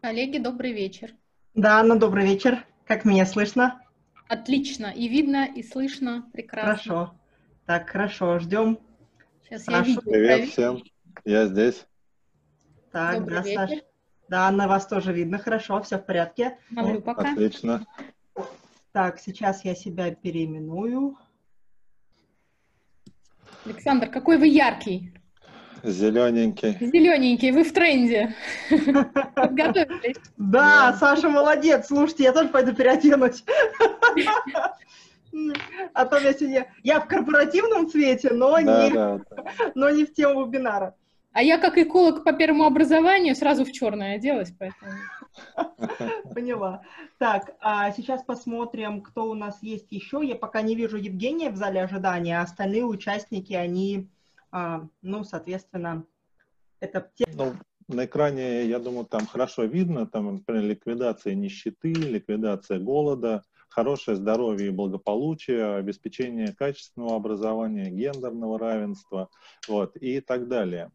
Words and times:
Коллеги, 0.00 0.38
добрый 0.38 0.72
вечер. 0.72 1.14
Да, 1.54 1.78
Анна, 1.78 1.98
добрый 1.98 2.24
вечер. 2.24 2.64
Как 2.86 3.04
меня 3.04 3.26
слышно? 3.26 3.82
Отлично. 4.28 4.86
И 4.86 5.08
видно, 5.08 5.44
и 5.44 5.62
слышно. 5.62 6.26
Прекрасно. 6.32 6.72
Хорошо. 6.72 7.20
Так, 7.66 7.90
хорошо, 7.90 8.38
ждем. 8.38 8.78
Сейчас 9.44 9.66
Хорошо. 9.66 9.90
я 9.90 9.96
видео 9.96 10.10
Привет 10.10 10.48
всем, 10.48 10.82
я 11.26 11.46
здесь. 11.46 11.86
Так, 12.92 13.18
Добрый 13.18 13.36
да, 13.36 13.42
вечер. 13.42 13.68
Саш. 13.68 13.78
Да, 14.28 14.48
Анна, 14.48 14.68
вас 14.68 14.86
тоже 14.86 15.12
видно. 15.12 15.36
Хорошо, 15.36 15.82
все 15.82 15.98
в 15.98 16.06
порядке. 16.06 16.58
Смотрю 16.72 17.02
пока. 17.02 17.32
Отлично. 17.32 17.86
Так, 18.92 19.18
сейчас 19.18 19.66
я 19.66 19.74
себя 19.74 20.14
переименую. 20.14 21.18
Александр, 23.66 24.08
какой 24.08 24.38
вы 24.38 24.46
яркий. 24.48 25.12
Зелененький. 25.82 26.76
Зелененький, 26.80 27.50
вы 27.50 27.64
в 27.64 27.72
тренде. 27.72 28.34
Подготовились. 29.34 30.16
Да, 30.36 30.96
Саша 30.98 31.28
молодец. 31.28 31.86
Слушайте, 31.86 32.24
я 32.24 32.32
тоже 32.32 32.48
пойду 32.48 32.74
переоденусь. 32.74 33.44
А 35.94 36.06
то 36.06 36.18
я 36.18 36.32
сегодня... 36.32 36.66
Я 36.82 36.98
в 36.98 37.06
корпоративном 37.06 37.88
цвете, 37.88 38.30
но 38.32 38.56
Да, 38.56 38.88
не, 38.88 38.92
да, 38.92 39.20
да. 39.30 39.44
но 39.76 39.88
не 39.90 40.04
в 40.04 40.12
тему 40.12 40.44
вебинара. 40.44 40.96
А 41.32 41.42
я, 41.42 41.58
как 41.58 41.78
эколог 41.78 42.24
по 42.24 42.32
первому 42.32 42.64
образованию, 42.64 43.36
сразу 43.36 43.64
в 43.64 43.70
черное 43.70 44.16
оделась, 44.16 44.52
поэтому... 44.58 44.90
Поняла. 46.34 46.82
Так, 47.18 47.54
а 47.60 47.92
сейчас 47.92 48.24
посмотрим, 48.24 49.00
кто 49.00 49.30
у 49.30 49.34
нас 49.34 49.62
есть 49.62 49.92
еще. 49.92 50.20
Я 50.24 50.34
пока 50.34 50.62
не 50.62 50.74
вижу 50.74 50.96
Евгения 50.96 51.50
в 51.50 51.56
зале 51.56 51.82
ожидания, 51.82 52.40
а 52.40 52.42
остальные 52.42 52.84
участники, 52.84 53.52
они, 53.52 54.08
ну, 54.52 55.24
соответственно, 55.24 56.04
это 56.80 57.10
Ну, 57.34 57.54
на 57.88 58.04
экране, 58.04 58.64
я 58.66 58.78
думаю, 58.78 59.06
там 59.06 59.26
хорошо 59.26 59.64
видно, 59.64 60.06
там, 60.06 60.34
например, 60.34 60.64
ликвидация 60.64 61.34
нищеты, 61.34 61.92
ликвидация 61.92 62.78
голода, 62.78 63.42
хорошее 63.68 64.16
здоровье 64.16 64.68
и 64.68 64.70
благополучие, 64.70 65.76
обеспечение 65.76 66.54
качественного 66.54 67.16
образования, 67.16 67.90
гендерного 67.90 68.58
равенства, 68.58 69.28
вот, 69.68 69.96
и 69.96 70.20
так 70.20 70.48
далее. 70.48 70.90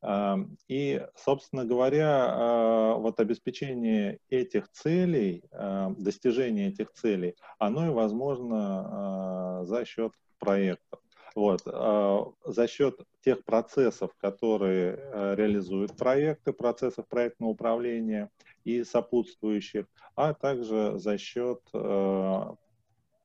А, 0.00 0.38
И, 0.68 1.04
собственно 1.16 1.64
говоря, 1.64 2.26
а, 2.28 2.94
вот 2.94 3.18
обеспечение 3.20 4.18
этих 4.30 4.70
целей, 4.70 5.42
а, 5.52 5.90
достижение 5.98 6.68
этих 6.68 6.92
целей, 6.92 7.34
оно 7.58 7.86
и 7.86 7.90
возможно 7.90 9.60
а, 9.60 9.64
за 9.64 9.84
счет 9.84 10.12
проектов. 10.38 11.00
Вот, 11.34 11.62
а, 11.66 12.32
за 12.44 12.66
счет 12.66 13.00
тех 13.20 13.44
процессов, 13.44 14.10
которые 14.18 14.94
а, 14.94 15.34
реализуют 15.34 15.96
проекты, 15.96 16.52
процессов 16.52 17.06
проектного 17.08 17.50
управления 17.50 18.30
и 18.64 18.84
сопутствующих, 18.84 19.86
а 20.16 20.34
также 20.34 20.98
за 20.98 21.18
счет 21.18 21.60
а, 21.72 22.54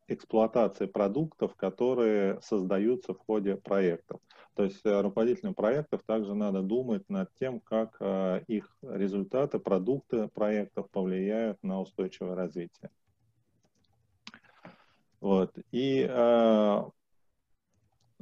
эксплуатации 0.08 0.86
продуктов, 0.86 1.56
которые 1.56 2.40
создаются 2.42 3.14
в 3.14 3.20
ходе 3.20 3.56
проектов. 3.56 4.20
То 4.56 4.64
есть 4.64 4.86
э, 4.86 5.02
руководителям 5.02 5.56
проектов 5.56 6.04
также 6.04 6.36
надо 6.36 6.62
думать 6.62 7.09
над 7.09 7.34
тем, 7.36 7.59
как 7.59 7.98
э, 8.00 8.42
их 8.48 8.76
результаты, 8.84 9.59
продукты 9.59 10.28
проектов 10.28 10.90
повлияют 10.92 11.62
на 11.64 11.81
устойчивое 11.81 12.36
развитие. 12.36 12.92
Вот. 15.22 15.58
И 15.72 16.06
э, 16.08 16.84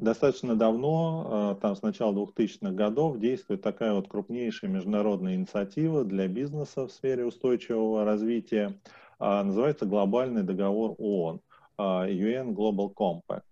достаточно 0.01 0.55
давно, 0.55 1.55
э, 1.57 1.61
там 1.61 1.75
с 1.75 1.81
начала 1.81 2.13
2000-х 2.13 2.71
годов, 2.71 3.19
действует 3.19 3.61
такая 3.61 3.93
вот 3.93 4.09
крупнейшая 4.09 4.69
международная 4.69 5.35
инициатива 5.35 6.03
для 6.03 6.27
бизнеса 6.27 6.87
в 6.87 6.91
сфере 6.91 7.25
устойчивого 7.25 8.03
развития. 8.03 8.77
А, 9.19 9.43
Называется 9.43 9.85
глобальный 9.85 10.43
договор 10.43 10.95
ООН, 10.97 11.41
UN 11.77 12.53
Global 12.53 12.93
Compact. 12.93 13.43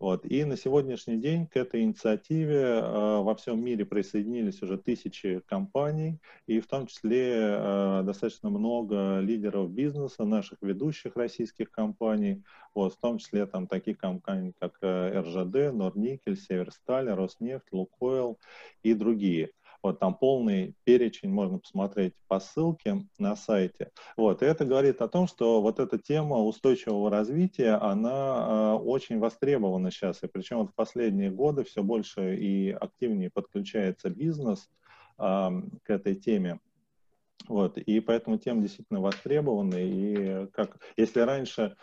Вот. 0.00 0.24
И 0.26 0.44
на 0.44 0.56
сегодняшний 0.56 1.18
день 1.18 1.46
к 1.46 1.56
этой 1.56 1.82
инициативе 1.82 2.56
э, 2.56 3.22
во 3.22 3.34
всем 3.36 3.64
мире 3.64 3.84
присоединились 3.84 4.60
уже 4.62 4.76
тысячи 4.76 5.40
компаний, 5.46 6.18
и 6.46 6.60
в 6.60 6.66
том 6.66 6.86
числе 6.86 7.32
э, 7.32 8.02
достаточно 8.04 8.50
много 8.50 9.20
лидеров 9.20 9.70
бизнеса, 9.70 10.24
наших 10.24 10.58
ведущих 10.62 11.16
российских 11.16 11.70
компаний, 11.70 12.42
вот, 12.74 12.94
в 12.94 12.98
том 12.98 13.18
числе 13.18 13.46
там 13.46 13.68
такие 13.68 13.96
компании, 13.96 14.52
как 14.58 14.78
э, 14.82 15.20
РЖД, 15.20 15.72
Норникель, 15.72 16.36
Северсталь, 16.36 17.08
Роснефть, 17.10 17.72
Лукойл 17.72 18.38
и 18.82 18.94
другие. 18.94 19.50
Вот 19.84 19.98
там 20.00 20.14
полный 20.14 20.74
перечень 20.84 21.28
можно 21.28 21.58
посмотреть 21.58 22.14
по 22.26 22.40
ссылке 22.40 23.06
на 23.18 23.36
сайте. 23.36 23.90
Вот, 24.16 24.42
и 24.42 24.46
это 24.46 24.64
говорит 24.64 25.02
о 25.02 25.08
том, 25.08 25.26
что 25.26 25.60
вот 25.60 25.78
эта 25.78 25.98
тема 25.98 26.38
устойчивого 26.38 27.10
развития, 27.10 27.74
она 27.74 28.78
э, 28.78 28.82
очень 28.82 29.18
востребована 29.18 29.90
сейчас. 29.90 30.22
И 30.22 30.26
причем 30.26 30.60
вот 30.60 30.70
в 30.70 30.74
последние 30.74 31.30
годы 31.30 31.64
все 31.64 31.82
больше 31.82 32.34
и 32.34 32.70
активнее 32.70 33.28
подключается 33.30 34.08
бизнес 34.08 34.70
э, 35.18 35.50
к 35.82 35.90
этой 35.90 36.14
теме. 36.14 36.60
Вот, 37.46 37.76
и 37.76 38.00
поэтому 38.00 38.38
тема 38.38 38.62
действительно 38.62 39.02
востребована. 39.02 39.76
И 39.76 40.46
как, 40.46 40.78
если 40.96 41.20
раньше 41.20 41.76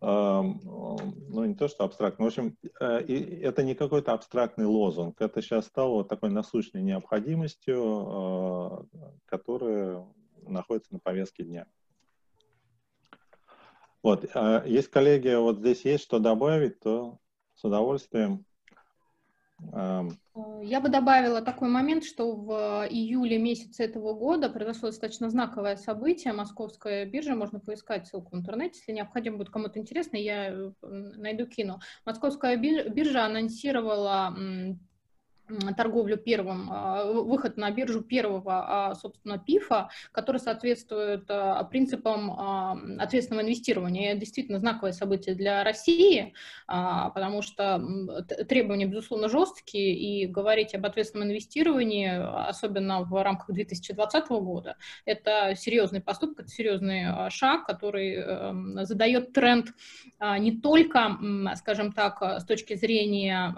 ну, 0.00 1.44
не 1.44 1.54
то, 1.54 1.68
что 1.68 1.84
абстрактно. 1.84 2.24
В 2.24 2.28
общем, 2.28 2.56
э, 2.80 3.00
это 3.42 3.62
не 3.62 3.74
какой-то 3.74 4.12
абстрактный 4.12 4.64
лозунг. 4.64 5.20
Это 5.20 5.42
сейчас 5.42 5.66
стало 5.66 6.04
такой 6.04 6.30
насущной 6.30 6.82
необходимостью, 6.82 8.88
э, 8.92 8.98
которая 9.26 10.06
находится 10.46 10.94
на 10.94 11.00
повестке 11.00 11.44
дня. 11.44 11.66
Вот, 14.02 14.24
а 14.34 14.64
есть 14.64 14.88
коллеги, 14.88 15.34
вот 15.34 15.58
здесь 15.58 15.84
есть 15.84 16.04
что 16.04 16.18
добавить, 16.18 16.80
то 16.80 17.18
с 17.54 17.64
удовольствием. 17.64 18.46
Э, 20.40 20.60
Я 20.64 20.80
бы 20.80 20.88
добавила 20.88 21.40
такой 21.42 21.68
момент, 21.68 22.04
что 22.04 22.34
в 22.34 22.86
июле 22.88 23.38
месяце 23.38 23.84
этого 23.84 24.12
года 24.14 24.48
произошло 24.48 24.88
достаточно 24.88 25.30
знаковое 25.30 25.76
событие. 25.76 26.32
Московская 26.32 27.04
биржа, 27.04 27.34
можно 27.34 27.60
поискать 27.60 28.06
ссылку 28.06 28.36
в 28.36 28.38
интернете, 28.38 28.78
если 28.78 28.92
необходимо 28.92 29.38
будет 29.38 29.50
кому-то 29.50 29.78
интересно, 29.78 30.16
я 30.16 30.48
э, 30.48 30.72
найду, 30.82 31.46
кину. 31.46 31.80
Московская 32.04 32.56
бир- 32.56 32.90
биржа 32.90 33.24
анонсировала 33.24 34.34
торговлю 35.76 36.16
первым, 36.16 36.68
а, 36.70 37.04
вы- 37.04 37.24
выход 37.24 37.56
на 37.56 37.70
биржу 37.70 38.02
первого, 38.02 38.90
а, 38.90 38.94
собственно, 38.94 39.38
ПИФа, 39.38 39.90
который 40.12 40.38
соответствует 40.38 41.24
а, 41.28 41.64
принципам 41.64 42.30
ответственного 42.98 43.44
инвестирования. 43.44 44.10
Это 44.12 44.20
действительно 44.20 44.58
знаковое 44.58 44.92
событие 44.92 45.34
для 45.34 45.64
России, 45.64 46.34
потому 46.66 47.42
что 47.42 47.82
требования, 48.48 48.86
безусловно, 48.86 49.28
жесткие, 49.28 49.94
и 49.94 50.26
говорить 50.26 50.74
об 50.74 50.86
ответственном 50.86 51.28
инвестировании, 51.28 52.08
особенно 52.48 53.02
в 53.02 53.22
рамках 53.22 53.54
2020 53.54 54.40
года, 54.40 54.76
это 55.04 55.54
серьезный 55.56 56.00
поступок, 56.00 56.40
это 56.40 56.48
серьезный 56.48 57.30
шаг, 57.30 57.66
который 57.66 58.14
эм, 58.14 58.84
задает 58.84 59.32
тренд 59.32 59.68
не 60.20 60.52
только, 60.60 61.18
скажем 61.56 61.92
так, 61.92 62.22
с 62.22 62.44
точки 62.44 62.74
зрения 62.74 63.54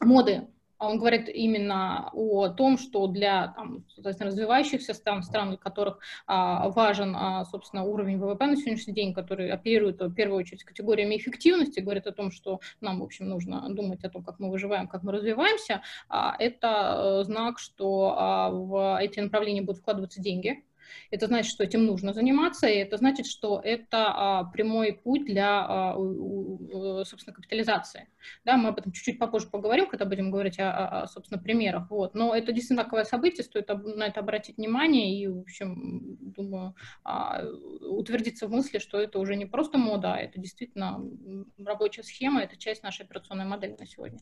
моды, 0.00 0.48
он 0.78 0.98
говорит 0.98 1.28
именно 1.28 2.10
о 2.12 2.48
том, 2.48 2.78
что 2.78 3.06
для 3.06 3.48
там, 3.48 3.84
развивающихся 3.96 4.94
стран, 4.94 5.22
стран, 5.22 5.56
которых 5.56 5.98
а, 6.26 6.68
важен, 6.70 7.14
а, 7.16 7.44
собственно, 7.44 7.84
уровень 7.84 8.18
ВВП 8.18 8.46
на 8.46 8.56
сегодняшний 8.56 8.94
день, 8.94 9.14
который 9.14 9.50
оперирует 9.50 10.00
в 10.00 10.14
первую 10.14 10.38
очередь 10.38 10.64
категориями 10.64 11.16
эффективности, 11.16 11.80
говорит 11.80 12.06
о 12.06 12.12
том, 12.12 12.30
что 12.30 12.60
нам, 12.80 13.00
в 13.00 13.04
общем, 13.04 13.28
нужно 13.28 13.68
думать 13.74 14.04
о 14.04 14.10
том, 14.10 14.22
как 14.22 14.38
мы 14.38 14.50
выживаем, 14.50 14.88
как 14.88 15.02
мы 15.02 15.12
развиваемся, 15.12 15.82
а, 16.08 16.34
это 16.38 17.20
э, 17.20 17.24
знак, 17.24 17.58
что 17.58 18.14
а, 18.16 18.50
в 18.50 18.98
эти 19.00 19.20
направления 19.20 19.62
будут 19.62 19.80
вкладываться 19.80 20.20
деньги, 20.20 20.64
это 21.10 21.26
значит, 21.26 21.50
что 21.50 21.64
этим 21.64 21.84
нужно 21.84 22.12
заниматься, 22.12 22.66
и 22.66 22.76
это 22.76 22.96
значит, 22.96 23.26
что 23.26 23.60
это 23.62 24.06
а, 24.08 24.44
прямой 24.44 24.92
путь 24.92 25.24
для, 25.24 25.64
а, 25.66 25.96
у- 25.96 27.00
у- 27.00 27.04
собственно, 27.04 27.34
капитализации. 27.34 28.08
Да, 28.44 28.56
мы 28.56 28.68
об 28.68 28.78
этом 28.78 28.92
чуть-чуть 28.92 29.18
попозже 29.18 29.48
поговорим, 29.48 29.86
когда 29.88 30.04
будем 30.04 30.30
говорить 30.30 30.58
о, 30.58 31.02
о- 31.02 31.06
собственно, 31.06 31.40
примерах. 31.40 31.90
Вот. 31.90 32.14
Но 32.14 32.34
это 32.34 32.52
действительно 32.52 32.82
знаковое 32.82 33.04
событие, 33.04 33.44
стоит 33.44 33.68
на 33.68 34.06
это 34.06 34.20
обратить 34.20 34.56
внимание 34.56 35.18
и, 35.18 35.26
в 35.28 35.40
общем, 35.40 36.16
думаю, 36.20 36.74
а, 37.04 37.42
утвердиться 37.80 38.46
в 38.46 38.50
мысли, 38.50 38.78
что 38.78 38.98
это 38.98 39.18
уже 39.18 39.36
не 39.36 39.46
просто 39.46 39.78
мода, 39.78 40.14
а 40.14 40.18
это 40.18 40.40
действительно 40.40 41.00
рабочая 41.64 42.02
схема, 42.02 42.42
это 42.42 42.56
часть 42.56 42.82
нашей 42.82 43.04
операционной 43.04 43.44
модели 43.44 43.76
на 43.78 43.86
сегодня. 43.86 44.20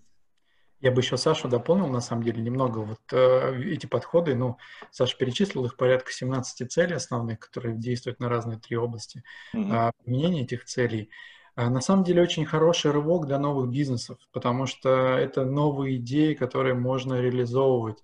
Я 0.83 0.91
бы 0.91 1.01
еще 1.01 1.17
Сашу 1.17 1.49
дополнил, 1.49 1.87
на 1.87 2.01
самом 2.01 2.25
деле, 2.25 2.43
немного 2.43 2.81
вот 2.81 3.01
э, 3.13 3.63
эти 3.65 3.87
подходы. 3.87 4.35
Ну, 4.35 4.59
Саша 4.91 5.17
перечислил 5.17 5.65
их 5.65 5.77
порядка 5.77 6.13
17 6.13 6.67
целей 6.71 6.95
основных, 6.95 7.39
которые 7.39 7.77
действуют 7.77 8.21
на 8.21 8.29
разные 8.29 8.59
три 8.59 8.77
области. 8.77 9.23
мгм. 9.55 9.73
А 9.73 9.93
применение 10.05 10.45
этих 10.45 10.65
целей 10.65 11.11
а, 11.55 11.71
на 11.71 11.81
самом 11.81 12.05
деле 12.05 12.23
очень 12.23 12.47
хороший 12.47 12.91
рывок 12.91 13.27
для 13.27 13.39
новых 13.39 13.71
бизнесов, 13.71 14.19
потому 14.33 14.67
что 14.67 15.17
это 15.19 15.45
новые 15.45 15.97
идеи, 15.97 16.35
которые 16.35 16.75
можно 16.75 17.21
реализовывать. 17.21 17.99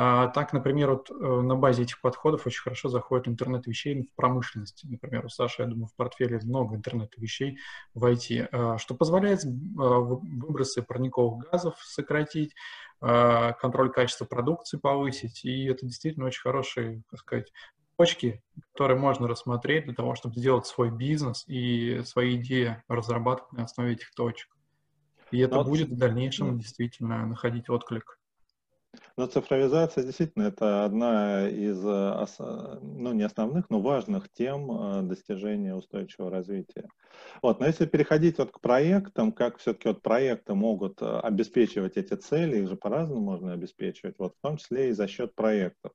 А, 0.00 0.28
так, 0.28 0.52
например, 0.52 0.92
вот 0.92 1.10
э, 1.10 1.14
на 1.14 1.56
базе 1.56 1.82
этих 1.82 2.00
подходов 2.00 2.46
очень 2.46 2.62
хорошо 2.62 2.88
заходит 2.88 3.26
интернет 3.26 3.66
вещей 3.66 4.00
в 4.04 4.14
промышленности. 4.14 4.86
Например, 4.86 5.26
у 5.26 5.28
Саши, 5.28 5.62
я 5.62 5.66
думаю, 5.66 5.88
в 5.88 5.94
портфеле 5.96 6.38
много 6.44 6.76
интернет 6.76 7.12
вещей 7.16 7.58
в 7.94 8.04
IT, 8.04 8.48
а, 8.52 8.78
что 8.78 8.94
позволяет 8.94 9.40
а, 9.44 9.48
выбросы 9.98 10.82
парниковых 10.82 11.50
газов 11.50 11.74
сократить, 11.82 12.54
контроль 13.00 13.92
качества 13.92 14.24
продукции 14.24 14.76
повысить, 14.76 15.44
и 15.44 15.66
это 15.66 15.86
действительно 15.86 16.26
очень 16.26 16.42
хорошие, 16.42 17.02
так 17.10 17.20
сказать, 17.20 17.52
точки, 17.96 18.42
которые 18.72 18.98
можно 18.98 19.28
рассмотреть 19.28 19.84
для 19.84 19.94
того, 19.94 20.16
чтобы 20.16 20.34
сделать 20.34 20.66
свой 20.66 20.90
бизнес 20.90 21.44
и 21.46 22.02
свои 22.04 22.34
идеи 22.36 22.82
разрабатывать 22.88 23.52
на 23.52 23.64
основе 23.64 23.92
этих 23.92 24.12
точек. 24.14 24.48
И 25.30 25.38
это 25.38 25.56
Но... 25.56 25.64
будет 25.64 25.90
в 25.90 25.96
дальнейшем 25.96 26.58
действительно 26.58 27.24
находить 27.24 27.70
отклик. 27.70 28.17
Но 29.16 29.26
цифровизация 29.26 30.04
действительно 30.04 30.44
это 30.44 30.84
одна 30.84 31.48
из, 31.48 31.84
э, 31.84 32.78
ну 32.82 33.12
не 33.12 33.22
основных, 33.22 33.70
но 33.70 33.80
важных 33.80 34.30
тем 34.32 34.70
э, 34.70 35.02
достижения 35.02 35.74
устойчивого 35.74 36.30
развития. 36.30 36.88
Вот, 37.42 37.60
но 37.60 37.66
если 37.66 37.86
переходить 37.86 38.38
вот 38.38 38.52
к 38.52 38.60
проектам, 38.60 39.32
как 39.32 39.58
все-таки 39.58 39.88
вот 39.88 40.02
проекты 40.02 40.54
могут 40.54 41.02
э, 41.02 41.20
обеспечивать 41.20 41.96
эти 41.96 42.14
цели, 42.14 42.58
их 42.58 42.68
же 42.68 42.76
по-разному 42.76 43.20
можно 43.20 43.52
обеспечивать, 43.52 44.16
вот 44.18 44.34
в 44.36 44.40
том 44.40 44.56
числе 44.56 44.90
и 44.90 44.92
за 44.92 45.08
счет 45.08 45.34
проектов 45.34 45.92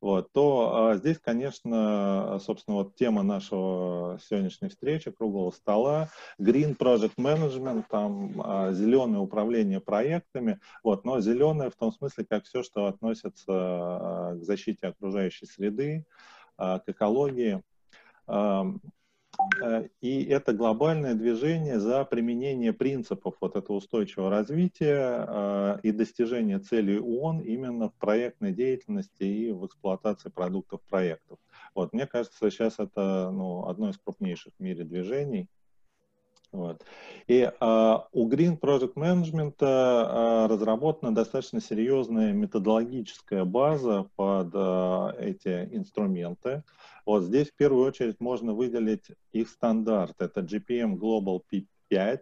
вот, 0.00 0.32
то 0.32 0.88
а, 0.90 0.96
здесь, 0.96 1.18
конечно, 1.18 2.38
собственно, 2.40 2.76
вот 2.76 2.94
тема 2.94 3.22
нашего 3.22 4.18
сегодняшней 4.22 4.68
встречи, 4.68 5.10
круглого 5.10 5.50
стола, 5.50 6.10
Green 6.38 6.76
Project 6.76 7.14
Management, 7.16 7.84
там 7.88 8.40
а, 8.44 8.72
зеленое 8.72 9.20
управление 9.20 9.80
проектами, 9.80 10.60
вот, 10.82 11.04
но 11.04 11.20
зеленое 11.20 11.70
в 11.70 11.76
том 11.76 11.90
смысле, 11.92 12.26
как 12.28 12.44
все, 12.44 12.62
что 12.62 12.86
относится 12.86 13.44
а, 13.48 14.34
к 14.34 14.42
защите 14.42 14.88
окружающей 14.88 15.46
среды, 15.46 16.04
а, 16.58 16.80
к 16.80 16.88
экологии. 16.88 17.62
Э, 19.62 19.88
и 20.00 20.24
это 20.24 20.52
глобальное 20.52 21.14
движение 21.14 21.78
за 21.78 22.04
применение 22.04 22.72
принципов 22.72 23.34
вот 23.40 23.56
этого 23.56 23.76
устойчивого 23.76 24.30
развития 24.30 25.26
э, 25.26 25.78
и 25.82 25.92
достижения 25.92 26.58
целей 26.58 26.98
ООН 26.98 27.40
именно 27.40 27.88
в 27.88 27.94
проектной 27.94 28.52
деятельности 28.52 29.24
и 29.24 29.52
в 29.52 29.66
эксплуатации 29.66 30.28
продуктов 30.28 30.80
проектов. 30.82 31.38
Вот, 31.74 31.92
мне 31.92 32.06
кажется, 32.06 32.50
сейчас 32.50 32.78
это 32.78 33.30
ну, 33.32 33.66
одно 33.68 33.90
из 33.90 33.98
крупнейших 33.98 34.52
в 34.58 34.62
мире 34.62 34.84
движений. 34.84 35.48
Вот. 36.54 36.84
И 37.26 37.40
э, 37.40 37.98
у 38.12 38.28
Green 38.28 38.60
Project 38.60 38.94
Management 38.94 39.56
э, 39.58 40.46
разработана 40.46 41.12
достаточно 41.12 41.60
серьезная 41.60 42.32
методологическая 42.32 43.44
база 43.44 44.08
под 44.14 44.50
э, 44.54 45.12
эти 45.18 45.68
инструменты. 45.72 46.62
Вот 47.04 47.24
здесь 47.24 47.50
в 47.50 47.56
первую 47.56 47.86
очередь 47.86 48.20
можно 48.20 48.54
выделить 48.54 49.06
их 49.32 49.48
стандарт. 49.48 50.14
Это 50.18 50.40
GPM 50.40 50.96
Global 50.96 51.42
P5. 51.52 52.20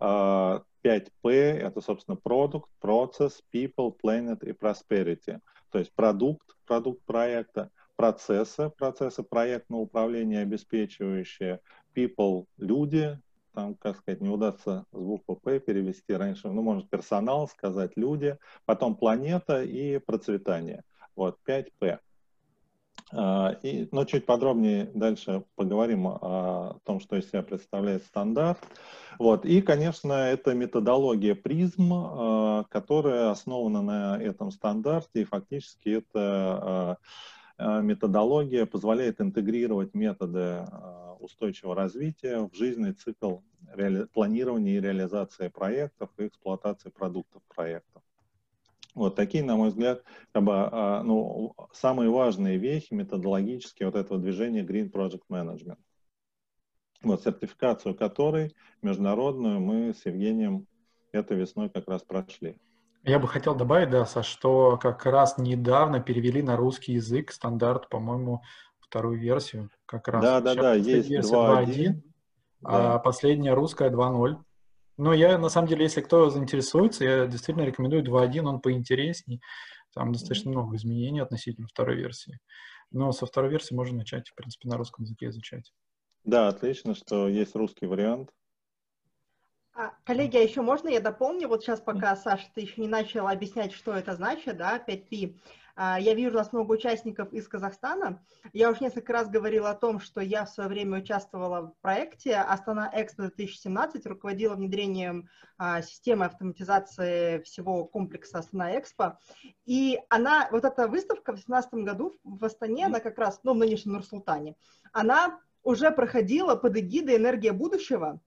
Э, 0.00 0.60
5P— 0.84 1.22
это, 1.30 1.80
собственно, 1.80 2.16
продукт, 2.16 2.70
процесс, 2.80 3.42
people, 3.52 3.94
planet 4.02 4.44
и 4.44 4.52
prosperity. 4.52 5.40
То 5.70 5.78
есть 5.78 5.92
продукт, 5.94 6.56
продукт 6.66 7.02
проекта, 7.04 7.70
процессы, 7.96 8.70
процессы 8.70 9.22
проектного 9.22 9.82
управления 9.82 10.40
обеспечивающие, 10.40 11.60
people— 11.94 12.46
люди, 12.56 13.18
там, 13.54 13.74
как 13.74 13.96
сказать, 13.96 14.20
не 14.20 14.28
удастся 14.28 14.84
с 14.92 14.98
буквы 14.98 15.36
П 15.36 15.58
перевести 15.58 16.12
раньше, 16.12 16.48
ну, 16.48 16.62
может, 16.62 16.88
персонал 16.88 17.48
сказать, 17.48 17.96
люди, 17.96 18.38
потом 18.64 18.94
планета 18.94 19.62
и 19.64 19.98
процветание. 19.98 20.84
Вот, 21.16 21.38
5П. 21.44 21.98
А, 23.12 23.56
и, 23.62 23.88
но 23.90 24.04
чуть 24.04 24.26
подробнее 24.26 24.90
дальше 24.94 25.44
поговорим 25.54 26.08
о 26.08 26.78
том, 26.84 27.00
что 27.00 27.16
из 27.16 27.28
себя 27.28 27.42
представляет 27.42 28.04
стандарт. 28.04 28.58
Вот. 29.18 29.44
И, 29.44 29.62
конечно, 29.62 30.12
это 30.12 30.54
методология 30.54 31.34
PRiSM, 31.34 31.92
а, 31.92 32.64
которая 32.68 33.30
основана 33.30 33.82
на 33.82 34.18
этом 34.20 34.50
стандарте, 34.50 35.22
и 35.22 35.24
фактически 35.24 35.88
это 35.88 36.98
а, 37.56 37.80
методология 37.80 38.66
позволяет 38.66 39.20
интегрировать 39.20 39.94
методы 39.94 40.64
устойчивого 41.18 41.74
развития 41.74 42.48
в 42.48 42.54
жизненный 42.54 42.92
цикл 42.92 43.38
планирования 44.12 44.76
и 44.76 44.80
реализации 44.80 45.48
проектов 45.48 46.10
и 46.18 46.28
эксплуатации 46.28 46.90
продуктов 46.90 47.42
проектов. 47.52 48.02
Вот 48.94 49.14
такие, 49.14 49.44
на 49.44 49.56
мой 49.56 49.68
взгляд, 49.68 50.02
как 50.32 50.42
бы, 50.42 50.52
а, 50.54 51.02
ну, 51.02 51.54
самые 51.72 52.10
важные 52.10 52.58
вехи 52.58 52.94
методологические 52.94 53.86
вот 53.86 53.96
этого 53.96 54.18
движения 54.20 54.62
Green 54.62 54.90
Project 54.90 55.22
Management. 55.30 55.78
Вот 57.02 57.22
сертификацию 57.22 57.94
которой 57.94 58.56
международную 58.82 59.60
мы 59.60 59.94
с 59.94 60.04
Евгением 60.04 60.66
этой 61.12 61.36
весной 61.36 61.70
как 61.70 61.86
раз 61.88 62.02
прошли. 62.02 62.60
Я 63.04 63.18
бы 63.18 63.28
хотел 63.28 63.54
добавить, 63.54 63.90
да, 63.90 64.04
Саш, 64.04 64.26
что 64.26 64.76
как 64.76 65.06
раз 65.06 65.38
недавно 65.38 66.00
перевели 66.00 66.42
на 66.42 66.56
русский 66.56 66.94
язык 66.94 67.30
стандарт, 67.30 67.88
по-моему, 67.88 68.42
вторую 68.80 69.18
версию. 69.18 69.70
Как 69.86 70.08
раз. 70.08 70.22
Да, 70.22 70.40
да, 70.40 70.54
да, 70.54 70.74
есть 70.74 71.10
2.1, 71.10 72.02
да. 72.60 72.94
а 72.94 72.98
последняя 72.98 73.54
русская 73.54 73.90
2.0. 73.90 74.38
Но 74.98 75.14
я, 75.14 75.38
на 75.38 75.48
самом 75.48 75.68
деле, 75.68 75.84
если 75.84 76.00
кто 76.00 76.28
заинтересуется, 76.28 77.04
я 77.04 77.26
действительно 77.26 77.64
рекомендую 77.64 78.04
2.1, 78.04 78.44
он 78.44 78.60
поинтересней. 78.60 79.40
Там 79.94 80.12
достаточно 80.12 80.50
много 80.50 80.76
изменений 80.76 81.20
относительно 81.20 81.68
второй 81.68 81.96
версии. 81.96 82.40
Но 82.90 83.12
со 83.12 83.24
второй 83.24 83.50
версии 83.50 83.74
можно 83.74 83.98
начать, 83.98 84.28
в 84.28 84.34
принципе, 84.34 84.68
на 84.68 84.76
русском 84.76 85.04
языке 85.04 85.28
изучать. 85.28 85.72
Да, 86.24 86.48
отлично, 86.48 86.94
что 86.94 87.28
есть 87.28 87.54
русский 87.54 87.86
вариант. 87.86 88.30
А, 89.72 89.92
коллеги, 90.04 90.36
а 90.36 90.40
еще 90.40 90.62
можно 90.62 90.88
я 90.88 91.00
дополню? 91.00 91.46
Вот 91.46 91.62
сейчас, 91.62 91.80
пока, 91.80 92.16
Саша, 92.16 92.48
ты 92.52 92.62
еще 92.62 92.80
не 92.80 92.88
начала 92.88 93.30
объяснять, 93.30 93.72
что 93.72 93.92
это 93.92 94.16
значит, 94.16 94.56
да, 94.56 94.82
5P. 94.84 95.38
А, 95.80 95.96
я 95.96 96.14
вижу 96.14 96.34
у 96.34 96.38
нас 96.38 96.52
много 96.52 96.72
участников 96.72 97.32
из 97.32 97.46
Казахстана. 97.46 98.20
Я 98.52 98.68
уже 98.68 98.82
несколько 98.82 99.12
раз 99.12 99.28
говорила 99.28 99.70
о 99.70 99.76
том, 99.76 100.00
что 100.00 100.20
я 100.20 100.44
в 100.44 100.50
свое 100.50 100.68
время 100.68 100.98
участвовала 100.98 101.68
в 101.68 101.80
проекте 101.80 102.34
Астана 102.34 102.90
Экспо 102.92 103.22
2017, 103.28 104.04
руководила 104.06 104.56
внедрением 104.56 105.28
а, 105.56 105.80
системы 105.82 106.24
автоматизации 106.24 107.42
всего 107.42 107.84
комплекса 107.84 108.40
Астана 108.40 108.76
Экспо. 108.76 109.20
И 109.66 110.00
она, 110.08 110.48
вот 110.50 110.64
эта 110.64 110.88
выставка 110.88 111.30
в 111.30 111.36
2017 111.36 111.74
году 111.74 112.18
в 112.24 112.44
Астане, 112.44 112.86
она 112.86 112.98
как 112.98 113.16
раз, 113.16 113.38
ну, 113.44 113.54
в 113.54 113.58
нынешнем 113.58 113.92
Нур-Султане, 113.92 114.56
она 114.92 115.38
уже 115.62 115.92
проходила 115.92 116.56
под 116.56 116.76
эгидой 116.76 117.18
«Энергия 117.18 117.52
будущего», 117.52 118.20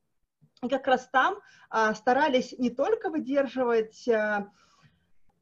и 0.63 0.69
как 0.69 0.87
раз 0.87 1.09
там 1.11 1.39
а, 1.69 1.93
старались 1.95 2.57
не 2.57 2.69
только 2.69 3.09
выдерживать 3.09 4.07
а, 4.07 4.51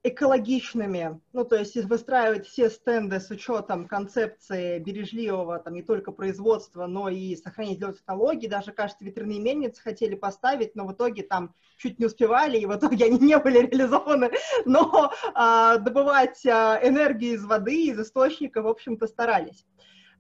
экологичными, 0.02 1.20
ну, 1.34 1.44
то 1.44 1.58
есть 1.58 1.76
выстраивать 1.76 2.48
все 2.48 2.70
стенды 2.70 3.20
с 3.20 3.30
учетом 3.30 3.86
концепции 3.86 4.80
бережливого, 4.80 5.60
там, 5.60 5.74
не 5.74 5.82
только 5.82 6.14
производства, 6.14 6.86
но 6.88 7.10
и 7.10 7.36
сохранения 7.36 7.76
зеленой 7.76 7.96
технологий. 7.96 8.48
Даже, 8.48 8.72
кажется, 8.72 9.04
ветряные 9.04 9.40
мельницы 9.40 9.82
хотели 9.82 10.16
поставить, 10.16 10.74
но 10.76 10.86
в 10.88 10.94
итоге 10.94 11.24
там 11.24 11.54
чуть 11.76 12.00
не 12.00 12.06
успевали, 12.06 12.58
и 12.58 12.66
в 12.66 12.74
итоге 12.74 13.06
они 13.06 13.20
не 13.20 13.38
были 13.38 13.60
реализованы. 13.60 14.32
Но 14.66 15.12
а, 15.34 15.78
добывать 15.78 16.46
а, 16.46 16.80
энергию 16.82 17.34
из 17.34 17.44
воды, 17.44 17.88
из 17.88 18.00
источника, 18.00 18.62
в 18.62 18.68
общем-то, 18.68 19.06
старались. 19.06 19.66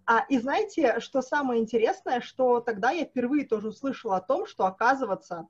А, 0.05 0.25
и 0.27 0.39
знаете, 0.39 0.99
что 0.99 1.21
самое 1.21 1.61
интересное, 1.61 2.19
что 2.19 2.59
тогда 2.59 2.91
я 2.91 3.05
впервые 3.05 3.45
тоже 3.45 3.69
услышала 3.69 4.17
о 4.17 4.21
том, 4.21 4.45
что, 4.45 4.65
оказывается, 4.65 5.47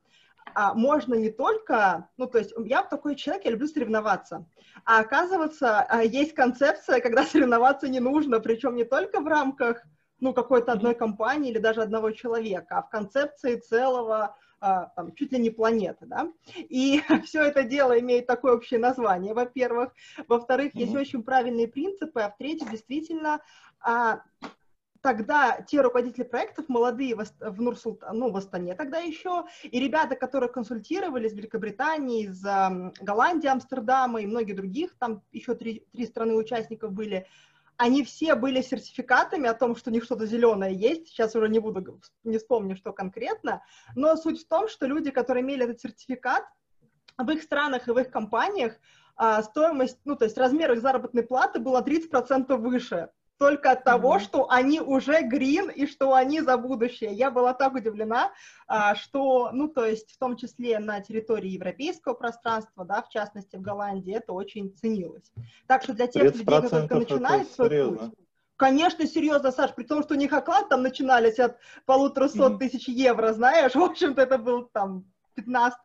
а, 0.54 0.74
можно 0.74 1.16
не 1.16 1.30
только, 1.30 2.10
ну, 2.18 2.28
то 2.28 2.38
есть 2.40 2.54
я 2.66 2.84
такой 2.84 3.16
человек, 3.16 3.46
я 3.46 3.52
люблю 3.52 3.68
соревноваться, 3.68 4.46
а 4.86 5.00
оказывается, 5.00 5.82
а, 5.82 6.04
есть 6.04 6.34
концепция, 6.34 7.00
когда 7.00 7.24
соревноваться 7.26 7.88
не 7.88 8.00
нужно, 8.00 8.40
причем 8.40 8.76
не 8.76 8.84
только 8.84 9.20
в 9.20 9.28
рамках, 9.28 9.84
ну, 10.20 10.34
какой-то 10.34 10.74
одной 10.74 10.96
компании 10.96 11.50
или 11.50 11.60
даже 11.60 11.82
одного 11.82 12.12
человека, 12.12 12.80
а 12.80 12.82
в 12.84 12.90
концепции 12.90 13.56
целого 13.56 14.36
а, 14.60 14.88
там, 14.96 15.14
чуть 15.14 15.32
ли 15.32 15.40
не 15.40 15.50
планеты, 15.50 16.06
да, 16.06 16.32
и 16.58 17.02
все 17.24 17.44
это 17.44 17.64
дело 17.64 17.98
имеет 18.00 18.28
такое 18.28 18.56
общее 18.56 18.80
название, 18.80 19.34
во-первых, 19.34 19.94
во-вторых, 20.28 20.76
mm-hmm. 20.76 20.80
есть 20.80 20.96
очень 20.96 21.24
правильные 21.24 21.68
принципы, 21.68 22.22
а 22.22 22.30
в-третьих, 22.30 22.70
действительно, 22.70 23.42
тогда 25.02 25.62
те 25.62 25.82
руководители 25.82 26.24
проектов, 26.24 26.66
молодые 26.68 27.16
в, 27.16 27.24
в 27.40 27.62
Нур-Султан, 27.62 28.18
ну, 28.18 28.32
в 28.32 28.38
Астане 28.38 28.76
тогда 28.76 29.00
еще, 29.00 29.46
и 29.64 29.80
ребята, 29.80 30.16
которые 30.16 30.50
консультировали 30.50 31.28
из 31.28 31.34
Великобритании, 31.34 32.26
из 32.26 32.42
Голландии, 33.02 33.48
Амстердама 33.48 34.22
и 34.22 34.26
многих 34.26 34.56
других, 34.56 34.96
там 34.98 35.22
еще 35.32 35.56
три, 35.56 35.86
три 35.92 36.06
страны 36.06 36.36
участников 36.36 36.92
были, 36.92 37.28
они 37.78 38.04
все 38.04 38.36
были 38.36 38.62
сертификатами 38.62 39.48
о 39.48 39.54
том, 39.54 39.76
что 39.76 39.90
у 39.90 39.94
них 39.94 40.04
что-то 40.04 40.26
зеленое 40.26 40.76
есть. 40.76 41.08
Сейчас 41.08 41.34
уже 41.36 41.48
не 41.48 41.60
буду, 41.60 42.02
не 42.26 42.38
вспомню, 42.38 42.76
что 42.76 42.92
конкретно. 42.92 43.64
Но 43.96 44.18
суть 44.18 44.44
в 44.44 44.48
том, 44.50 44.68
что 44.68 44.86
люди, 44.86 45.12
которые 45.12 45.44
имели 45.44 45.64
этот 45.64 45.80
сертификат, 45.80 46.44
в 47.18 47.30
их 47.30 47.42
странах 47.42 47.88
и 47.88 47.92
в 47.92 47.98
их 47.98 48.12
компаниях 48.12 48.78
а 49.22 49.44
стоимость, 49.44 50.00
ну, 50.06 50.16
то 50.16 50.24
есть 50.24 50.38
размер 50.38 50.72
их 50.72 50.82
заработной 50.82 51.24
платы 51.24 51.60
было 51.60 51.82
30% 51.82 52.56
выше 52.56 53.10
только 53.40 53.72
от 53.72 53.86
того, 53.86 54.18
mm-hmm. 54.18 54.20
что 54.20 54.52
они 54.52 54.82
уже 54.82 55.22
грин 55.24 55.70
и 55.70 55.88
что 55.88 56.14
они 56.14 56.42
за 56.42 56.58
будущее. 56.58 57.14
Я 57.14 57.32
была 57.32 57.54
так 57.54 57.74
удивлена, 57.74 58.32
а, 58.68 58.96
что, 58.96 59.50
ну, 59.54 59.70
то 59.70 59.86
есть 59.86 60.12
в 60.12 60.18
том 60.20 60.36
числе 60.36 60.78
на 60.80 61.00
территории 61.00 61.50
европейского 61.50 62.14
пространства, 62.14 62.84
да, 62.84 63.02
в 63.02 63.10
частности 63.10 63.56
в 63.56 63.62
Голландии, 63.62 64.14
это 64.14 64.34
очень 64.34 64.76
ценилось. 64.76 65.32
Так 65.68 65.84
что 65.84 65.94
для 65.94 66.08
тех 66.08 66.24
людей, 66.24 66.44
кто 66.44 66.70
только 66.70 66.96
начинает 66.96 67.50
свой 67.50 67.98
путь, 67.98 68.14
Конечно, 68.58 69.08
серьезно, 69.08 69.54
Саш, 69.54 69.74
при 69.74 69.86
том, 69.86 70.04
что 70.04 70.16
у 70.16 70.18
них 70.18 70.34
оклад 70.34 70.68
там 70.68 70.84
начинались 70.84 71.40
от 71.40 71.58
полутора 71.86 72.28
сот 72.28 72.60
тысяч 72.60 72.90
евро, 72.90 73.32
знаешь, 73.32 73.74
в 73.76 73.82
общем-то 73.82 74.22
это 74.22 74.38
был 74.38 74.66
там 74.66 75.06
15 75.36 75.82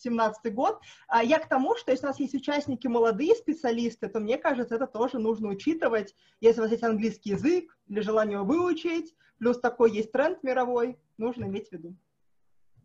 17 0.00 0.52
год. 0.54 0.80
А 1.08 1.22
я 1.22 1.38
к 1.38 1.48
тому, 1.48 1.76
что 1.76 1.90
если 1.90 2.06
у 2.06 2.08
нас 2.08 2.20
есть 2.20 2.34
участники 2.34 2.86
молодые 2.86 3.34
специалисты, 3.34 4.08
то 4.08 4.20
мне 4.20 4.38
кажется, 4.38 4.74
это 4.74 4.86
тоже 4.86 5.18
нужно 5.18 5.48
учитывать, 5.48 6.14
если 6.40 6.60
у 6.60 6.62
вас 6.64 6.72
есть 6.72 6.84
английский 6.84 7.30
язык 7.30 7.76
или 7.88 8.00
желание 8.00 8.34
его 8.34 8.44
выучить, 8.44 9.14
плюс 9.38 9.58
такой 9.58 9.92
есть 9.92 10.12
тренд 10.12 10.42
мировой, 10.42 10.98
нужно 11.18 11.44
иметь 11.44 11.68
в 11.68 11.72
виду. 11.72 11.96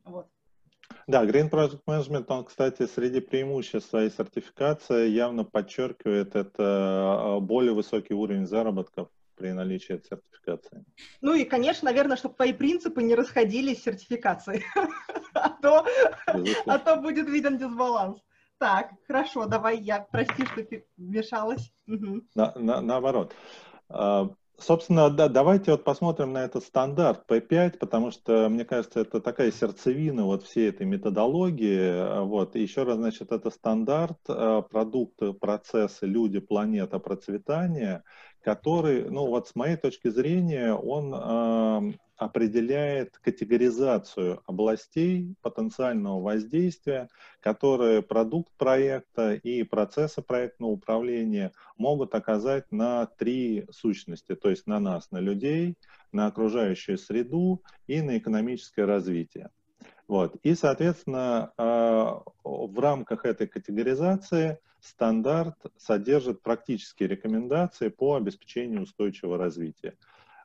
Вот. 0.03 0.27
Да, 1.07 1.25
Green 1.25 1.49
Project 1.49 1.81
Management, 1.87 2.25
он, 2.29 2.45
кстати, 2.45 2.85
среди 2.85 3.19
преимуществ 3.19 3.89
своей 3.89 4.09
сертификации 4.09 5.09
явно 5.09 5.43
подчеркивает 5.43 6.35
это 6.35 6.63
а, 6.63 7.39
более 7.39 7.73
высокий 7.73 8.13
уровень 8.13 8.45
заработков 8.45 9.09
при 9.35 9.51
наличии 9.51 10.01
сертификации. 10.07 10.85
Ну 11.21 11.33
и, 11.33 11.43
конечно, 11.45 11.85
наверное, 11.89 12.17
чтобы 12.17 12.35
твои 12.35 12.53
принципы 12.53 13.03
не 13.03 13.15
расходились 13.15 13.79
с 13.79 13.83
сертификацией, 13.83 14.63
а 15.33 15.49
то, 15.49 15.85
а 16.65 16.79
то 16.79 16.95
будет 16.97 17.27
виден 17.27 17.57
дисбаланс. 17.57 18.19
Так, 18.57 18.91
хорошо, 19.07 19.45
давай 19.45 19.79
я, 19.79 20.07
прости, 20.11 20.45
что 20.45 20.65
вмешалась. 20.97 21.73
На, 21.87 22.53
на, 22.55 22.81
наоборот. 22.81 23.35
А, 23.89 24.29
собственно, 24.57 25.09
да, 25.09 25.27
давайте 25.27 25.71
вот 25.71 25.83
посмотрим 25.83 26.31
на 26.31 26.45
этот 26.45 26.63
стандарт 26.63 27.29
P5, 27.29 27.77
потому 27.77 28.11
что, 28.11 28.47
мне 28.49 28.63
кажется, 28.63 29.01
это 29.01 29.19
такая 29.19 29.51
сердцевина 29.51 30.23
вот 30.23 30.43
всей 30.43 30.69
этой 30.69 30.85
методологии. 30.85 32.23
Вот. 32.23 32.55
И 32.55 32.61
еще 32.61 32.83
раз, 32.83 32.95
значит, 32.95 33.31
это 33.31 33.49
стандарт, 33.51 34.19
а, 34.29 34.61
продукты, 34.61 35.33
процессы, 35.33 36.05
люди, 36.05 36.39
планета, 36.39 36.99
процветание, 36.99 38.03
который, 38.45 39.09
ну 39.09 39.25
вот 39.25 39.47
с 39.47 39.55
моей 39.55 39.75
точки 39.75 40.07
зрения, 40.09 40.71
он 40.71 41.11
э, 41.15 41.97
определяет 42.15 43.17
категоризацию 43.17 44.39
областей 44.45 45.33
потенциального 45.41 46.21
воздействия, 46.21 47.09
которые 47.39 48.03
продукт 48.03 48.51
проекта 48.55 49.33
и 49.33 49.63
процессы 49.63 50.21
проектного 50.21 50.73
управления 50.73 51.53
могут 51.75 52.13
оказать 52.13 52.71
на 52.71 53.07
три 53.07 53.65
сущности, 53.71 54.35
то 54.35 54.51
есть 54.51 54.67
на 54.67 54.79
нас, 54.79 55.09
на 55.09 55.17
людей, 55.17 55.75
на 56.11 56.27
окружающую 56.27 56.99
среду 56.99 57.63
и 57.87 58.03
на 58.03 58.19
экономическое 58.19 58.85
развитие. 58.85 59.49
Вот. 60.07 60.35
И, 60.43 60.53
соответственно, 60.53 61.51
а, 61.57 62.21
в 62.43 62.79
рамках 62.79 63.25
этой 63.25 63.47
категоризации 63.47 64.59
стандарт 64.79 65.55
содержит 65.77 66.43
практические 66.43 67.09
рекомендации 67.09 67.89
по 67.89 68.15
обеспечению 68.15 68.83
устойчивого 68.83 69.37
развития. 69.37 69.97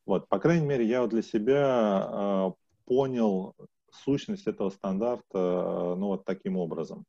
Вот, 0.07 0.29
по 0.29 0.39
крайней 0.39 0.67
мере, 0.67 0.87
я 0.87 1.07
для 1.07 1.23
себя 1.23 1.65
а, 1.67 2.53
понял 2.87 3.55
сущность 3.93 4.47
этого 4.47 4.71
стандарта 4.71 5.25
а, 5.35 5.95
ну, 5.97 6.09
вот 6.09 6.25
таким 6.25 6.57
образом. 6.57 7.05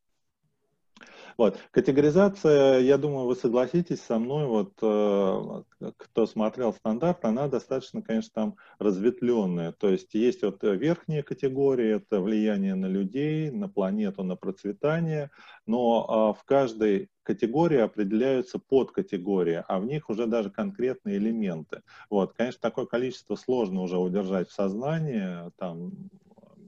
Вот. 1.37 1.57
Категоризация, 1.71 2.79
я 2.79 2.97
думаю, 2.97 3.27
вы 3.27 3.35
согласитесь 3.35 4.01
со 4.01 4.19
мной, 4.19 4.45
вот, 4.45 4.73
э, 4.81 5.91
кто 5.97 6.25
смотрел 6.25 6.73
стандарт, 6.73 7.23
она 7.25 7.47
достаточно, 7.47 8.01
конечно, 8.01 8.31
там 8.33 8.55
разветвленная. 8.79 9.71
То 9.71 9.89
есть 9.89 10.13
есть 10.13 10.43
вот 10.43 10.61
верхние 10.63 11.23
категории, 11.23 11.95
это 11.95 12.21
влияние 12.21 12.75
на 12.75 12.87
людей, 12.87 13.51
на 13.51 13.69
планету, 13.69 14.23
на 14.23 14.35
процветание, 14.35 15.31
но 15.65 16.33
э, 16.35 16.39
в 16.39 16.43
каждой 16.45 17.09
категории 17.23 17.79
определяются 17.79 18.59
подкатегории, 18.59 19.63
а 19.67 19.79
в 19.79 19.85
них 19.85 20.09
уже 20.09 20.25
даже 20.25 20.49
конкретные 20.49 21.17
элементы. 21.17 21.81
Вот, 22.09 22.33
конечно, 22.33 22.59
такое 22.61 22.85
количество 22.85 23.35
сложно 23.35 23.81
уже 23.81 23.97
удержать 23.97 24.49
в 24.49 24.53
сознании, 24.53 25.51
там 25.57 25.91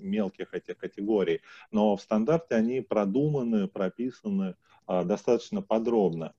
мелких 0.04 0.54
этих 0.54 0.78
категорий, 0.78 1.42
но 1.72 1.96
в 1.96 2.02
стандарте 2.02 2.56
они 2.56 2.82
продуманы, 2.82 3.68
прописаны 3.68 4.56
а, 4.86 5.04
достаточно 5.04 5.62
подробно. 5.62 6.34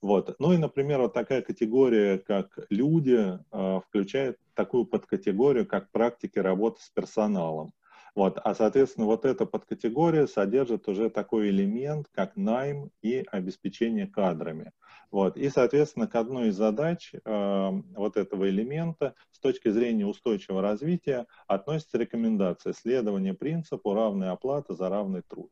Вот. 0.00 0.36
Ну 0.38 0.52
и, 0.52 0.58
например, 0.58 1.00
вот 1.00 1.12
такая 1.12 1.42
категория, 1.42 2.18
как 2.18 2.58
люди, 2.70 3.38
а, 3.50 3.80
включает 3.80 4.38
такую 4.54 4.86
подкатегорию, 4.86 5.66
как 5.66 5.90
практики 5.90 6.38
работы 6.38 6.80
с 6.82 6.90
персоналом. 6.90 7.72
Вот. 8.14 8.40
А, 8.42 8.54
соответственно, 8.54 9.06
вот 9.06 9.24
эта 9.24 9.46
подкатегория 9.46 10.26
содержит 10.26 10.88
уже 10.88 11.10
такой 11.10 11.50
элемент, 11.50 12.06
как 12.12 12.36
найм 12.36 12.90
и 13.02 13.24
обеспечение 13.30 14.06
кадрами. 14.06 14.72
Вот. 15.10 15.36
И, 15.36 15.48
соответственно, 15.48 16.06
к 16.06 16.14
одной 16.16 16.48
из 16.48 16.56
задач 16.56 17.12
э, 17.12 17.70
вот 17.94 18.16
этого 18.16 18.48
элемента 18.48 19.14
с 19.30 19.38
точки 19.38 19.70
зрения 19.70 20.06
устойчивого 20.06 20.60
развития 20.60 21.26
относится 21.46 21.96
рекомендация 21.96 22.74
следования 22.74 23.32
принципу 23.32 23.94
равной 23.94 24.30
оплаты 24.30 24.74
за 24.74 24.88
равный 24.88 25.22
труд. 25.22 25.50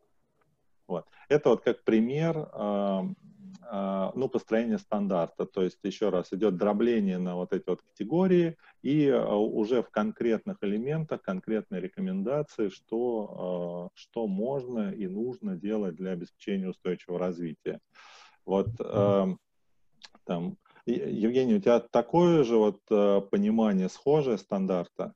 Вот. 0.86 1.06
Это 1.28 1.48
вот 1.48 1.62
как 1.62 1.84
пример 1.84 2.36
э, 2.36 3.02
э, 3.72 4.10
ну, 4.14 4.28
построения 4.28 4.78
стандарта. 4.78 5.46
То 5.46 5.62
есть, 5.62 5.78
еще 5.82 6.10
раз, 6.10 6.32
идет 6.32 6.56
дробление 6.56 7.18
на 7.18 7.34
вот 7.34 7.54
эти 7.54 7.64
вот 7.66 7.80
категории 7.80 8.56
и 8.82 9.06
э, 9.06 9.26
уже 9.26 9.82
в 9.82 9.88
конкретных 9.88 10.58
элементах 10.60 11.22
конкретные 11.22 11.80
рекомендации, 11.80 12.68
что, 12.68 13.90
э, 13.94 13.98
что 13.98 14.26
можно 14.26 14.92
и 14.92 15.06
нужно 15.06 15.56
делать 15.56 15.96
для 15.96 16.10
обеспечения 16.10 16.68
устойчивого 16.68 17.18
развития. 17.18 17.80
Вот 18.44 18.68
э, 18.78 19.26
там, 20.24 20.56
Евгений, 20.86 21.54
у 21.54 21.60
тебя 21.60 21.80
такое 21.80 22.44
же 22.44 22.56
вот 22.56 22.80
э, 22.90 23.20
понимание, 23.30 23.88
схожее 23.88 24.38
стандарта? 24.38 25.14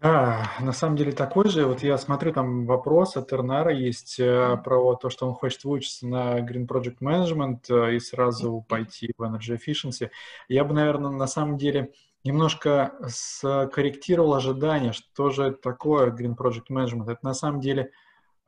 А, 0.00 0.44
на 0.60 0.72
самом 0.72 0.96
деле 0.96 1.10
такой 1.10 1.48
же. 1.48 1.66
Вот 1.66 1.82
я 1.82 1.98
смотрю, 1.98 2.32
там 2.32 2.66
вопрос 2.66 3.16
от 3.16 3.32
Эрнара 3.32 3.74
есть 3.74 4.20
э, 4.20 4.56
про 4.62 4.94
то, 4.94 5.10
что 5.10 5.26
он 5.26 5.34
хочет 5.34 5.64
выучиться 5.64 6.06
на 6.06 6.38
Green 6.38 6.68
Project 6.68 6.98
Management 7.00 7.62
э, 7.68 7.96
и 7.96 7.98
сразу 7.98 8.64
пойти 8.68 9.12
в 9.18 9.22
Energy 9.22 9.58
Efficiency. 9.58 10.10
Я 10.48 10.64
бы, 10.64 10.72
наверное, 10.72 11.10
на 11.10 11.26
самом 11.26 11.58
деле 11.58 11.92
немножко 12.22 12.94
скорректировал 13.08 14.34
ожидания, 14.34 14.92
что 14.92 15.30
же 15.30 15.50
такое 15.50 16.12
Green 16.12 16.36
Project 16.36 16.66
Management. 16.70 17.10
Это 17.10 17.20
на 17.22 17.34
самом 17.34 17.58
деле 17.58 17.90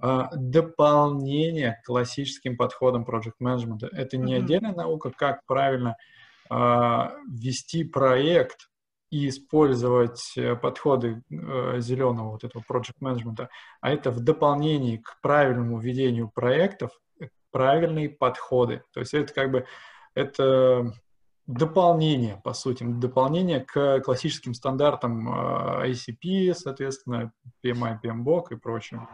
дополнение 0.00 1.80
к 1.83 1.87
классическим 1.87 2.57
подходам 2.57 3.04
project 3.04 3.35
management. 3.42 3.88
Это 3.92 4.16
не 4.16 4.35
mm-hmm. 4.35 4.38
отдельная 4.38 4.75
наука, 4.75 5.11
как 5.11 5.45
правильно 5.47 5.97
а, 6.49 7.12
вести 7.28 7.85
проект 7.85 8.71
и 9.11 9.28
использовать 9.28 10.33
э, 10.37 10.54
подходы 10.54 11.23
э, 11.30 11.80
зеленого 11.80 12.30
вот 12.30 12.45
этого 12.45 12.62
project 12.69 12.97
management, 13.00 13.49
а 13.80 13.90
это 13.90 14.11
в 14.11 14.21
дополнении 14.21 14.99
к 14.99 15.19
правильному 15.21 15.78
ведению 15.78 16.28
проектов 16.28 16.92
э, 17.21 17.26
правильные 17.50 18.09
подходы. 18.09 18.85
То 18.92 19.00
есть 19.00 19.14
это 19.14 19.33
как 19.35 19.50
бы 19.50 19.66
это 20.14 20.92
дополнение, 21.47 22.40
по 22.45 22.52
сути, 22.52 22.85
дополнение 22.85 23.61
к 23.61 24.00
классическим 24.00 24.54
стандартам 24.54 25.28
ICP, 25.28 26.54
соответственно, 26.54 27.33
PMI, 27.64 27.99
PMBOK 28.02 28.45
и 28.52 28.57
прочим. 28.57 29.09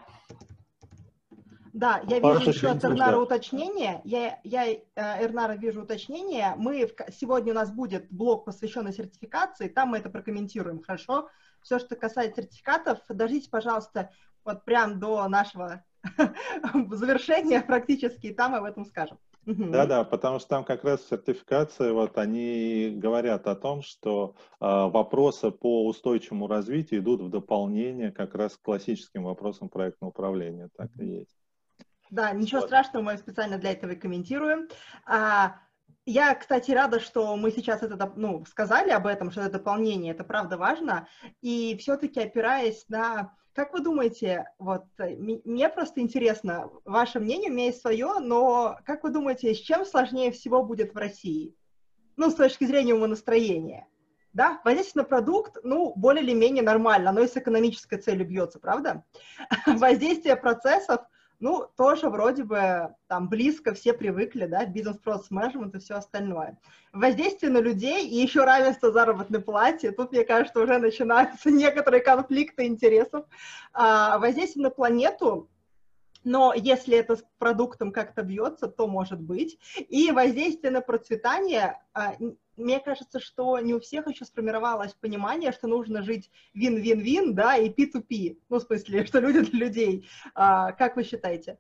Да, 1.76 2.00
я 2.08 2.20
вижу 2.20 2.50
еще 2.50 2.68
от 2.68 2.82
Эрнара 2.82 3.18
уточнение. 3.18 4.00
Я, 4.04 4.40
я 4.44 4.66
э, 4.66 4.80
Эрнара 4.94 5.56
вижу 5.56 5.82
уточнение. 5.82 6.54
Мы 6.56 6.86
в, 6.86 7.12
сегодня 7.12 7.52
у 7.52 7.54
нас 7.54 7.70
будет 7.70 8.06
блок, 8.10 8.46
посвященный 8.46 8.94
сертификации, 8.94 9.68
там 9.68 9.90
мы 9.90 9.98
это 9.98 10.08
прокомментируем, 10.08 10.82
хорошо? 10.82 11.28
Все, 11.60 11.78
что 11.78 11.94
касается 11.94 12.40
сертификатов, 12.40 13.00
дождитесь, 13.10 13.48
пожалуйста, 13.48 14.10
вот 14.42 14.64
прям 14.64 14.98
до 14.98 15.28
нашего 15.28 15.84
завершения 16.92 17.60
практически, 17.60 18.28
и 18.28 18.34
там 18.34 18.54
об 18.54 18.64
этом 18.64 18.86
скажем. 18.86 19.18
Да-да, 19.44 20.02
потому 20.04 20.38
что 20.38 20.48
там 20.48 20.64
как 20.64 20.82
раз 20.82 21.06
сертификация, 21.06 21.92
вот 21.92 22.16
они 22.16 22.94
говорят 22.96 23.46
о 23.46 23.54
том, 23.54 23.82
что 23.82 24.34
э, 24.60 24.64
вопросы 24.64 25.50
по 25.50 25.86
устойчивому 25.86 26.48
развитию 26.48 27.00
идут 27.00 27.20
в 27.20 27.28
дополнение 27.28 28.10
как 28.12 28.34
раз 28.34 28.56
к 28.56 28.62
классическим 28.62 29.24
вопросам 29.24 29.68
проектного 29.68 30.10
управления. 30.10 30.70
Так 30.74 30.90
и 30.98 31.04
есть. 31.04 31.35
Да, 32.10 32.32
ничего 32.32 32.60
вот. 32.60 32.68
страшного, 32.68 33.04
мы 33.04 33.18
специально 33.18 33.58
для 33.58 33.72
этого 33.72 33.92
и 33.92 33.96
комментируем. 33.96 34.68
А, 35.06 35.58
я, 36.04 36.34
кстати, 36.34 36.70
рада, 36.70 37.00
что 37.00 37.36
мы 37.36 37.50
сейчас 37.50 37.82
это, 37.82 38.12
ну, 38.16 38.44
сказали 38.46 38.90
об 38.90 39.06
этом, 39.06 39.30
что 39.30 39.40
это 39.40 39.58
дополнение, 39.58 40.12
это 40.12 40.24
правда 40.24 40.56
важно. 40.56 41.08
И 41.42 41.76
все-таки 41.78 42.20
опираясь 42.20 42.88
на 42.88 43.34
как 43.56 43.72
вы 43.72 43.80
думаете, 43.80 44.52
вот 44.58 44.84
мне 44.98 45.70
просто 45.70 46.02
интересно, 46.02 46.70
ваше 46.84 47.20
мнение, 47.20 47.50
у 47.50 47.54
меня 47.54 47.66
есть 47.66 47.80
свое, 47.80 48.18
но 48.20 48.78
как 48.84 49.02
вы 49.02 49.08
думаете, 49.08 49.54
с 49.54 49.58
чем 49.58 49.86
сложнее 49.86 50.30
всего 50.30 50.62
будет 50.62 50.92
в 50.92 50.98
России? 50.98 51.56
Ну, 52.16 52.30
с 52.30 52.34
точки 52.34 52.66
зрения 52.66 52.94
умонастроения. 52.94 53.88
Да, 54.34 54.60
воздействие 54.62 55.04
на 55.04 55.08
продукт, 55.08 55.56
ну, 55.62 55.94
более 55.96 56.22
или 56.22 56.34
менее 56.34 56.62
нормально, 56.62 57.08
оно 57.08 57.22
и 57.22 57.26
с 57.26 57.38
экономической 57.38 57.96
целью 57.96 58.28
бьется, 58.28 58.58
правда? 58.58 59.02
Воздействие 59.66 60.36
процессов, 60.36 61.00
ну, 61.38 61.66
тоже 61.76 62.08
вроде 62.08 62.44
бы 62.44 62.94
там 63.08 63.28
близко, 63.28 63.74
все 63.74 63.92
привыкли, 63.92 64.46
да, 64.46 64.64
бизнес-процесс 64.64 65.30
менеджмент 65.30 65.74
и 65.74 65.78
все 65.78 65.94
остальное. 65.94 66.58
Воздействие 66.92 67.52
на 67.52 67.58
людей 67.58 68.08
и 68.08 68.16
еще 68.16 68.44
равенство 68.44 68.90
заработной 68.90 69.40
плате, 69.40 69.92
тут, 69.92 70.12
мне 70.12 70.24
кажется, 70.24 70.60
уже 70.60 70.78
начинаются 70.78 71.50
некоторые 71.50 72.02
конфликты 72.02 72.66
интересов. 72.66 73.26
А, 73.72 74.18
воздействие 74.18 74.64
на 74.64 74.70
планету, 74.70 75.50
но 76.26 76.52
если 76.54 76.98
это 76.98 77.14
с 77.14 77.24
продуктом 77.38 77.92
как-то 77.92 78.22
бьется, 78.22 78.66
то 78.66 78.88
может 78.88 79.20
быть. 79.20 79.60
И 79.88 80.10
воздействие 80.10 80.72
на 80.72 80.80
процветание, 80.80 81.80
а, 81.94 82.14
мне 82.56 82.80
кажется, 82.80 83.20
что 83.20 83.60
не 83.60 83.74
у 83.74 83.80
всех 83.80 84.08
еще 84.08 84.24
сформировалось 84.24 84.92
понимание, 84.94 85.52
что 85.52 85.68
нужно 85.68 86.02
жить 86.02 86.32
вин-вин-вин, 86.52 87.36
да, 87.36 87.56
и 87.56 87.70
P2P, 87.70 88.40
ну, 88.48 88.58
в 88.58 88.62
смысле, 88.62 89.06
что 89.06 89.20
люди 89.20 89.40
для 89.48 89.66
людей. 89.66 90.08
А, 90.34 90.72
как 90.72 90.96
вы 90.96 91.04
считаете? 91.04 91.58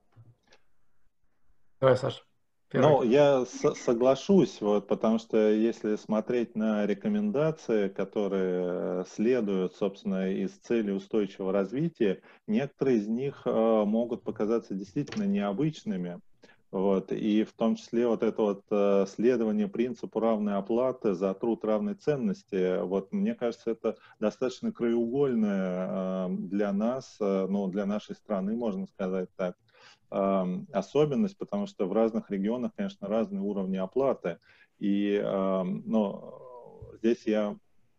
Давай, 1.78 1.96
Саша. 1.96 2.25
Ну, 2.72 3.02
я 3.04 3.44
соглашусь, 3.46 4.60
вот, 4.60 4.88
потому 4.88 5.18
что 5.18 5.50
если 5.50 5.96
смотреть 5.96 6.56
на 6.56 6.84
рекомендации, 6.84 7.88
которые 7.88 9.04
следуют, 9.04 9.74
собственно, 9.76 10.32
из 10.32 10.50
цели 10.50 10.90
устойчивого 10.90 11.52
развития, 11.52 12.22
некоторые 12.46 12.98
из 12.98 13.06
них 13.06 13.42
э, 13.44 13.84
могут 13.84 14.24
показаться 14.24 14.74
действительно 14.74 15.24
необычными. 15.24 16.20
Вот, 16.72 17.12
и 17.12 17.44
в 17.44 17.52
том 17.52 17.76
числе 17.76 18.08
вот 18.08 18.22
это 18.24 18.42
вот 18.42 18.64
э, 18.70 19.06
следование 19.08 19.68
принципу 19.68 20.18
равной 20.18 20.56
оплаты 20.56 21.14
за 21.14 21.32
труд 21.32 21.64
равной 21.64 21.94
ценности, 21.94 22.82
вот 22.82 23.12
мне 23.12 23.34
кажется, 23.34 23.70
это 23.70 23.96
достаточно 24.18 24.72
краеугольное 24.72 25.88
э, 25.88 26.28
для 26.30 26.72
нас, 26.72 27.16
э, 27.20 27.46
ну, 27.48 27.68
для 27.68 27.86
нашей 27.86 28.16
страны, 28.16 28.56
можно 28.56 28.86
сказать 28.88 29.28
так, 29.36 29.54
э, 29.54 29.65
особенность, 30.08 31.36
потому 31.36 31.66
что 31.66 31.86
в 31.86 31.92
разных 31.92 32.30
регионах, 32.30 32.72
конечно, 32.76 33.08
разные 33.08 33.42
уровни 33.42 33.76
оплаты. 33.76 34.38
И, 34.78 35.20
э, 35.22 35.62
ну, 35.62 36.34
здесь 36.98 37.26
я 37.26 37.56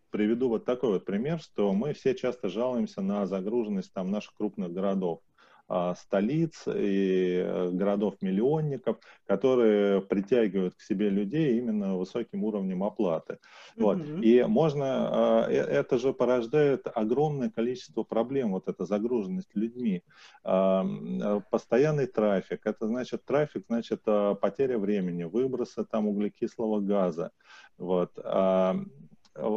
приведу 0.10 0.50
вот 0.50 0.66
такой 0.66 0.92
вот 0.92 1.06
пример, 1.06 1.40
что 1.40 1.74
мы 1.74 1.94
все 1.94 2.16
часто 2.16 2.50
жалуемся 2.50 3.02
на 3.02 3.26
загруженность 3.26 3.94
там 3.94 4.12
наших 4.12 4.36
крупных 4.36 4.72
городов. 4.72 5.22
А, 5.70 5.96
столиц 5.96 6.64
и 6.66 7.44
э, 7.46 7.70
городов-миллионников, 7.74 9.00
которые 9.26 10.02
притягивают 10.02 10.76
к 10.76 10.82
себе 10.82 11.10
людей 11.10 11.58
именно 11.58 11.98
высоким 11.98 12.46
уровнем 12.46 12.84
оплаты. 12.84 13.34
Mm-hmm. 13.34 13.84
Вот. 13.84 14.24
И 14.24 14.44
можно, 14.44 14.86
а, 14.86 15.50
э, 15.50 15.56
это 15.56 15.98
же 15.98 16.14
порождает 16.14 16.88
огромное 16.96 17.50
количество 17.50 18.04
проблем, 18.04 18.54
вот 18.54 18.70
эта 18.70 18.86
загруженность 18.86 19.54
людьми. 19.56 20.04
А, 20.46 20.86
э, 20.86 21.42
постоянный 21.52 22.08
трафик, 22.08 22.62
это 22.64 22.88
значит 22.88 23.26
трафик, 23.26 23.66
значит 23.68 24.04
потеря 24.40 24.78
времени, 24.78 25.26
выбросы 25.26 25.84
там 25.84 26.08
углекислого 26.08 26.80
газа. 26.80 27.32
Вот 27.78 28.18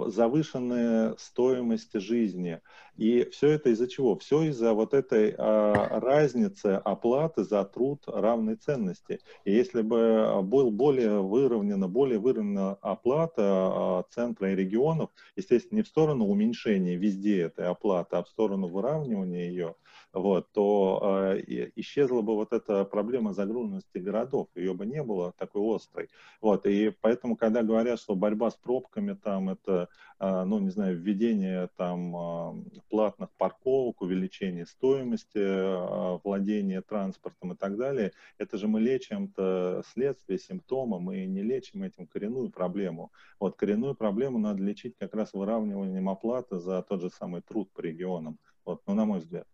завышенная 0.06 1.14
стоимость 1.18 1.98
жизни. 2.00 2.60
И 2.96 3.28
все 3.30 3.48
это 3.48 3.70
из-за 3.70 3.88
чего? 3.88 4.16
Все 4.18 4.42
из-за 4.42 4.74
вот 4.74 4.92
этой 4.92 5.34
а, 5.38 6.00
разницы 6.00 6.80
оплаты 6.84 7.44
за 7.44 7.64
труд 7.64 8.02
равной 8.06 8.56
ценности. 8.56 9.20
И 9.44 9.52
если 9.52 9.82
бы 9.82 10.40
был 10.42 10.70
более 10.70 11.22
выровнена, 11.22 11.88
более 11.88 12.18
выровнена 12.18 12.74
оплата 12.82 13.42
а, 13.42 14.04
центра 14.10 14.52
и 14.52 14.56
регионов, 14.56 15.10
естественно, 15.36 15.78
не 15.78 15.82
в 15.82 15.88
сторону 15.88 16.26
уменьшения 16.26 16.96
везде 16.96 17.42
этой 17.42 17.66
оплаты, 17.66 18.16
а 18.16 18.22
в 18.22 18.28
сторону 18.28 18.68
выравнивания 18.68 19.48
ее, 19.48 19.76
вот, 20.12 20.50
то 20.52 21.32
э, 21.36 21.70
исчезла 21.76 22.22
бы 22.22 22.34
вот 22.34 22.52
эта 22.52 22.84
проблема 22.84 23.32
загруженности 23.32 23.98
городов, 23.98 24.48
ее 24.54 24.74
бы 24.74 24.84
не 24.84 25.02
было 25.02 25.32
такой 25.38 25.76
острой. 25.76 26.08
Вот, 26.40 26.66
и 26.66 26.90
поэтому, 27.00 27.36
когда 27.36 27.62
говорят, 27.62 28.00
что 28.00 28.16
борьба 28.16 28.50
с 28.50 28.56
пробками, 28.56 29.14
там, 29.14 29.50
это, 29.50 29.88
э, 30.18 30.44
ну, 30.44 30.58
не 30.58 30.70
знаю, 30.70 30.98
введение 30.98 31.68
там 31.76 32.16
э, 32.16 32.64
платных 32.88 33.30
парковок, 33.38 34.02
увеличение 34.02 34.66
стоимости 34.66 35.38
э, 35.38 36.18
владения 36.24 36.82
транспортом 36.82 37.52
и 37.52 37.56
так 37.56 37.76
далее, 37.76 38.12
это 38.38 38.58
же 38.58 38.66
мы 38.66 38.80
лечим-то 38.80 39.82
следствие, 39.92 40.38
симптомы, 40.38 40.98
мы 40.98 41.24
не 41.26 41.42
лечим 41.42 41.84
этим 41.84 42.06
коренную 42.06 42.50
проблему. 42.50 43.12
Вот, 43.38 43.56
коренную 43.56 43.94
проблему 43.94 44.38
надо 44.38 44.62
лечить 44.62 44.96
как 44.98 45.14
раз 45.14 45.32
выравниванием 45.32 46.08
оплаты 46.08 46.58
за 46.58 46.82
тот 46.82 47.00
же 47.00 47.10
самый 47.10 47.42
труд 47.42 47.70
по 47.72 47.80
регионам. 47.80 48.38
Вот, 48.64 48.82
ну, 48.86 48.94
на 48.94 49.04
мой 49.04 49.20
взгляд. 49.20 49.46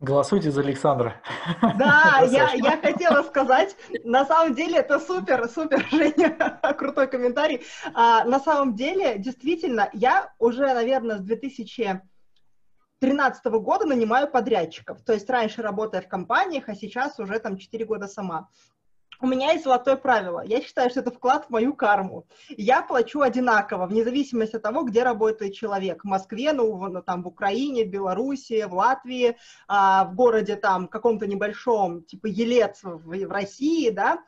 Голосуйте 0.00 0.50
за 0.50 0.60
Александра. 0.60 1.22
Да, 1.62 2.20
я, 2.30 2.52
я 2.52 2.76
хотела 2.76 3.22
сказать, 3.22 3.74
на 4.04 4.26
самом 4.26 4.54
деле 4.54 4.80
это 4.80 5.00
супер, 5.00 5.48
супер, 5.48 5.86
Женя, 5.90 6.60
крутой 6.76 7.08
комментарий. 7.08 7.62
А, 7.94 8.24
на 8.24 8.38
самом 8.38 8.74
деле, 8.74 9.16
действительно, 9.16 9.88
я 9.94 10.34
уже, 10.38 10.74
наверное, 10.74 11.16
с 11.16 11.22
2013 11.22 13.46
года 13.46 13.86
нанимаю 13.86 14.30
подрядчиков. 14.30 15.02
То 15.02 15.14
есть 15.14 15.30
раньше 15.30 15.62
работая 15.62 16.02
в 16.02 16.08
компаниях, 16.08 16.68
а 16.68 16.74
сейчас 16.74 17.18
уже 17.18 17.38
там 17.38 17.56
4 17.56 17.86
года 17.86 18.06
сама 18.06 18.50
у 19.20 19.26
меня 19.26 19.52
есть 19.52 19.64
золотое 19.64 19.96
правило. 19.96 20.42
Я 20.44 20.60
считаю, 20.60 20.90
что 20.90 21.00
это 21.00 21.10
вклад 21.10 21.46
в 21.46 21.50
мою 21.50 21.74
карму. 21.74 22.26
Я 22.48 22.82
плачу 22.82 23.20
одинаково, 23.20 23.86
вне 23.86 24.04
зависимости 24.04 24.56
от 24.56 24.62
того, 24.62 24.82
где 24.82 25.02
работает 25.02 25.54
человек. 25.54 26.02
В 26.02 26.06
Москве, 26.06 26.52
ну, 26.52 26.88
ну 26.88 27.02
там, 27.02 27.22
в 27.22 27.28
Украине, 27.28 27.84
в 27.84 27.90
Беларуси, 27.90 28.64
в 28.68 28.74
Латвии, 28.74 29.36
а, 29.68 30.04
в 30.04 30.14
городе 30.14 30.56
там 30.56 30.88
каком-то 30.88 31.26
небольшом, 31.26 32.02
типа 32.04 32.26
Елец 32.26 32.80
в, 32.82 33.06
в 33.06 33.30
России, 33.30 33.90
да. 33.90 34.18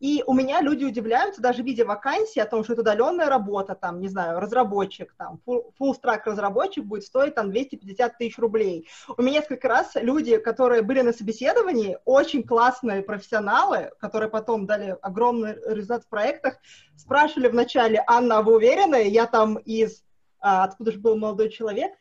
И 0.00 0.22
у 0.26 0.34
меня 0.34 0.60
люди 0.60 0.84
удивляются, 0.84 1.40
даже 1.40 1.62
видя 1.62 1.84
вакансии 1.84 2.40
о 2.40 2.46
том, 2.46 2.64
что 2.64 2.72
это 2.74 2.82
удаленная 2.82 3.26
работа, 3.26 3.74
там, 3.74 4.00
не 4.00 4.08
знаю, 4.08 4.40
разработчик, 4.40 5.14
там, 5.16 5.40
full-stack 5.46 6.22
разработчик 6.24 6.84
будет 6.84 7.04
стоить 7.04 7.34
там 7.34 7.50
250 7.50 8.18
тысяч 8.18 8.38
рублей. 8.38 8.88
У 9.16 9.22
меня 9.22 9.40
несколько 9.40 9.68
раз 9.68 9.92
люди, 9.94 10.38
которые 10.38 10.82
были 10.82 11.02
на 11.02 11.12
собеседовании, 11.12 11.98
очень 12.04 12.42
классные 12.42 13.02
профессионалы, 13.02 13.90
которые 13.98 14.30
потом 14.36 14.66
дали 14.66 14.94
огромный 15.00 15.54
результат 15.66 16.04
в 16.04 16.08
проектах, 16.08 16.58
спрашивали 16.94 17.48
вначале, 17.48 18.04
Анна, 18.06 18.38
а 18.38 18.42
вы 18.42 18.56
уверены? 18.56 19.08
Я 19.08 19.24
там 19.26 19.56
из, 19.56 20.04
а, 20.40 20.64
откуда 20.64 20.92
же 20.92 20.98
был 20.98 21.16
молодой 21.16 21.48
человек, 21.48 21.92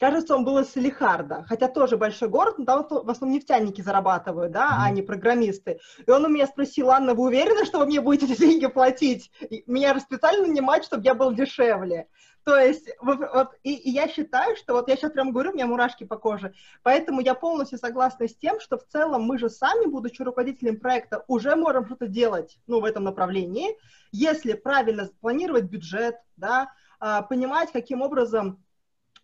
Кажется, 0.00 0.34
он 0.34 0.44
был 0.44 0.58
из 0.58 0.70
Салихарда, 0.70 1.44
хотя 1.48 1.68
тоже 1.68 1.96
большой 1.96 2.28
город, 2.28 2.58
но 2.58 2.64
там 2.64 2.84
в 2.88 3.08
основном 3.08 3.36
нефтяники 3.36 3.80
зарабатывают, 3.80 4.50
да, 4.50 4.66
mm-hmm. 4.66 4.82
а 4.86 4.90
не 4.90 5.02
программисты. 5.02 5.78
И 6.04 6.10
он 6.10 6.24
у 6.24 6.28
меня 6.28 6.48
спросил, 6.48 6.90
Анна, 6.90 7.14
вы 7.14 7.26
уверены, 7.26 7.64
что 7.64 7.78
вы 7.78 7.86
мне 7.86 8.00
будете 8.00 8.26
эти 8.30 8.40
деньги 8.40 8.66
платить? 8.66 9.30
И 9.48 9.62
меня 9.68 9.94
же 9.94 10.00
специально 10.00 10.48
нанимать, 10.48 10.84
чтобы 10.84 11.04
я 11.04 11.14
был 11.14 11.32
дешевле. 11.32 12.08
То 12.44 12.58
есть, 12.58 12.90
вот, 13.00 13.20
вот 13.32 13.54
и, 13.62 13.74
и 13.74 13.90
я 13.90 14.06
считаю, 14.06 14.54
что 14.56 14.74
вот 14.74 14.88
я 14.88 14.96
сейчас 14.96 15.12
прям 15.12 15.32
говорю, 15.32 15.50
у 15.50 15.54
меня 15.54 15.66
мурашки 15.66 16.04
по 16.04 16.18
коже, 16.18 16.52
поэтому 16.82 17.22
я 17.22 17.34
полностью 17.34 17.78
согласна 17.78 18.28
с 18.28 18.36
тем, 18.36 18.60
что 18.60 18.76
в 18.76 18.84
целом 18.84 19.22
мы 19.22 19.38
же 19.38 19.48
сами, 19.48 19.86
будучи 19.86 20.20
руководителем 20.20 20.78
проекта, 20.78 21.24
уже 21.26 21.56
можем 21.56 21.86
что-то 21.86 22.06
делать, 22.06 22.58
ну, 22.66 22.80
в 22.80 22.84
этом 22.84 23.04
направлении, 23.04 23.78
если 24.12 24.52
правильно 24.52 25.08
планировать 25.20 25.64
бюджет, 25.64 26.16
да, 26.36 26.70
а, 27.00 27.22
понимать, 27.22 27.72
каким 27.72 28.02
образом 28.02 28.62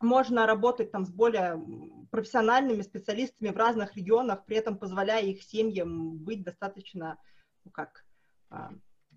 можно 0.01 0.47
работать 0.47 0.91
там 0.91 1.05
с 1.05 1.11
более 1.11 1.63
профессиональными 2.11 2.81
специалистами 2.81 3.51
в 3.51 3.57
разных 3.57 3.97
регионах, 3.97 4.47
при 4.47 4.57
этом 4.57 4.79
позволяя 4.79 5.23
их 5.23 5.43
семьям 5.43 6.17
быть 6.17 6.43
достаточно, 6.43 7.19
ну 7.67 7.71
как, 7.71 8.07
а, 8.49 8.71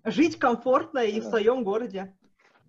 жить 0.04 0.38
комфортно 0.38 0.98
и 0.98 1.20
в 1.20 1.24
своем 1.24 1.64
городе. 1.64 2.14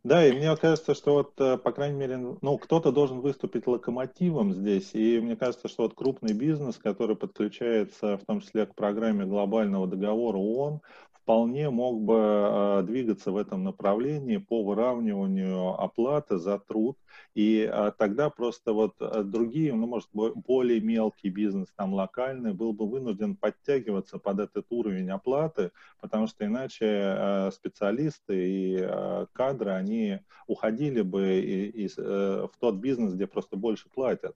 Да, 0.06 0.24
и 0.24 0.34
мне 0.34 0.56
кажется, 0.56 0.94
что 0.94 1.13
вот, 1.15 1.34
э, 1.41 1.58
по 1.58 1.72
крайней 1.72 1.98
мере, 1.98 2.18
ну, 2.18 2.58
кто-то 2.60 2.91
должен 2.91 3.22
выступить 3.22 3.65
локомотивом 3.65 4.54
здесь, 4.54 4.91
и 4.94 5.20
мне 5.20 5.36
кажется, 5.36 5.68
что 5.68 5.82
вот 5.82 5.96
крупный 5.96 6.34
бизнес, 6.34 6.78
который 6.78 7.15
подключается 7.15 8.15
в 8.20 8.24
том 8.24 8.39
числе 8.39 8.68
к 8.68 8.76
программе 8.76 9.26
глобального 9.26 9.88
договора 9.88 10.38
ООН, 10.38 10.82
вполне 11.25 11.71
мог 11.71 12.03
бы 12.03 12.19
э, 12.19 12.83
двигаться 12.83 13.31
в 13.31 13.38
этом 13.38 13.63
направлении 13.63 14.38
по 14.38 14.63
выравниванию 14.63 15.69
оплаты 15.69 16.38
за 16.38 16.59
труд. 16.59 16.99
И 17.33 17.67
э, 17.67 17.91
тогда 17.97 18.29
просто 18.29 18.73
вот 18.73 18.93
э, 18.99 19.23
другие, 19.23 19.73
ну, 19.73 19.88
может, 19.88 20.09
более 20.13 20.81
мелкий 20.81 21.29
бизнес, 21.29 21.67
там, 21.75 21.95
локальный, 21.95 22.53
был 22.53 22.73
бы 22.73 22.88
вынужден 22.88 23.35
подтягиваться 23.35 24.19
под 24.19 24.39
этот 24.39 24.67
уровень 24.69 25.09
оплаты, 25.09 25.71
потому 25.99 26.27
что 26.27 26.45
иначе 26.45 27.49
специалисты 27.51 28.33
и 28.35 28.89
кадры, 29.33 29.71
они 29.71 30.19
уходили 30.45 31.01
бы 31.01 31.39
из, 31.39 31.97
в 31.97 32.51
тот 32.59 32.75
бизнес, 32.75 33.13
где 33.13 33.25
просто 33.25 33.57
больше 33.57 33.89
платят. 33.89 34.35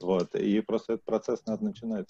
Вот. 0.00 0.34
И 0.34 0.60
просто 0.62 0.94
этот 0.94 1.04
процесс 1.04 1.44
надо 1.44 1.64
начинать 1.64 2.08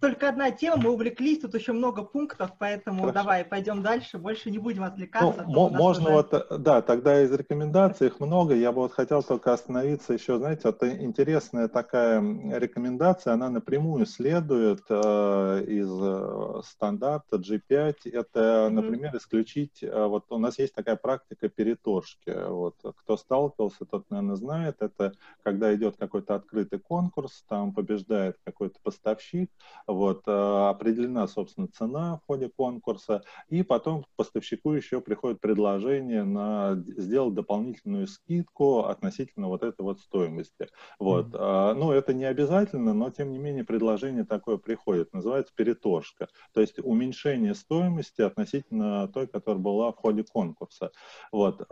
только 0.00 0.28
одна 0.28 0.50
тема, 0.50 0.76
мы 0.76 0.90
увлеклись, 0.90 1.40
тут 1.40 1.54
еще 1.54 1.72
много 1.72 2.02
пунктов, 2.02 2.52
поэтому 2.58 3.00
Хорошо. 3.00 3.14
давай 3.14 3.44
пойдем 3.44 3.82
дальше, 3.82 4.18
больше 4.18 4.50
не 4.50 4.58
будем 4.58 4.84
отвлекаться. 4.84 5.44
Ну, 5.46 5.68
можно 5.70 6.04
уже... 6.06 6.14
вот, 6.14 6.34
э, 6.34 6.58
да, 6.58 6.82
тогда 6.82 7.22
из 7.22 7.32
рекомендаций 7.32 8.08
их 8.08 8.20
много, 8.20 8.54
я 8.54 8.72
бы 8.72 8.82
вот 8.82 8.92
хотел 8.92 9.22
только 9.22 9.52
остановиться 9.52 10.12
еще, 10.12 10.38
знаете, 10.38 10.62
вот 10.64 10.82
интересная 10.82 11.68
такая 11.68 12.20
рекомендация, 12.58 13.34
она 13.34 13.50
напрямую 13.50 14.06
следует 14.06 14.82
э, 14.88 15.64
из 15.66 15.90
э, 15.90 16.62
стандарта 16.64 17.36
G5, 17.36 18.10
это, 18.12 18.68
например, 18.70 19.14
mm-hmm. 19.14 19.18
исключить, 19.18 19.82
э, 19.82 20.06
вот 20.06 20.24
у 20.30 20.38
нас 20.38 20.58
есть 20.58 20.74
такая 20.74 20.96
практика 20.96 21.48
переторжки, 21.48 22.34
вот, 22.48 22.76
кто 22.82 23.16
сталкивался, 23.16 23.84
тот, 23.84 24.10
наверное, 24.10 24.36
знает, 24.36 24.76
это 24.80 25.12
когда 25.42 25.74
идет 25.74 25.96
какой-то 25.96 26.34
открытый 26.34 26.78
конкурс, 26.78 27.44
там 27.48 27.72
побеждает 27.72 28.36
какой-то 28.44 28.78
поставщик, 28.82 29.50
вот, 29.86 30.22
э, 30.26 30.30
определена, 30.30 31.26
собственно, 31.26 31.68
цена 31.68 32.16
в 32.16 32.26
ходе 32.26 32.48
конкурса, 32.48 33.22
и 33.48 33.62
потом 33.62 34.04
поставщику 34.16 34.72
еще 34.72 35.00
приходит 35.00 35.40
предложение 35.40 36.24
на 36.24 36.82
сделать 36.96 37.34
дополнительную 37.34 38.06
скидку 38.06 38.84
относительно 38.84 39.48
вот 39.48 39.62
этой 39.62 39.82
вот 39.82 40.00
стоимости. 40.00 40.68
Вот. 40.98 41.28
Mm-hmm. 41.28 41.74
Ну, 41.74 41.92
это 41.92 42.14
не 42.14 42.24
обязательно, 42.24 42.94
но, 42.94 43.10
тем 43.10 43.30
не 43.30 43.38
менее, 43.38 43.64
предложение 43.64 44.24
такое 44.24 44.56
приходит. 44.56 45.12
Называется 45.12 45.52
переторжка. 45.54 46.28
То 46.52 46.60
есть 46.60 46.78
уменьшение 46.78 47.54
стоимости 47.54 48.22
относительно 48.22 49.08
той, 49.08 49.26
которая 49.26 49.62
была 49.62 49.92
в 49.92 49.96
ходе 49.96 50.24
конкурса. 50.24 50.92
Вот. 51.30 51.66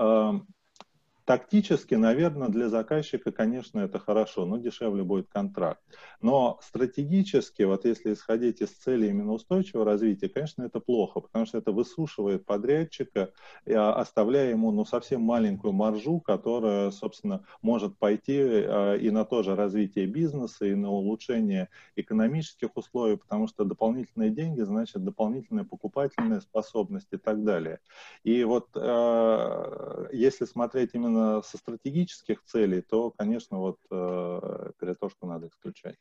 Тактически, 1.25 1.95
наверное, 1.95 2.49
для 2.49 2.69
заказчика, 2.69 3.31
конечно, 3.31 3.81
это 3.81 3.99
хорошо, 3.99 4.47
но 4.47 4.57
дешевле 4.57 5.05
будет 5.05 5.29
контракт. 5.29 5.81
Но 6.23 6.59
стратегически, 6.63 7.63
вот 7.63 7.85
если 7.85 8.15
исходить 8.15 8.61
из 8.61 8.71
цели 8.71 9.09
именно 9.09 9.33
устойчивого 9.33 9.85
развития, 9.85 10.29
конечно, 10.29 10.63
это 10.63 10.81
плохо, 10.81 11.21
потому 11.21 11.47
что 11.47 11.59
это 11.59 11.73
высушивает 11.73 12.45
подрядчика, 12.47 13.33
а, 13.67 13.95
оставляя 13.95 14.51
ему 14.51 14.73
ну, 14.73 14.85
совсем 14.85 15.21
маленькую 15.23 15.73
маржу, 15.73 16.21
которая, 16.21 16.91
собственно, 16.91 17.45
может 17.63 17.99
пойти 17.99 18.39
а, 18.41 18.95
и 18.97 19.11
на 19.11 19.25
то 19.25 19.43
же 19.43 19.55
развитие 19.55 20.07
бизнеса, 20.07 20.67
и 20.67 20.75
на 20.75 20.91
улучшение 20.91 21.69
экономических 21.97 22.77
условий, 22.77 23.17
потому 23.17 23.47
что 23.47 23.65
дополнительные 23.65 24.31
деньги 24.31 24.63
значит 24.63 25.05
дополнительная 25.05 25.65
покупательная 25.65 26.41
способность 26.41 27.09
и 27.13 27.19
так 27.19 27.45
далее. 27.45 27.81
И 28.25 28.43
вот 28.45 28.69
а, 28.75 30.09
если 30.13 30.45
смотреть 30.45 30.91
именно 30.95 31.10
именно 31.11 31.43
со 31.43 31.59
стратегических 31.59 32.43
целей, 32.45 32.83
то, 32.83 33.11
конечно, 33.11 33.59
вот 33.59 33.79
э, 33.91 34.71
перетошку 34.79 35.27
надо 35.27 35.49
исключать. 35.49 35.97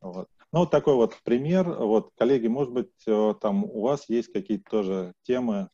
Вот. 0.00 0.28
Ну, 0.52 0.60
вот 0.60 0.70
такой 0.70 0.94
вот 0.94 1.16
пример. 1.24 1.68
Вот, 1.68 2.10
коллеги, 2.16 2.46
может 2.46 2.72
быть, 2.72 2.92
э, 3.06 3.34
там 3.40 3.64
у 3.64 3.80
вас 3.80 4.08
есть 4.08 4.32
какие-то 4.32 4.70
тоже 4.70 5.12
темы? 5.22 5.68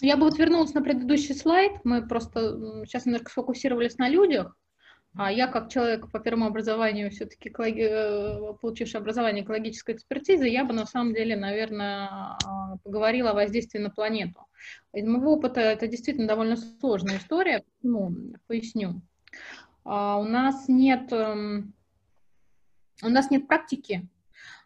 Я 0.00 0.16
бы 0.16 0.24
вот 0.24 0.38
вернулась 0.38 0.74
на 0.74 0.82
предыдущий 0.82 1.34
слайд. 1.34 1.72
Мы 1.84 2.06
просто 2.06 2.84
сейчас 2.86 3.06
немножко 3.06 3.30
сфокусировались 3.30 3.98
на 3.98 4.08
людях. 4.08 4.56
А 5.14 5.30
я, 5.30 5.46
как 5.46 5.70
человек 5.70 6.10
по 6.10 6.18
первому 6.20 6.46
образованию, 6.46 7.10
все-таки 7.10 7.50
э, 7.50 8.54
получивший 8.60 8.96
образование 8.96 9.44
экологической 9.44 9.94
экспертизы, 9.94 10.48
я 10.48 10.64
бы 10.64 10.72
на 10.72 10.86
самом 10.86 11.12
деле, 11.12 11.36
наверное, 11.36 12.08
а, 12.08 12.76
поговорила 12.82 13.30
о 13.30 13.34
воздействии 13.34 13.78
на 13.78 13.90
планету. 13.90 14.40
Из 14.92 15.06
моего 15.06 15.34
опыта 15.34 15.60
это 15.60 15.86
действительно 15.86 16.26
довольно 16.26 16.56
сложная 16.56 17.18
история. 17.18 17.64
Ну, 17.82 18.14
поясню. 18.46 19.02
А, 19.84 20.18
у 20.18 20.24
нас 20.24 20.68
нет, 20.68 21.12
эм, 21.12 21.74
у 23.02 23.08
нас 23.08 23.30
нет 23.30 23.48
практики 23.48 24.08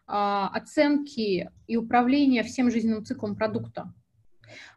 а, 0.05 0.49
оценки 0.49 1.49
и 1.67 1.77
управления 1.77 2.43
всем 2.43 2.69
жизненным 2.71 3.05
циклом 3.05 3.35
продукта. 3.35 3.93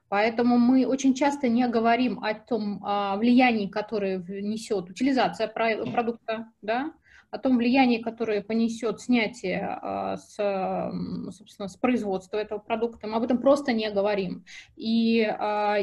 Поэтому 0.09 0.59
мы 0.59 0.87
очень 0.87 1.15
часто 1.15 1.49
не 1.49 1.69
говорим 1.69 2.19
о 2.19 2.35
том 2.35 2.85
о 2.85 3.17
влиянии, 3.17 3.69
которое 3.69 4.19
несет 4.19 4.91
утилизация 4.91 5.47
продукта, 5.47 6.53
да, 6.63 6.93
о 7.31 7.39
том 7.39 7.59
влиянии, 7.59 7.99
которое 7.99 8.43
понесет 8.43 9.01
снятие 9.01 9.79
а, 9.81 10.17
с, 10.17 10.35
собственно, 11.33 11.69
с 11.69 11.77
производства 11.77 12.37
этого 12.37 12.59
продукта. 12.59 13.07
Мы 13.07 13.17
об 13.17 13.23
этом 13.23 13.39
просто 13.39 13.73
не 13.73 13.91
говорим. 13.91 14.45
И 14.77 15.23
а, 15.23 15.79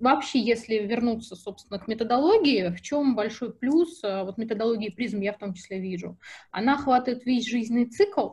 вообще, 0.00 0.38
если 0.38 0.76
вернуться, 0.76 1.34
собственно, 1.34 1.80
к 1.80 1.88
методологии, 1.88 2.68
в 2.68 2.80
чем 2.80 3.16
большой 3.16 3.52
плюс 3.52 4.00
а, 4.04 4.24
вот 4.24 4.38
методологии 4.38 4.90
призм 4.90 5.20
я 5.20 5.32
в 5.32 5.38
том 5.38 5.54
числе 5.54 5.80
вижу? 5.80 6.18
Она 6.52 6.74
охватывает 6.74 7.24
весь 7.26 7.48
жизненный 7.48 7.86
цикл, 7.86 8.30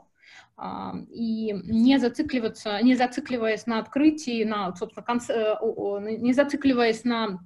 и 1.11 1.53
не 1.65 1.99
зацикливаться, 1.99 2.81
не 2.81 2.95
зацикливаясь 2.95 3.67
на 3.67 3.77
открытии, 3.77 4.43
на, 4.43 4.75
собственно, 4.75 5.05
конце, 5.05 5.33
э, 5.33 6.17
не 6.17 6.33
зацикливаясь 6.33 7.03
на 7.03 7.39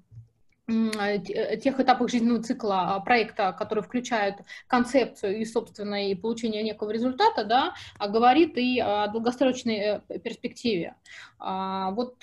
тех 0.67 1.79
этапах 1.79 2.09
жизненного 2.09 2.43
цикла 2.43 2.95
а, 2.95 2.99
проекта, 2.99 3.51
которые 3.51 3.83
включают 3.83 4.37
концепцию 4.67 5.39
и, 5.39 5.45
собственно, 5.45 6.09
и 6.09 6.15
получение 6.15 6.63
некого 6.63 6.91
результата, 6.91 7.43
да, 7.43 7.73
а 7.97 8.07
говорит 8.07 8.57
и 8.57 8.79
о 8.79 9.07
долгосрочной 9.07 10.01
э, 10.07 10.19
перспективе. 10.19 10.95
А, 11.39 11.91
вот 11.91 12.15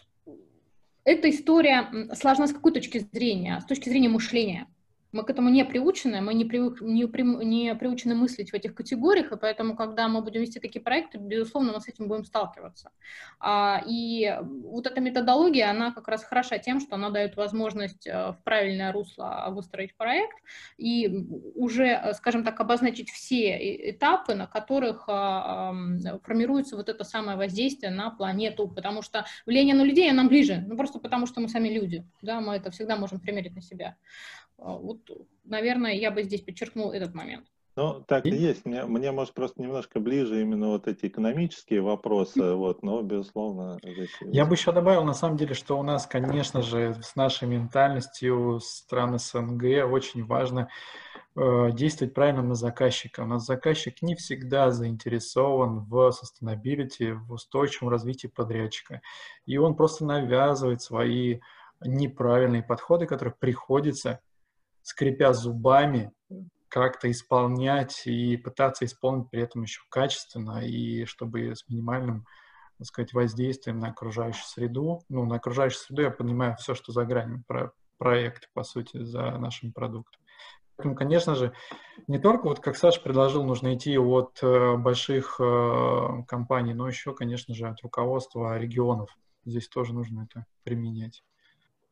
эта 1.04 1.30
история 1.30 1.88
сложна 2.14 2.46
с 2.46 2.52
какой 2.52 2.72
точки 2.72 3.06
зрения? 3.12 3.60
С 3.60 3.64
точки 3.64 3.88
зрения 3.88 4.08
мышления. 4.08 4.66
Мы 5.12 5.24
к 5.24 5.30
этому 5.30 5.48
не 5.48 5.64
приучены, 5.64 6.20
мы 6.20 6.34
не, 6.34 6.44
привык, 6.44 6.80
не, 6.80 7.06
при, 7.06 7.22
не 7.22 7.74
приучены 7.74 8.14
мыслить 8.14 8.50
в 8.50 8.54
этих 8.54 8.74
категориях, 8.74 9.32
и 9.32 9.36
поэтому, 9.36 9.74
когда 9.74 10.06
мы 10.08 10.20
будем 10.20 10.42
вести 10.42 10.60
такие 10.60 10.82
проекты, 10.82 11.18
безусловно, 11.18 11.72
мы 11.72 11.80
с 11.80 11.88
этим 11.88 12.08
будем 12.08 12.24
сталкиваться. 12.24 12.90
А, 13.40 13.82
и 13.86 14.38
вот 14.42 14.86
эта 14.86 15.00
методология, 15.00 15.70
она 15.70 15.92
как 15.92 16.08
раз 16.08 16.24
хороша 16.24 16.58
тем, 16.58 16.80
что 16.80 16.96
она 16.96 17.10
дает 17.10 17.36
возможность 17.36 18.06
э, 18.06 18.32
в 18.32 18.38
правильное 18.44 18.92
русло 18.92 19.46
выстроить 19.50 19.96
проект 19.96 20.36
и 20.76 21.26
уже, 21.54 22.12
скажем 22.14 22.44
так, 22.44 22.60
обозначить 22.60 23.10
все 23.10 23.90
этапы, 23.90 24.34
на 24.34 24.46
которых 24.46 25.04
а, 25.08 25.74
формируется 26.22 26.76
вот 26.76 26.88
это 26.88 27.04
самое 27.04 27.38
воздействие 27.38 27.90
на 27.90 28.10
планету, 28.10 28.68
потому 28.68 29.02
что 29.02 29.24
влияние 29.46 29.74
на 29.74 29.82
людей 29.82 30.10
нам 30.12 30.28
ближе, 30.28 30.64
ну 30.66 30.76
просто 30.76 30.98
потому 30.98 31.26
что 31.26 31.40
мы 31.40 31.48
сами 31.48 31.68
люди, 31.68 32.04
да, 32.22 32.40
мы 32.40 32.56
это 32.56 32.70
всегда 32.70 32.96
можем 32.96 33.20
примерить 33.20 33.54
на 33.54 33.62
себя. 33.62 33.96
А, 34.58 34.76
вот, 34.76 34.98
наверное, 35.44 35.92
я 35.92 36.10
бы 36.10 36.22
здесь 36.22 36.42
подчеркнул 36.42 36.92
этот 36.92 37.14
момент. 37.14 37.46
Ну, 37.78 38.02
так 38.08 38.26
и 38.26 38.30
есть. 38.30 38.66
Мне, 38.66 38.84
мне, 38.86 39.12
может, 39.12 39.34
просто 39.34 39.62
немножко 39.62 40.00
ближе 40.00 40.42
именно 40.42 40.70
вот 40.70 40.88
эти 40.88 41.06
экономические 41.06 41.80
вопросы, 41.80 42.54
вот, 42.54 42.82
но, 42.82 43.02
безусловно, 43.02 43.78
здесь... 43.84 44.10
Я 44.20 44.46
бы 44.46 44.56
еще 44.56 44.72
добавил, 44.72 45.04
на 45.04 45.14
самом 45.14 45.36
деле, 45.36 45.54
что 45.54 45.78
у 45.78 45.84
нас, 45.84 46.04
конечно 46.04 46.60
же, 46.60 46.96
с 47.00 47.14
нашей 47.14 47.46
ментальностью 47.46 48.58
стран 48.60 49.16
СНГ 49.16 49.62
очень 49.88 50.24
важно 50.26 50.68
э, 51.36 51.70
действовать 51.70 52.14
правильно 52.14 52.42
на 52.42 52.56
заказчика. 52.56 53.20
У 53.20 53.26
нас 53.26 53.46
заказчик 53.46 54.02
не 54.02 54.16
всегда 54.16 54.72
заинтересован 54.72 55.84
в 55.84 56.12
sustainability, 56.12 57.12
в 57.14 57.30
устойчивом 57.30 57.90
развитии 57.90 58.26
подрядчика. 58.26 59.02
И 59.46 59.56
он 59.56 59.76
просто 59.76 60.04
навязывает 60.04 60.82
свои 60.82 61.38
неправильные 61.80 62.64
подходы, 62.64 63.06
которые 63.06 63.34
приходится 63.38 64.18
скрипя 64.88 65.34
зубами, 65.34 66.10
как-то 66.68 67.10
исполнять 67.10 68.06
и 68.06 68.38
пытаться 68.38 68.86
исполнить 68.86 69.28
при 69.30 69.42
этом 69.42 69.62
еще 69.62 69.82
качественно 69.90 70.64
и 70.64 71.04
чтобы 71.04 71.54
с 71.54 71.68
минимальным, 71.68 72.24
так 72.78 72.86
сказать, 72.86 73.12
воздействием 73.12 73.80
на 73.80 73.88
окружающую 73.88 74.44
среду. 74.44 75.02
Ну, 75.10 75.26
на 75.26 75.36
окружающую 75.36 75.78
среду 75.78 76.02
я 76.02 76.10
понимаю 76.10 76.56
все, 76.56 76.74
что 76.74 76.92
за 76.92 77.04
гранями 77.04 77.42
про 77.46 77.72
проект, 77.98 78.48
по 78.54 78.62
сути, 78.62 79.02
за 79.02 79.32
нашим 79.38 79.72
продуктом. 79.72 80.22
Поэтому, 80.76 80.94
конечно 80.94 81.34
же, 81.34 81.52
не 82.06 82.18
только, 82.18 82.44
вот 82.44 82.60
как 82.60 82.76
Саша 82.76 83.00
предложил, 83.02 83.44
нужно 83.44 83.74
идти 83.74 83.98
от 83.98 84.38
э, 84.42 84.76
больших 84.76 85.38
э, 85.40 86.22
компаний, 86.28 86.72
но 86.72 86.88
еще, 86.88 87.12
конечно 87.14 87.52
же, 87.52 87.68
от 87.68 87.82
руководства 87.82 88.56
регионов. 88.56 89.10
Здесь 89.44 89.68
тоже 89.68 89.92
нужно 89.92 90.28
это 90.30 90.46
применять. 90.62 91.24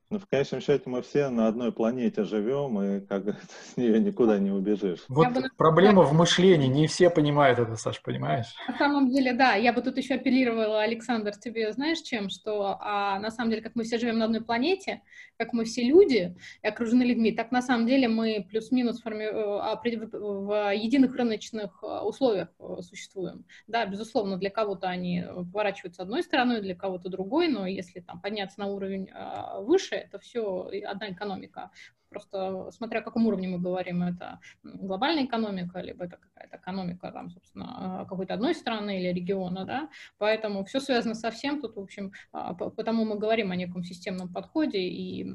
Ну, 0.09 0.21
в 0.21 0.27
конечном 0.29 0.61
счете 0.61 0.85
мы 0.87 1.03
все 1.03 1.31
на 1.31 1.49
одной 1.49 1.73
планете 1.73 2.23
живем, 2.23 2.81
и 2.81 3.01
как 3.01 3.25
с 3.73 3.77
нее 3.77 3.99
никуда 3.99 4.39
не 4.39 4.53
убежишь. 4.53 5.05
Вот 5.09 5.33
бы... 5.33 5.43
проблема 5.57 6.03
в 6.03 6.13
мышлении, 6.13 6.69
не 6.69 6.87
все 6.87 7.11
понимают 7.11 7.59
это, 7.59 7.75
Саш, 7.77 8.01
понимаешь? 8.03 8.55
На 8.69 8.79
самом 8.79 9.11
деле, 9.11 9.33
да, 9.33 9.55
я 9.55 9.73
бы 9.73 9.83
тут 9.83 9.97
еще 9.97 10.15
апеллировала, 10.15 10.83
Александр, 10.83 11.33
тебе 11.37 11.73
знаешь 11.73 12.01
чем, 12.03 12.29
что 12.29 12.79
а, 12.81 13.19
на 13.19 13.33
самом 13.33 13.51
деле, 13.51 13.63
как 13.63 13.75
мы 13.75 13.83
все 13.83 13.99
живем 13.99 14.19
на 14.19 14.27
одной 14.27 14.43
планете, 14.43 15.03
как 15.39 15.53
мы 15.53 15.65
все 15.65 15.83
люди 15.83 16.37
и 16.63 16.67
окружены 16.67 17.03
людьми, 17.03 17.33
так 17.33 17.51
на 17.51 17.61
самом 17.61 17.87
деле 17.87 18.09
мы 18.09 18.47
плюс-минус 18.49 19.03
форми... 19.03 19.25
Э, 19.25 19.77
в 20.13 20.73
единых 20.75 21.15
рыночных 21.17 21.83
э, 21.83 22.01
условиях 22.01 22.49
э, 22.59 22.77
существуем. 22.81 23.45
Да, 23.67 23.87
безусловно, 23.87 24.37
для 24.37 24.51
кого-то 24.51 24.89
они 24.89 25.25
поворачиваются 25.53 26.03
одной 26.03 26.23
стороной, 26.23 26.61
для 26.61 26.75
кого-то 26.75 27.09
другой, 27.09 27.49
но 27.49 27.67
если 27.67 28.01
там 28.01 28.21
подняться 28.21 28.61
на 28.61 28.67
уровень 28.67 29.09
а, 29.13 29.61
выше, 29.97 30.07
это 30.07 30.19
все 30.19 30.69
одна 30.87 31.11
экономика. 31.11 31.71
Просто 32.09 32.71
смотря 32.71 33.01
о 33.01 33.03
каком 33.03 33.27
уровне 33.27 33.49
мы 33.49 33.59
говорим, 33.59 34.03
это 34.03 34.39
глобальная 34.63 35.25
экономика, 35.25 35.81
либо 35.81 36.05
это 36.05 36.17
какая-то 36.17 36.57
экономика, 36.57 37.11
там, 37.11 37.31
собственно, 37.31 38.07
какой-то 38.09 38.35
одной 38.35 38.55
страны 38.55 39.01
или 39.01 39.13
региона, 39.13 39.65
да, 39.65 39.89
поэтому 40.19 40.65
все 40.65 40.81
связано 40.81 41.15
со 41.15 41.31
всем, 41.31 41.61
тут, 41.61 41.77
в 41.77 41.81
общем, 41.81 42.13
а, 42.33 42.55
потому 42.55 43.05
мы 43.05 43.19
говорим 43.19 43.51
о 43.51 43.57
неком 43.57 43.83
системном 43.83 44.33
подходе, 44.33 44.79
и 44.79 45.27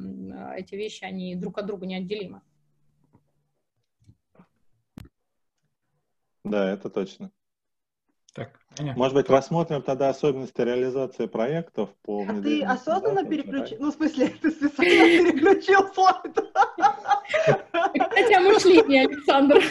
эти 0.55 0.75
вещи, 0.75 1.03
они 1.03 1.35
друг 1.35 1.57
от 1.57 1.65
друга 1.65 1.85
неотделимы. 1.85 2.41
Да, 6.43 6.71
это 6.71 6.89
точно. 6.89 7.31
Так, 8.33 8.49
Может 8.95 9.13
быть, 9.13 9.29
рассмотрим 9.29 9.81
тогда 9.81 10.09
особенности 10.09 10.61
реализации 10.61 11.25
проектов 11.25 11.89
по 12.01 12.23
А 12.23 12.41
ты 12.41 12.63
осознанно 12.63 13.25
переключил? 13.25 13.77
Ну, 13.81 13.91
в 13.91 13.95
смысле, 13.95 14.27
ты 14.41 14.51
специально 14.51 15.31
переключил 15.31 15.93
слайд? 15.93 16.37
Хотя 17.73 18.39
мышление, 18.39 19.07
Александр. 19.07 19.61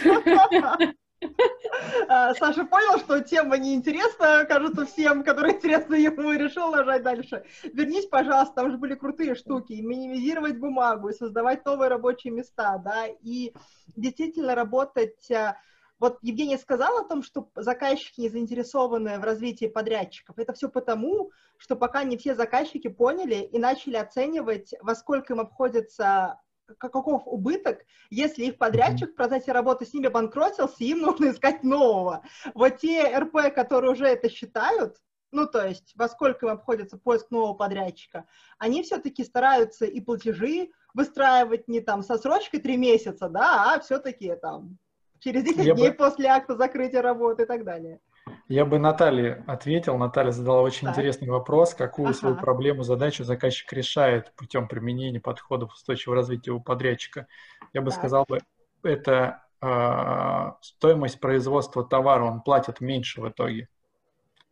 А, 2.09 2.35
Саша 2.35 2.64
понял, 2.64 2.99
что 2.99 3.20
тема 3.20 3.59
неинтересна, 3.59 4.44
кажется, 4.46 4.87
всем, 4.87 5.23
которые 5.23 5.55
интересно 5.55 5.94
ему, 5.94 6.33
и 6.33 6.38
решил 6.38 6.70
нажать 6.70 7.03
дальше. 7.03 7.44
Вернись, 7.73 8.07
пожалуйста, 8.07 8.55
там 8.57 8.70
же 8.70 8.79
были 8.79 8.94
крутые 8.94 9.35
штуки. 9.35 9.75
Минимизировать 9.75 10.59
бумагу, 10.59 11.12
создавать 11.12 11.64
новые 11.64 11.88
рабочие 11.88 12.33
места, 12.33 12.79
да, 12.79 13.07
и 13.07 13.53
действительно 13.96 14.55
работать 14.55 15.31
а, 15.31 15.57
вот 16.00 16.18
Евгения 16.22 16.56
сказала 16.56 17.02
о 17.02 17.08
том, 17.08 17.22
что 17.22 17.50
заказчики 17.54 18.22
не 18.22 18.30
заинтересованы 18.30 19.18
в 19.18 19.22
развитии 19.22 19.66
подрядчиков. 19.66 20.38
Это 20.38 20.54
все 20.54 20.70
потому, 20.70 21.30
что 21.58 21.76
пока 21.76 22.02
не 22.04 22.16
все 22.16 22.34
заказчики 22.34 22.88
поняли 22.88 23.36
и 23.36 23.58
начали 23.58 23.96
оценивать, 23.96 24.74
во 24.80 24.94
сколько 24.94 25.34
им 25.34 25.40
обходится 25.40 26.40
каков 26.78 27.24
убыток, 27.26 27.80
если 28.10 28.44
их 28.44 28.56
подрядчик 28.56 29.10
в 29.10 29.14
процессе 29.16 29.52
работы 29.52 29.84
с 29.84 29.92
ними 29.92 30.08
банкротился, 30.08 30.84
им 30.84 31.00
нужно 31.00 31.30
искать 31.30 31.64
нового. 31.64 32.22
Вот 32.54 32.78
те 32.78 33.18
РП, 33.18 33.52
которые 33.54 33.90
уже 33.90 34.06
это 34.06 34.30
считают, 34.30 34.96
ну, 35.32 35.46
то 35.46 35.66
есть, 35.66 35.92
во 35.96 36.08
сколько 36.08 36.46
им 36.46 36.52
обходится 36.52 36.96
поиск 36.96 37.30
нового 37.30 37.54
подрядчика, 37.54 38.26
они 38.58 38.82
все-таки 38.82 39.24
стараются 39.24 39.84
и 39.84 40.00
платежи 40.00 40.70
выстраивать 40.94 41.68
не 41.68 41.80
там 41.80 42.02
со 42.02 42.16
срочкой 42.18 42.60
три 42.60 42.76
месяца, 42.76 43.28
да, 43.28 43.74
а 43.74 43.80
все-таки 43.80 44.34
там 44.36 44.78
через 45.20 45.44
10 45.44 45.64
я 45.64 45.74
дней 45.74 45.90
бы... 45.90 45.94
после 45.94 46.28
акта 46.28 46.56
закрытия 46.56 47.02
работы 47.02 47.44
и 47.44 47.46
так 47.46 47.64
далее. 47.64 48.00
Я 48.48 48.64
бы 48.64 48.78
Наталье 48.78 49.44
ответил. 49.46 49.96
Наталья 49.96 50.30
задала 50.30 50.62
очень 50.62 50.88
так. 50.88 50.96
интересный 50.96 51.28
вопрос. 51.28 51.74
Какую 51.74 52.09
ага. 52.09 52.18
свою 52.18 52.37
проблему, 52.37 52.83
задачу 52.83 53.24
заказчик 53.24 53.72
решает 53.72 54.33
путем 54.37 54.68
применения 54.68 55.20
подходов 55.20 55.72
устойчивого 55.72 56.16
развития 56.16 56.52
у 56.52 56.61
подрядчика? 56.61 57.26
Я 57.72 57.80
бы 57.80 57.90
так. 57.90 57.98
сказал 57.98 58.24
бы, 58.28 58.40
это 58.83 59.44
э, 59.62 60.52
стоимость 60.61 61.20
производства 61.20 61.85
товара 61.85 62.24
он 62.24 62.42
платит 62.42 62.80
меньше 62.80 63.20
в 63.20 63.28
итоге. 63.28 63.68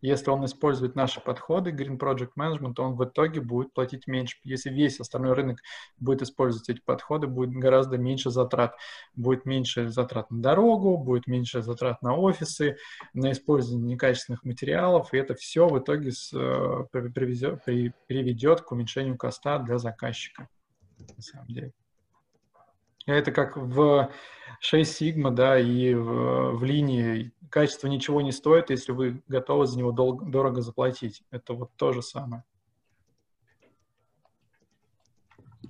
Если 0.00 0.30
он 0.30 0.44
использует 0.44 0.94
наши 0.94 1.20
подходы 1.20 1.70
Green 1.70 1.98
Project 1.98 2.30
Management, 2.38 2.74
он 2.78 2.94
в 2.94 3.04
итоге 3.04 3.40
будет 3.40 3.72
платить 3.72 4.06
меньше. 4.06 4.38
Если 4.44 4.70
весь 4.70 5.00
остальной 5.00 5.32
рынок 5.32 5.58
будет 5.98 6.22
использовать 6.22 6.68
эти 6.68 6.80
подходы, 6.80 7.26
будет 7.26 7.50
гораздо 7.50 7.98
меньше 7.98 8.30
затрат. 8.30 8.76
Будет 9.16 9.44
меньше 9.44 9.88
затрат 9.88 10.30
на 10.30 10.40
дорогу, 10.40 10.96
будет 10.98 11.26
меньше 11.26 11.62
затрат 11.62 12.00
на 12.02 12.16
офисы, 12.16 12.76
на 13.12 13.32
использование 13.32 13.94
некачественных 13.94 14.44
материалов, 14.44 15.12
и 15.12 15.18
это 15.18 15.34
все 15.34 15.66
в 15.66 15.78
итоге 15.78 16.12
с, 16.12 16.32
э, 16.32 16.84
привезет, 16.92 17.64
при, 17.64 17.92
приведет 18.06 18.60
к 18.60 18.70
уменьшению 18.70 19.16
коста 19.16 19.58
для 19.58 19.78
заказчика. 19.78 20.48
На 21.16 21.22
самом 21.22 21.46
деле. 21.48 21.72
Это 23.08 23.32
как 23.32 23.56
в 23.56 24.10
6 24.60 24.96
сигма, 24.96 25.30
да, 25.30 25.58
и 25.58 25.94
в, 25.94 26.56
в 26.56 26.64
линии 26.64 27.32
качество 27.50 27.86
ничего 27.86 28.20
не 28.20 28.32
стоит, 28.32 28.68
если 28.68 28.92
вы 28.92 29.22
готовы 29.28 29.66
за 29.66 29.78
него 29.78 29.92
дол- 29.92 30.20
дорого 30.20 30.60
заплатить. 30.60 31.22
Это 31.30 31.54
вот 31.54 31.70
то 31.76 31.92
же 31.92 32.02
самое. 32.02 32.44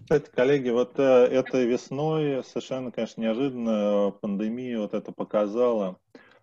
Кстати, 0.03 0.31
коллеги, 0.35 0.71
вот 0.71 0.99
э, 0.99 1.03
этой 1.03 1.67
весной 1.67 2.43
совершенно, 2.43 2.91
конечно, 2.91 3.21
неожиданно 3.21 4.11
пандемия 4.21 4.81
вот 4.81 4.95
это 4.95 5.13
показала, 5.13 5.97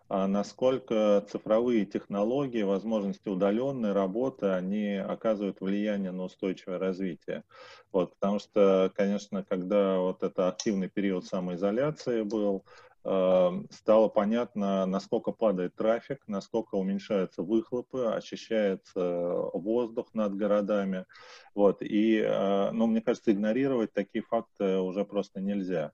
насколько 0.09 1.25
цифровые 1.29 1.85
технологии, 1.85 2.61
возможности 2.63 3.27
удаленной 3.27 3.93
работы, 3.93 4.47
они 4.47 4.95
оказывают 4.95 5.61
влияние 5.61 6.11
на 6.11 6.23
устойчивое 6.23 6.77
развитие. 6.79 7.43
Вот, 7.91 8.13
потому 8.19 8.39
что, 8.39 8.91
конечно, 8.95 9.43
когда 9.43 9.97
вот 9.99 10.23
это 10.23 10.47
активный 10.47 10.89
период 10.89 11.25
самоизоляции 11.25 12.21
был, 12.21 12.65
э, 13.03 13.49
стало 13.71 14.09
понятно, 14.09 14.85
насколько 14.85 15.31
падает 15.31 15.75
трафик, 15.75 16.19
насколько 16.27 16.75
уменьшаются 16.75 17.41
выхлопы, 17.41 18.05
очищается 18.05 19.01
воздух 19.53 20.13
над 20.13 20.35
городами. 20.35 21.05
Вот, 21.55 21.81
и, 21.81 22.17
э, 22.19 22.71
ну, 22.71 22.87
мне 22.87 23.01
кажется, 23.01 23.31
игнорировать 23.31 23.93
такие 23.93 24.23
факты 24.23 24.77
уже 24.79 25.05
просто 25.05 25.41
нельзя. 25.41 25.93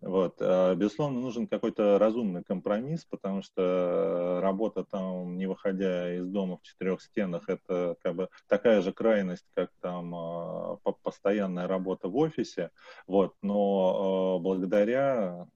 Вот. 0.00 0.36
А, 0.40 0.74
безусловно, 0.74 1.20
нужен 1.20 1.46
какой-то 1.46 1.98
разумный 1.98 2.44
компромисс, 2.44 3.04
потому 3.04 3.42
что 3.42 4.40
работа 4.42 4.84
там, 4.84 5.36
не 5.36 5.46
выходя 5.46 6.14
из 6.14 6.26
дома 6.28 6.58
в 6.58 6.62
четырех 6.62 7.02
стенах, 7.02 7.48
это 7.48 7.96
как 8.02 8.14
бы 8.14 8.28
такая 8.46 8.80
же 8.80 8.92
крайность, 8.92 9.46
как 9.54 9.70
там 9.80 10.14
а, 10.14 10.76
постоянная 11.02 11.66
работа 11.66 12.08
в 12.08 12.16
офисе. 12.16 12.70
Вот. 13.06 13.34
Но 13.42 14.38
благодаря 14.40 15.46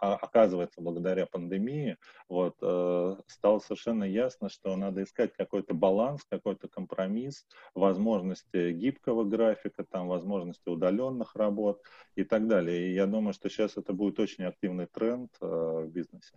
оказывается, 0.00 0.80
благодаря 0.80 1.26
пандемии, 1.26 1.96
вот, 2.28 2.56
э, 2.62 3.16
стало 3.26 3.58
совершенно 3.58 4.04
ясно, 4.04 4.48
что 4.48 4.74
надо 4.76 5.02
искать 5.02 5.32
какой-то 5.34 5.74
баланс, 5.74 6.24
какой-то 6.28 6.68
компромисс, 6.68 7.46
возможности 7.74 8.72
гибкого 8.72 9.24
графика, 9.24 9.84
там, 9.84 10.08
возможности 10.08 10.68
удаленных 10.68 11.36
работ 11.36 11.82
и 12.16 12.24
так 12.24 12.48
далее. 12.48 12.88
И 12.88 12.94
я 12.94 13.06
думаю, 13.06 13.32
что 13.32 13.48
сейчас 13.48 13.76
это 13.76 13.92
будет 13.92 14.18
очень 14.18 14.44
активный 14.44 14.86
тренд 14.86 15.30
э, 15.40 15.46
в 15.46 15.88
бизнесе. 15.88 16.36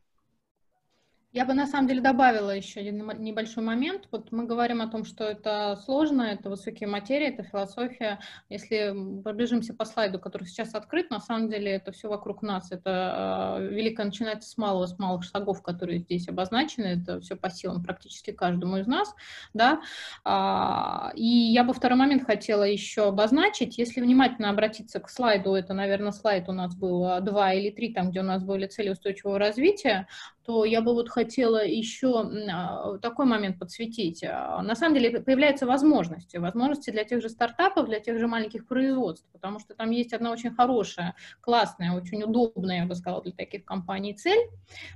Я 1.34 1.46
бы 1.46 1.56
на 1.56 1.66
самом 1.66 1.88
деле 1.88 2.00
добавила 2.00 2.52
еще 2.52 2.82
один 2.82 3.08
небольшой 3.18 3.64
момент. 3.64 4.08
Вот 4.12 4.32
мы 4.32 4.46
говорим 4.46 4.84
о 4.84 4.88
том, 4.88 5.04
что 5.04 5.24
это 5.24 5.82
сложно, 5.84 6.22
это 6.22 6.48
высокие 6.48 6.88
материи, 6.88 7.26
это 7.26 7.42
философия. 7.42 8.20
Если 8.50 8.94
пробежимся 9.24 9.74
по 9.74 9.84
слайду, 9.84 10.20
который 10.20 10.46
сейчас 10.46 10.76
открыт, 10.76 11.10
на 11.10 11.20
самом 11.20 11.50
деле 11.50 11.72
это 11.72 11.92
все 11.92 12.08
вокруг 12.08 12.44
нас. 12.44 12.72
Это 12.72 13.58
э, 13.60 13.68
великое 13.68 14.06
начинается 14.06 14.48
с 14.48 14.58
малого, 14.60 14.86
с 14.86 15.00
малых 15.00 15.24
шагов, 15.24 15.64
которые 15.64 15.98
здесь 15.98 16.28
обозначены. 16.28 17.02
Это 17.02 17.20
все 17.20 17.36
по 17.36 17.50
силам 17.50 17.84
практически 17.84 18.30
каждому 18.30 18.78
из 18.78 18.86
нас. 18.86 19.16
Да? 19.56 19.82
А, 20.24 21.14
и 21.16 21.26
я 21.26 21.64
бы 21.64 21.74
второй 21.74 21.98
момент 21.98 22.26
хотела 22.28 22.64
еще 22.64 23.08
обозначить. 23.08 23.80
Если 23.80 24.02
внимательно 24.02 24.52
обратиться 24.52 25.00
к 25.00 25.10
слайду, 25.10 25.56
это, 25.56 25.74
наверное, 25.74 26.12
слайд 26.12 26.48
у 26.48 26.52
нас 26.52 26.76
был 26.76 27.22
два 27.22 27.54
или 27.54 27.72
три, 27.72 27.92
там, 27.92 28.12
где 28.12 28.20
у 28.20 28.24
нас 28.24 28.44
были 28.44 28.68
цели 28.68 28.90
устойчивого 28.90 29.40
развития, 29.40 30.08
то 30.46 30.66
я 30.66 30.82
бы 30.82 30.94
вот 30.94 31.10
хотела 31.10 31.66
еще 31.66 32.30
а, 32.52 32.98
такой 32.98 33.26
момент 33.26 33.60
подсветить. 33.60 34.24
А, 34.24 34.62
на 34.62 34.76
самом 34.76 34.96
деле 34.96 35.22
появляются 35.22 35.66
возможности, 35.66 36.38
возможности 36.38 36.90
для 36.92 37.06
тех 37.06 37.22
же 37.22 37.30
стартапов, 37.30 37.88
для 37.88 38.00
тех 38.00 38.20
же 38.20 38.28
маленьких 38.28 38.68
производств, 38.68 39.28
потому 39.32 39.60
что 39.60 39.74
там 39.74 39.92
есть 39.92 40.14
одна 40.14 40.32
очень 40.32 40.54
хорошая, 40.54 41.16
классная, 41.40 41.94
очень 41.94 42.24
удобная, 42.24 42.82
я 42.82 42.86
бы 42.86 42.96
сказала, 42.96 43.24
для 43.24 43.32
таких 43.32 43.64
компаний 43.64 44.14
цель. 44.14 44.50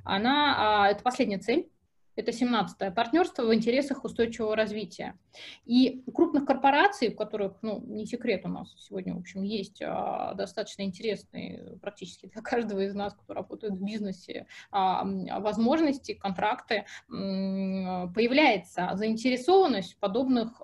Она, 0.04 0.56
а, 0.58 0.90
это 0.90 1.02
последняя 1.02 1.40
цель, 1.40 1.70
это 2.18 2.32
17-е, 2.32 2.92
партнерство 2.92 3.44
в 3.44 3.54
интересах 3.54 4.04
устойчивого 4.04 4.56
развития. 4.56 5.18
И 5.66 6.04
у 6.06 6.12
крупных 6.12 6.46
корпораций, 6.46 7.10
у 7.10 7.16
которых, 7.16 7.58
ну, 7.62 7.82
не 7.86 8.06
секрет 8.06 8.42
у 8.46 8.50
нас 8.50 8.74
сегодня, 8.78 9.14
в 9.16 9.20
общем, 9.20 9.44
есть 9.44 9.82
а, 9.82 10.34
достаточно 10.34 10.82
интересные 10.82 11.78
практически 11.82 12.28
для 12.28 12.42
каждого 12.42 12.82
из 12.82 12.96
нас, 12.96 13.14
кто 13.14 13.34
работает 13.34 13.74
в 13.74 13.84
бизнесе, 13.84 14.48
а, 14.72 15.06
возможности, 15.40 16.14
контракты, 16.14 16.86
появляется 17.08 18.92
заинтересованность 18.96 19.94
в 19.94 19.98
подобных 19.98 20.62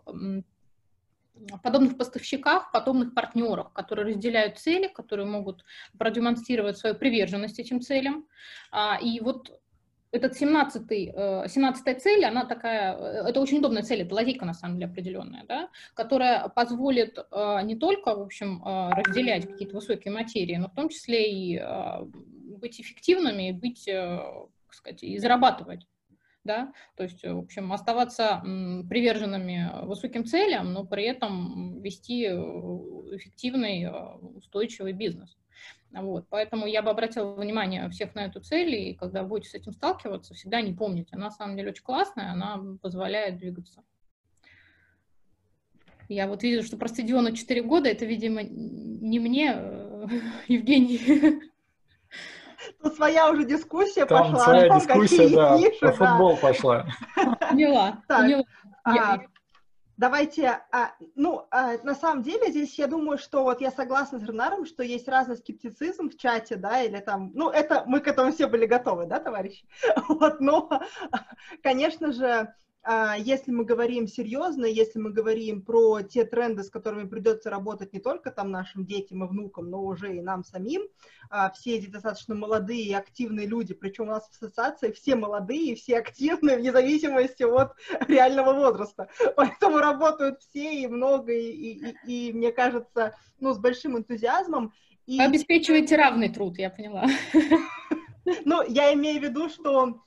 подобных 1.62 1.98
поставщиках, 1.98 2.72
подобных 2.72 3.13
партнерах, 3.13 3.74
которые 3.74 4.13
разделяют 4.13 4.60
цели, 4.60 4.88
которые 4.88 5.26
могут 5.26 5.66
продемонстрировать 5.98 6.78
свою 6.78 6.96
приверженность 6.96 7.60
этим 7.60 7.82
целям. 7.82 8.26
А, 8.72 8.98
и 9.02 9.20
вот 9.20 9.60
этот 10.13 10.39
17-й, 10.39 11.49
17 11.49 12.02
цель, 12.02 12.23
она 12.23 12.45
такая, 12.45 12.95
это 13.28 13.41
очень 13.41 13.58
удобная 13.58 13.84
цель, 13.84 14.04
это 14.04 14.15
лазейка 14.15 14.45
на 14.45 14.54
самом 14.54 14.76
деле 14.76 14.91
определенная, 14.91 15.43
да, 15.47 15.69
которая 15.95 16.47
позволит 16.49 17.17
не 17.63 17.76
только, 17.76 18.15
в 18.15 18.21
общем, 18.21 18.63
разделять 18.63 19.47
какие-то 19.47 19.76
высокие 19.76 20.13
материи, 20.13 20.56
но 20.56 20.69
в 20.69 20.76
том 20.76 20.89
числе 20.89 21.32
и 21.32 21.62
быть 22.58 22.80
эффективными, 22.80 23.52
быть, 23.52 23.86
так 23.86 24.73
сказать, 24.73 25.04
и 25.04 25.17
зарабатывать 25.17 25.88
да, 26.43 26.73
то 26.95 27.04
есть, 27.04 27.23
в 27.23 27.38
общем, 27.38 27.71
оставаться 27.71 28.41
приверженными 28.89 29.86
высоким 29.86 30.26
целям, 30.26 30.73
но 30.73 30.86
при 30.86 31.04
этом 31.04 31.82
вести 31.82 32.26
э, 32.26 32.36
эффективный, 33.15 33.84
э, 33.84 34.15
устойчивый 34.36 34.93
бизнес. 34.93 35.38
Вот, 35.94 36.26
поэтому 36.30 36.66
я 36.66 36.82
бы 36.82 36.90
обратила 36.90 37.36
внимание 37.36 37.88
всех 37.90 38.16
на 38.16 38.26
эту 38.26 38.42
цель, 38.42 38.74
и 38.74 38.94
когда 38.96 39.24
будете 39.24 39.50
с 39.50 39.54
этим 39.54 39.74
сталкиваться, 39.74 40.34
всегда 40.34 40.62
не 40.62 40.74
помните. 40.74 41.10
Она 41.12 41.26
на 41.26 41.32
самом 41.32 41.56
деле 41.56 41.70
очень 41.70 41.84
классная, 41.84 42.32
она 42.32 42.60
позволяет 42.82 43.38
двигаться. 43.38 43.84
Я 46.10 46.28
вот 46.28 46.44
вижу, 46.44 46.66
что 46.66 46.78
про 46.78 46.88
стадиона 46.88 47.36
4 47.36 47.62
года, 47.62 47.90
это, 47.90 48.06
видимо, 48.06 48.42
не 48.44 49.20
мне, 49.20 49.54
э, 49.56 50.08
Евгений 50.48 51.42
Тут 52.82 52.96
своя 52.96 53.30
уже 53.30 53.46
дискуссия 53.46 54.06
Там 54.06 54.32
пошла. 54.32 54.40
своя 54.40 54.70
дискуссия, 54.70 55.30
да, 55.30 55.58
ниши, 55.58 55.80
про 55.80 55.92
футбол 55.92 56.38
пошла. 56.38 56.86
Поняла, 57.50 58.02
поняла. 58.08 58.44
А, 58.84 59.18
давайте, 59.98 60.62
а, 60.72 60.94
ну, 61.16 61.48
а, 61.52 61.78
на 61.84 61.96
самом 61.96 62.24
деле 62.24 62.50
здесь 62.50 62.78
я 62.78 62.88
думаю, 62.88 63.18
что 63.18 63.44
вот 63.44 63.62
я 63.62 63.72
согласна 63.72 64.20
с 64.20 64.24
Ренаром, 64.24 64.66
что 64.66 64.84
есть 64.84 65.08
разный 65.08 65.38
скептицизм 65.38 66.10
в 66.10 66.18
чате, 66.18 66.56
да, 66.56 66.82
или 66.82 67.00
там, 67.00 67.32
ну, 67.34 67.50
это 67.50 67.84
мы 67.86 68.00
к 68.00 68.08
этому 68.08 68.32
все 68.32 68.48
были 68.48 68.66
готовы, 68.66 69.06
да, 69.06 69.20
товарищи? 69.20 69.66
Вот, 70.08 70.40
но, 70.40 70.70
конечно 71.62 72.12
же, 72.12 72.54
если 73.17 73.52
мы 73.52 73.63
говорим 73.63 74.08
серьезно, 74.08 74.65
если 74.65 75.00
мы 75.00 75.12
говорим 75.12 75.62
про 75.62 76.02
те 76.02 76.26
тренды, 76.26 76.63
с 76.63 76.69
которыми 76.69 77.08
придется 77.08 77.50
работать 77.50 77.93
не 77.93 78.00
только 78.00 78.30
там 78.30 78.52
нашим 78.52 78.86
детям 78.86 79.24
и 79.24 79.28
внукам, 79.28 79.69
но 79.69 79.82
уже 79.84 80.17
и 80.17 80.22
нам 80.22 80.43
самим, 80.43 80.84
а, 81.30 81.50
все 81.52 81.78
эти 81.78 81.88
достаточно 81.88 82.36
молодые 82.36 82.84
и 82.84 82.93
активные 82.93 83.48
люди, 83.48 83.74
причем 83.74 84.04
у 84.04 84.12
нас 84.12 84.28
в 84.28 84.32
ассоциации 84.32 84.91
все 84.91 85.15
молодые 85.15 85.72
и 85.72 85.76
все 85.76 85.98
активные 86.00 86.58
вне 86.58 86.72
зависимости 86.72 87.43
от 87.43 87.74
реального 88.08 88.54
возраста. 88.54 89.08
Поэтому 89.36 89.78
работают 89.78 90.41
все 90.41 90.82
и 90.82 90.88
много, 90.88 91.32
и, 91.32 91.48
и, 91.48 91.96
и 92.06 92.34
мне 92.34 92.52
кажется, 92.52 93.15
ну, 93.39 93.54
с 93.54 93.60
большим 93.60 93.98
энтузиазмом. 93.98 94.74
И... 95.06 95.19
Обеспечиваете 95.22 95.96
равный 95.96 96.30
труд, 96.30 96.58
я 96.58 96.69
поняла. 96.69 97.06
Ну, 98.46 98.63
я 98.65 98.93
имею 98.93 99.19
в 99.19 99.24
виду, 99.24 99.50
что 99.50 100.02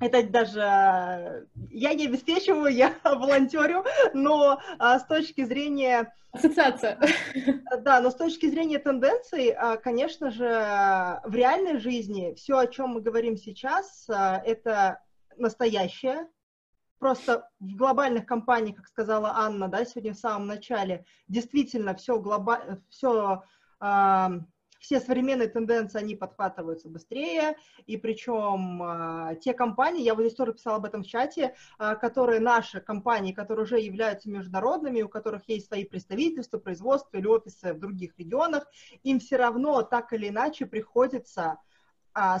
это 0.00 0.22
даже 0.22 1.48
я 1.70 1.94
не 1.94 2.06
обеспечиваю, 2.06 2.72
я 2.74 2.94
волонтерю, 3.04 3.84
но 4.14 4.60
а, 4.78 4.98
с 4.98 5.04
точки 5.04 5.44
зрения... 5.44 6.14
Ассоциация. 6.32 6.98
Да, 7.80 8.00
но 8.00 8.10
с 8.10 8.14
точки 8.14 8.48
зрения 8.48 8.78
тенденций, 8.78 9.50
а, 9.50 9.76
конечно 9.76 10.30
же, 10.30 10.44
в 10.44 11.34
реальной 11.34 11.78
жизни 11.78 12.34
все, 12.34 12.58
о 12.58 12.66
чем 12.66 12.90
мы 12.90 13.00
говорим 13.00 13.36
сейчас, 13.36 14.08
а, 14.08 14.42
это 14.44 15.02
настоящее. 15.36 16.28
Просто 16.98 17.48
в 17.60 17.76
глобальных 17.76 18.26
компаниях, 18.26 18.76
как 18.76 18.88
сказала 18.88 19.34
Анна, 19.36 19.68
да, 19.68 19.84
сегодня 19.84 20.14
в 20.14 20.18
самом 20.18 20.48
начале, 20.48 21.04
действительно 21.28 21.94
все 21.94 22.18
глобально, 22.18 22.82
все 22.88 23.44
все 24.78 25.00
современные 25.00 25.48
тенденции, 25.48 25.98
они 25.98 26.14
подхватываются 26.14 26.88
быстрее, 26.88 27.56
и 27.86 27.96
причем 27.96 28.82
э, 28.82 29.36
те 29.40 29.52
компании, 29.52 30.02
я 30.02 30.14
вот 30.14 30.22
здесь 30.22 30.34
тоже 30.34 30.52
писала 30.52 30.76
об 30.76 30.84
этом 30.84 31.02
в 31.02 31.06
чате, 31.06 31.54
э, 31.78 31.96
которые 31.96 32.40
наши 32.40 32.80
компании, 32.80 33.32
которые 33.32 33.64
уже 33.64 33.80
являются 33.80 34.30
международными, 34.30 35.02
у 35.02 35.08
которых 35.08 35.48
есть 35.48 35.66
свои 35.66 35.84
представительства, 35.84 36.58
производства 36.58 37.16
или 37.16 37.26
офисы 37.26 37.72
в 37.72 37.78
других 37.78 38.18
регионах, 38.18 38.66
им 39.02 39.20
все 39.20 39.36
равно 39.36 39.82
так 39.82 40.12
или 40.12 40.28
иначе 40.28 40.66
приходится 40.66 41.42
а, 41.42 41.58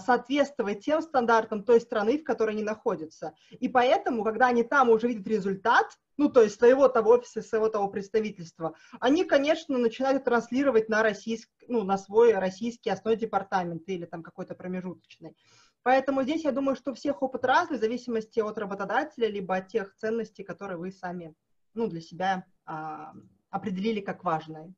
соответствовать 0.04 0.84
тем 0.84 1.02
стандартам 1.02 1.62
той 1.62 1.80
страны, 1.80 2.18
в 2.18 2.24
которой 2.24 2.50
они 2.50 2.62
находятся. 2.62 3.34
И 3.50 3.68
поэтому, 3.68 4.24
когда 4.24 4.48
они 4.48 4.62
там 4.64 4.90
уже 4.90 5.08
видят 5.08 5.26
результат, 5.26 5.86
ну, 6.16 6.28
то 6.28 6.42
есть 6.42 6.58
своего 6.58 6.88
того 6.88 7.12
офиса, 7.12 7.42
своего 7.42 7.68
того 7.68 7.88
представительства, 7.88 8.74
они, 9.00 9.24
конечно, 9.24 9.78
начинают 9.78 10.24
транслировать 10.24 10.88
на, 10.88 11.02
российск, 11.02 11.48
ну, 11.68 11.84
на 11.84 11.96
свой 11.96 12.32
российский 12.34 12.90
основной 12.90 13.18
департамент 13.18 13.88
или 13.88 14.04
там 14.04 14.22
какой-то 14.22 14.54
промежуточный. 14.54 15.36
Поэтому 15.82 16.22
здесь 16.22 16.44
я 16.44 16.52
думаю, 16.52 16.76
что 16.76 16.92
всех 16.92 17.22
опыт 17.22 17.44
разный, 17.44 17.78
в 17.78 17.80
зависимости 17.80 18.40
от 18.40 18.58
работодателя, 18.58 19.28
либо 19.28 19.56
от 19.56 19.68
тех 19.68 19.94
ценностей, 19.94 20.42
которые 20.42 20.76
вы 20.76 20.90
сами 20.90 21.34
ну, 21.74 21.86
для 21.86 22.00
себя 22.00 22.44
а, 22.66 23.14
определили 23.50 24.00
как 24.00 24.24
важные. 24.24 24.74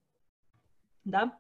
Да? 1.05 1.39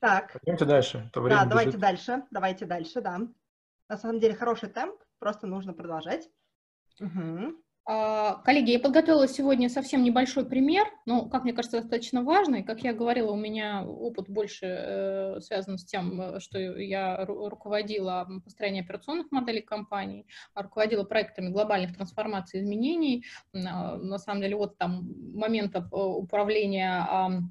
Так. 0.00 0.32
Пойдемте 0.32 0.64
дальше. 0.64 1.10
да, 1.14 1.20
бежит. 1.20 1.48
давайте 1.48 1.78
дальше. 1.78 2.22
Давайте 2.30 2.66
дальше, 2.66 3.00
да. 3.00 3.20
На 3.88 3.96
самом 3.96 4.20
деле 4.20 4.34
хороший 4.34 4.68
темп, 4.68 4.96
просто 5.18 5.46
нужно 5.46 5.72
продолжать. 5.72 6.28
Угу. 7.00 7.56
Коллеги, 8.44 8.70
я 8.70 8.78
подготовила 8.78 9.26
сегодня 9.26 9.68
совсем 9.68 10.04
небольшой 10.04 10.44
пример, 10.44 10.86
но, 11.06 11.28
как 11.28 11.42
мне 11.42 11.52
кажется, 11.52 11.80
достаточно 11.80 12.22
важный. 12.22 12.62
Как 12.62 12.82
я 12.82 12.92
говорила, 12.92 13.32
у 13.32 13.36
меня 13.36 13.84
опыт 13.84 14.28
больше 14.28 14.66
э, 14.66 15.40
связан 15.40 15.76
с 15.76 15.84
тем, 15.84 16.20
э, 16.20 16.40
что 16.40 16.58
я 16.58 17.24
руководила 17.24 18.28
построением 18.44 18.84
операционных 18.84 19.32
моделей 19.32 19.62
компаний, 19.62 20.26
руководила 20.54 21.02
проектами 21.02 21.48
глобальных 21.48 21.96
трансформаций 21.96 22.60
и 22.60 22.62
изменений. 22.62 23.24
На 23.52 24.18
самом 24.18 24.42
деле, 24.42 24.54
вот 24.54 24.78
там 24.78 25.10
момента 25.34 25.80
э, 25.80 25.96
управления 25.96 27.50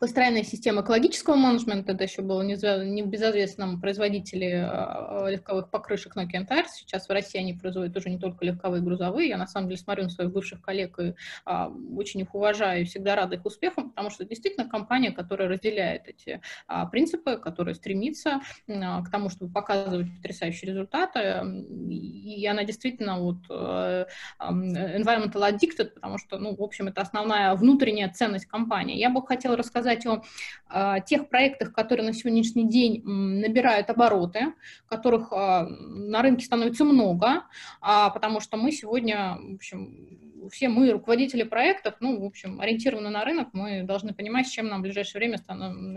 Построенная 0.00 0.44
система 0.44 0.82
экологического 0.82 1.34
менеджмента, 1.34 1.90
это 1.90 2.04
еще 2.04 2.22
было 2.22 2.42
не 2.42 3.02
в 3.02 3.06
безызвестном 3.08 3.80
производителе 3.80 4.62
а, 4.64 5.26
легковых 5.28 5.70
покрышек 5.70 6.16
Nokia 6.16 6.46
Tires. 6.48 6.68
Сейчас 6.72 7.08
в 7.08 7.10
России 7.10 7.40
они 7.40 7.54
производят 7.54 7.96
уже 7.96 8.08
не 8.08 8.18
только 8.18 8.44
легковые, 8.44 8.80
грузовые. 8.80 9.28
Я 9.28 9.36
на 9.36 9.48
самом 9.48 9.68
деле 9.68 9.80
смотрю 9.80 10.04
на 10.04 10.10
своих 10.10 10.30
бывших 10.30 10.60
коллег 10.62 11.00
и 11.00 11.14
а, 11.44 11.72
очень 11.96 12.20
их 12.20 12.32
уважаю 12.32 12.82
и 12.82 12.84
всегда 12.84 13.16
рада 13.16 13.34
их 13.34 13.44
успехам, 13.44 13.90
потому 13.90 14.10
что 14.10 14.24
действительно 14.24 14.68
компания, 14.68 15.10
которая 15.10 15.48
разделяет 15.48 16.06
эти 16.06 16.40
а, 16.68 16.86
принципы, 16.86 17.36
которая 17.36 17.74
стремится 17.74 18.40
а, 18.68 19.02
к 19.02 19.10
тому, 19.10 19.30
чтобы 19.30 19.52
показывать 19.52 20.14
потрясающие 20.14 20.70
результаты. 20.70 21.42
И 21.90 22.46
она 22.46 22.62
действительно 22.62 23.18
вот 23.18 23.38
а, 23.50 24.06
environmental 24.40 25.42
addicted, 25.42 25.86
потому 25.86 26.18
что, 26.18 26.38
ну, 26.38 26.54
в 26.54 26.62
общем, 26.62 26.86
это 26.86 27.00
основная 27.00 27.52
внутренняя 27.56 28.08
ценность 28.10 28.46
компании. 28.46 28.96
Я 28.96 29.10
бы 29.10 29.26
хотела 29.26 29.56
рассказать 29.56 29.87
рассказать 29.88 30.06
о 30.06 30.22
а, 30.68 31.00
тех 31.00 31.28
проектах, 31.28 31.72
которые 31.72 32.06
на 32.06 32.12
сегодняшний 32.12 32.68
день 32.68 33.02
набирают 33.04 33.90
обороты, 33.90 34.54
которых 34.86 35.32
а, 35.32 35.66
на 35.66 36.22
рынке 36.22 36.44
становится 36.44 36.84
много, 36.84 37.44
а, 37.80 38.10
потому 38.10 38.40
что 38.40 38.56
мы 38.56 38.72
сегодня, 38.72 39.38
в 39.40 39.54
общем, 39.54 40.48
все 40.50 40.68
мы, 40.68 40.90
руководители 40.90 41.42
проектов, 41.42 41.94
ну, 42.00 42.20
в 42.20 42.24
общем, 42.24 42.60
ориентированы 42.60 43.10
на 43.10 43.24
рынок, 43.24 43.48
мы 43.52 43.82
должны 43.82 44.14
понимать, 44.14 44.46
с 44.46 44.50
чем 44.50 44.68
нам 44.68 44.80
в 44.80 44.82
ближайшее 44.82 45.20
время 45.20 45.38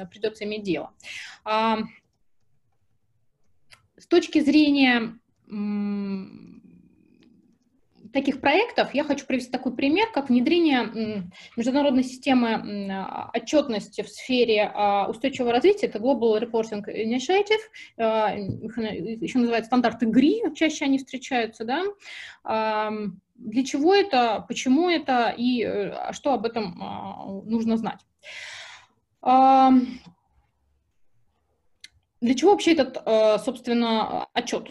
придется 0.08 0.46
иметь 0.46 0.64
дело. 0.64 0.92
С 3.98 4.08
точки 4.08 4.40
зрения 4.40 5.20
таких 8.12 8.42
проектов 8.42 8.94
я 8.94 9.04
хочу 9.04 9.26
привести 9.26 9.52
такой 9.52 9.76
пример, 9.76 10.12
как 10.12 10.30
внедрение 10.30 11.30
международной 11.56 12.04
системы 12.04 13.30
отчетности 13.34 14.02
в 14.02 14.10
сфере 14.10 14.72
а, 14.74 15.08
устойчивого 15.10 15.52
развития. 15.52 15.88
Это 15.88 16.00
Global 16.00 16.40
Reporting 16.42 16.84
Initiative, 16.88 17.62
а, 17.98 18.34
еще 18.36 19.40
называют 19.40 19.66
стандарты 19.66 20.06
GRI, 20.06 20.54
чаще 20.56 20.86
они 20.86 20.98
встречаются, 20.98 21.66
да. 21.66 21.84
Для 23.36 23.66
чего 23.66 23.96
это, 23.96 24.46
почему 24.48 24.88
это 24.88 25.34
и 25.36 25.64
э, 25.64 26.14
что 26.14 26.34
об 26.34 26.46
этом 26.46 26.78
а, 26.80 27.26
нужно 27.44 27.76
знать. 27.76 28.00
Для 32.22 32.36
чего 32.36 32.52
вообще 32.52 32.74
этот, 32.74 33.02
э, 33.04 33.40
собственно, 33.40 34.28
отчет? 34.34 34.70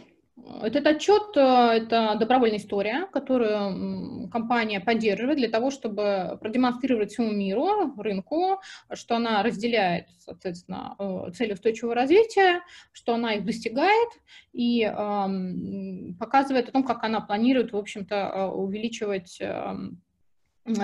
Этот 0.62 0.86
отчет 0.86 1.36
э,– 1.36 1.40
это 1.40 2.16
добровольная 2.18 2.58
история, 2.58 3.06
которую 3.12 4.28
компания 4.30 4.80
поддерживает 4.80 5.38
для 5.38 5.48
того, 5.48 5.70
чтобы 5.70 6.38
продемонстрировать 6.40 7.12
всему 7.12 7.32
миру, 7.32 7.94
рынку, 7.96 8.60
что 8.92 9.16
она 9.16 9.42
разделяет, 9.42 10.06
соответственно, 10.18 10.96
э, 10.98 11.30
цели 11.32 11.52
устойчивого 11.52 11.94
развития, 11.94 12.60
что 12.92 13.14
она 13.14 13.34
их 13.34 13.44
достигает 13.44 14.08
и 14.52 14.82
эм, 14.82 16.16
показывает 16.18 16.68
о 16.68 16.72
том, 16.72 16.84
как 16.84 17.04
она 17.04 17.20
планирует, 17.20 17.72
в 17.72 17.76
общем-то, 17.76 18.14
э, 18.14 18.46
увеличивать 18.48 19.38
эм, 19.40 20.02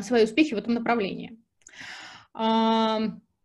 свои 0.03 0.25
успехи 0.25 0.55
в 0.55 0.59
этом 0.59 0.75
направлении. 0.75 1.39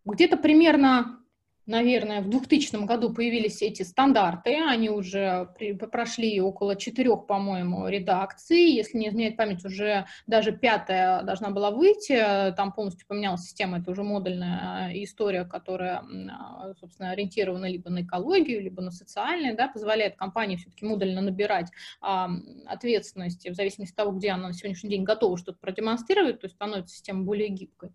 Где-то 0.03 0.37
примерно 0.37 1.20
наверное, 1.65 2.21
в 2.21 2.29
2000 2.29 2.85
году 2.85 3.13
появились 3.13 3.61
эти 3.61 3.83
стандарты, 3.83 4.55
они 4.55 4.89
уже 4.89 5.49
при, 5.57 5.73
прошли 5.73 6.39
около 6.41 6.75
четырех, 6.75 7.27
по-моему, 7.27 7.87
редакций, 7.87 8.71
если 8.71 8.97
не 8.97 9.09
изменяет 9.09 9.37
память, 9.37 9.63
уже 9.65 10.05
даже 10.27 10.51
пятая 10.51 11.23
должна 11.23 11.49
была 11.51 11.71
выйти, 11.71 12.53
там 12.55 12.71
полностью 12.71 13.07
поменялась 13.07 13.41
система, 13.41 13.79
это 13.79 13.91
уже 13.91 14.03
модульная 14.03 14.91
история, 15.03 15.45
которая, 15.45 16.03
а, 16.31 16.73
собственно, 16.79 17.11
ориентирована 17.11 17.65
либо 17.65 17.89
на 17.89 18.01
экологию, 18.01 18.61
либо 18.61 18.81
на 18.81 18.91
социальное, 18.91 19.55
да, 19.55 19.67
позволяет 19.67 20.15
компании 20.15 20.55
все-таки 20.57 20.85
модульно 20.85 21.21
набирать 21.21 21.69
а, 22.01 22.29
ответственности 22.65 23.49
в 23.49 23.55
зависимости 23.55 23.93
от 23.93 23.97
того, 23.97 24.11
где 24.11 24.31
она 24.31 24.47
на 24.47 24.53
сегодняшний 24.53 24.89
день 24.89 25.03
готова 25.03 25.37
что-то 25.37 25.59
продемонстрировать, 25.59 26.39
то 26.39 26.45
есть 26.45 26.55
становится 26.55 26.95
система 26.95 27.23
более 27.23 27.49
гибкой. 27.49 27.91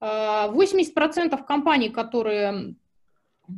80% 0.00 1.28
а, 1.30 1.36
компаний, 1.42 1.90
которые 1.90 2.74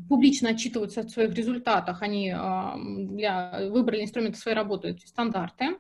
публично 0.08 0.50
отчитываются 0.50 1.00
о 1.00 1.08
своих 1.08 1.34
результатах, 1.34 2.02
они 2.02 2.30
для, 2.30 3.68
выбрали 3.70 4.02
инструменты 4.02 4.38
своей 4.38 4.56
работы, 4.56 4.96
стандарты. 5.04 5.76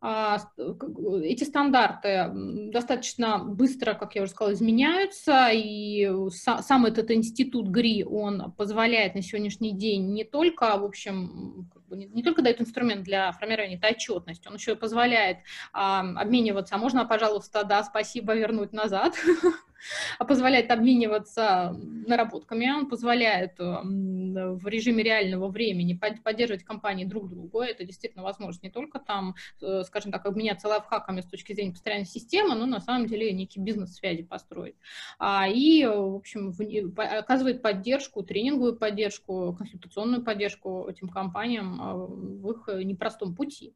А, 0.00 0.38
эти 1.22 1.44
стандарты 1.44 2.30
достаточно 2.70 3.38
быстро, 3.38 3.94
как 3.94 4.14
я 4.14 4.22
уже 4.22 4.32
сказала, 4.32 4.52
изменяются, 4.52 5.48
и 5.52 6.10
сам 6.30 6.86
этот 6.86 7.10
институт 7.10 7.68
ГРИ, 7.68 8.04
он 8.04 8.52
позволяет 8.52 9.14
на 9.14 9.22
сегодняшний 9.22 9.72
день 9.72 10.12
не 10.12 10.24
только, 10.24 10.76
в 10.76 10.84
общем, 10.84 11.70
не 11.90 12.22
только 12.22 12.42
дает 12.42 12.60
инструмент 12.60 13.04
для 13.04 13.32
формирования 13.32 13.76
этой 13.76 13.92
отчетности, 13.92 14.48
он 14.48 14.54
еще 14.54 14.72
и 14.72 14.76
позволяет 14.76 15.38
обмениваться, 15.72 16.74
а 16.74 16.78
можно, 16.78 17.06
пожалуйста, 17.06 17.64
да, 17.64 17.82
спасибо, 17.82 18.34
вернуть 18.34 18.72
назад, 18.72 19.14
а 19.42 19.48
позволяет 20.18 20.70
обмениваться 20.70 21.74
наработками, 22.06 22.70
он 22.70 22.88
позволяет 22.88 23.58
в 23.58 24.66
режиме 24.66 25.02
реального 25.02 25.48
времени 25.48 25.98
поддерживать 26.22 26.64
компании 26.64 27.04
друг 27.04 27.28
другу. 27.28 27.60
Это 27.60 27.84
действительно 27.84 28.24
возможно 28.24 28.60
не 28.62 28.70
только 28.70 28.98
там, 28.98 29.34
э, 29.62 29.82
скажем 29.84 30.12
так, 30.12 30.26
обменяться 30.26 30.68
лайфхаками 30.68 31.20
с 31.20 31.26
точки 31.26 31.52
зрения 31.52 31.72
построения 31.72 32.04
системы, 32.04 32.54
но 32.54 32.66
на 32.66 32.80
самом 32.80 33.06
деле 33.06 33.32
некие 33.32 33.64
бизнес-связи 33.64 34.22
построить. 34.22 34.76
А, 35.18 35.48
и, 35.48 35.84
в 35.84 36.16
общем, 36.16 36.54
оказывает 36.96 37.62
поддержку, 37.62 38.22
тренинговую 38.22 38.76
поддержку, 38.76 39.54
консультационную 39.56 40.22
поддержку 40.22 40.86
этим 40.88 41.08
компаниям 41.08 41.80
а, 41.80 41.94
в 41.94 42.50
их 42.50 42.68
непростом 42.84 43.34
пути. 43.34 43.74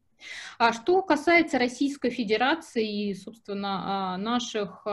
А 0.59 0.73
что 0.73 1.03
касается 1.03 1.59
Российской 1.59 2.11
Федерации 2.11 3.09
и, 3.09 3.15
собственно, 3.15 4.15
а, 4.15 4.19
наших 4.19 4.87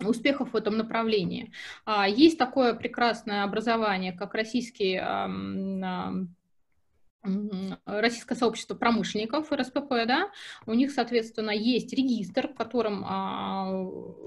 успехов 0.00 0.52
в 0.52 0.56
этом 0.56 0.76
направлении. 0.76 1.52
А, 1.84 2.08
есть 2.08 2.38
такое 2.38 2.74
прекрасное 2.74 3.44
образование, 3.44 4.12
как 4.12 4.34
российский 4.34 5.00
Российское 7.84 8.34
сообщество 8.34 8.74
промышленников, 8.74 9.52
РСПП, 9.52 9.90
да, 10.06 10.30
у 10.66 10.74
них, 10.74 10.90
соответственно, 10.90 11.50
есть 11.50 11.92
регистр, 11.92 12.48
в 12.48 12.54
котором 12.54 13.04
а, 13.06 13.66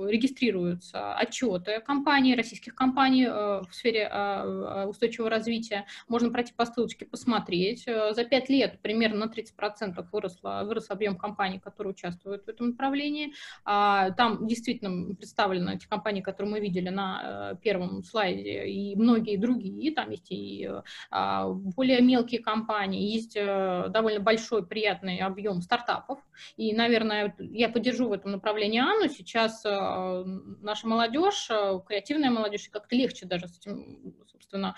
регистрируются 0.07 1.13
отчеты 1.15 1.81
компаний, 1.81 2.35
российских 2.35 2.75
компаний 2.75 3.25
а, 3.29 3.61
в 3.69 3.73
сфере 3.73 4.07
а, 4.11 4.87
устойчивого 4.87 5.29
развития. 5.29 5.85
Можно 6.07 6.29
пройти 6.29 6.53
по 6.53 6.65
ссылочке, 6.65 7.05
посмотреть. 7.05 7.87
Э, 7.87 8.13
за 8.13 8.23
пять 8.25 8.49
лет 8.49 8.79
примерно 8.81 9.25
на 9.25 9.31
30% 9.31 10.05
выросло, 10.11 10.63
вырос 10.65 10.89
объем 10.89 11.17
компаний, 11.17 11.59
которые 11.59 11.93
участвуют 11.93 12.45
в 12.45 12.49
этом 12.49 12.69
направлении. 12.69 13.33
А, 13.65 14.11
там 14.11 14.47
действительно 14.47 15.13
представлены 15.15 15.75
эти 15.75 15.87
компании, 15.87 16.21
которые 16.21 16.51
мы 16.51 16.59
видели 16.59 16.89
на 16.89 17.53
э, 17.53 17.55
первом 17.61 18.03
слайде, 18.03 18.65
и 18.65 18.95
многие 18.95 19.37
другие. 19.37 19.93
Там 19.93 20.09
есть 20.11 20.27
и 20.29 20.69
более 21.11 22.01
мелкие 22.01 22.41
компании, 22.41 22.88
компании 22.89 23.11
есть 23.11 23.35
э, 23.35 23.87
довольно 23.89 24.19
большой 24.19 24.65
приятный 24.65 25.19
объем 25.19 25.61
стартапов, 25.61 26.19
и, 26.57 26.73
наверное, 26.73 27.35
я 27.39 27.69
поддержу 27.69 28.09
в 28.09 28.13
этом 28.13 28.31
направлении 28.31 28.79
Анну. 28.79 29.09
Сейчас 29.09 29.63
э, 29.65 30.23
наша 30.61 30.87
молодежь, 30.87 31.47
э, 31.49 31.79
креативная 31.85 32.31
молодежь, 32.31 32.69
как-то 32.71 32.95
легче 32.95 33.25
даже 33.25 33.47
с 33.47 33.57
этим, 33.57 34.15
собственно, 34.31 34.75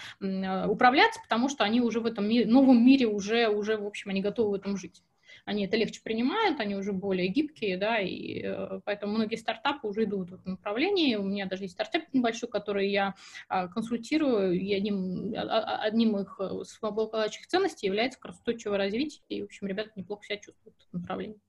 управляться, 0.68 1.22
потому 1.24 1.50
что 1.50 1.64
они 1.64 1.82
уже 1.82 2.00
в 2.00 2.06
этом 2.06 2.28
новом 2.28 2.86
мире 2.86 3.08
уже, 3.08 3.48
уже, 3.48 3.78
в 3.78 3.86
общем, 3.86 4.12
они 4.12 4.22
готовы 4.22 4.52
в 4.52 4.54
этом 4.56 4.78
жить 4.78 5.02
они 5.46 5.66
это 5.66 5.78
легче 5.78 6.02
принимают, 6.04 6.60
они 6.60 6.76
уже 6.76 6.94
более 6.94 7.28
гибкие, 7.28 7.78
да, 7.78 8.00
и 8.00 8.42
э, 8.44 8.82
поэтому 8.86 9.14
многие 9.14 9.36
стартапы 9.36 9.88
уже 9.88 10.04
идут 10.04 10.32
в 10.32 10.34
этом 10.36 10.52
направлении. 10.54 11.16
У 11.16 11.24
меня 11.24 11.46
даже 11.46 11.64
есть 11.64 11.74
стартап 11.74 12.04
небольшой, 12.14 12.50
который 12.50 12.90
я 12.90 13.16
а, 13.48 13.68
консультирую, 13.68 14.54
и 14.54 14.74
одним, 14.74 15.34
а, 15.36 15.42
а, 15.42 15.84
одним 15.84 16.18
их 16.18 16.36
э, 16.40 16.62
основополагающих 16.62 17.48
ценностей 17.48 17.88
является 17.88 18.20
как 18.20 18.34
развитие, 18.66 19.24
и, 19.30 19.42
в 19.42 19.46
общем, 19.46 19.68
ребята 19.68 19.92
неплохо 19.96 20.24
себя 20.26 20.38
чувствуют 20.38 20.76
в 20.78 20.90
этом 20.90 21.02
направлении. 21.02 21.40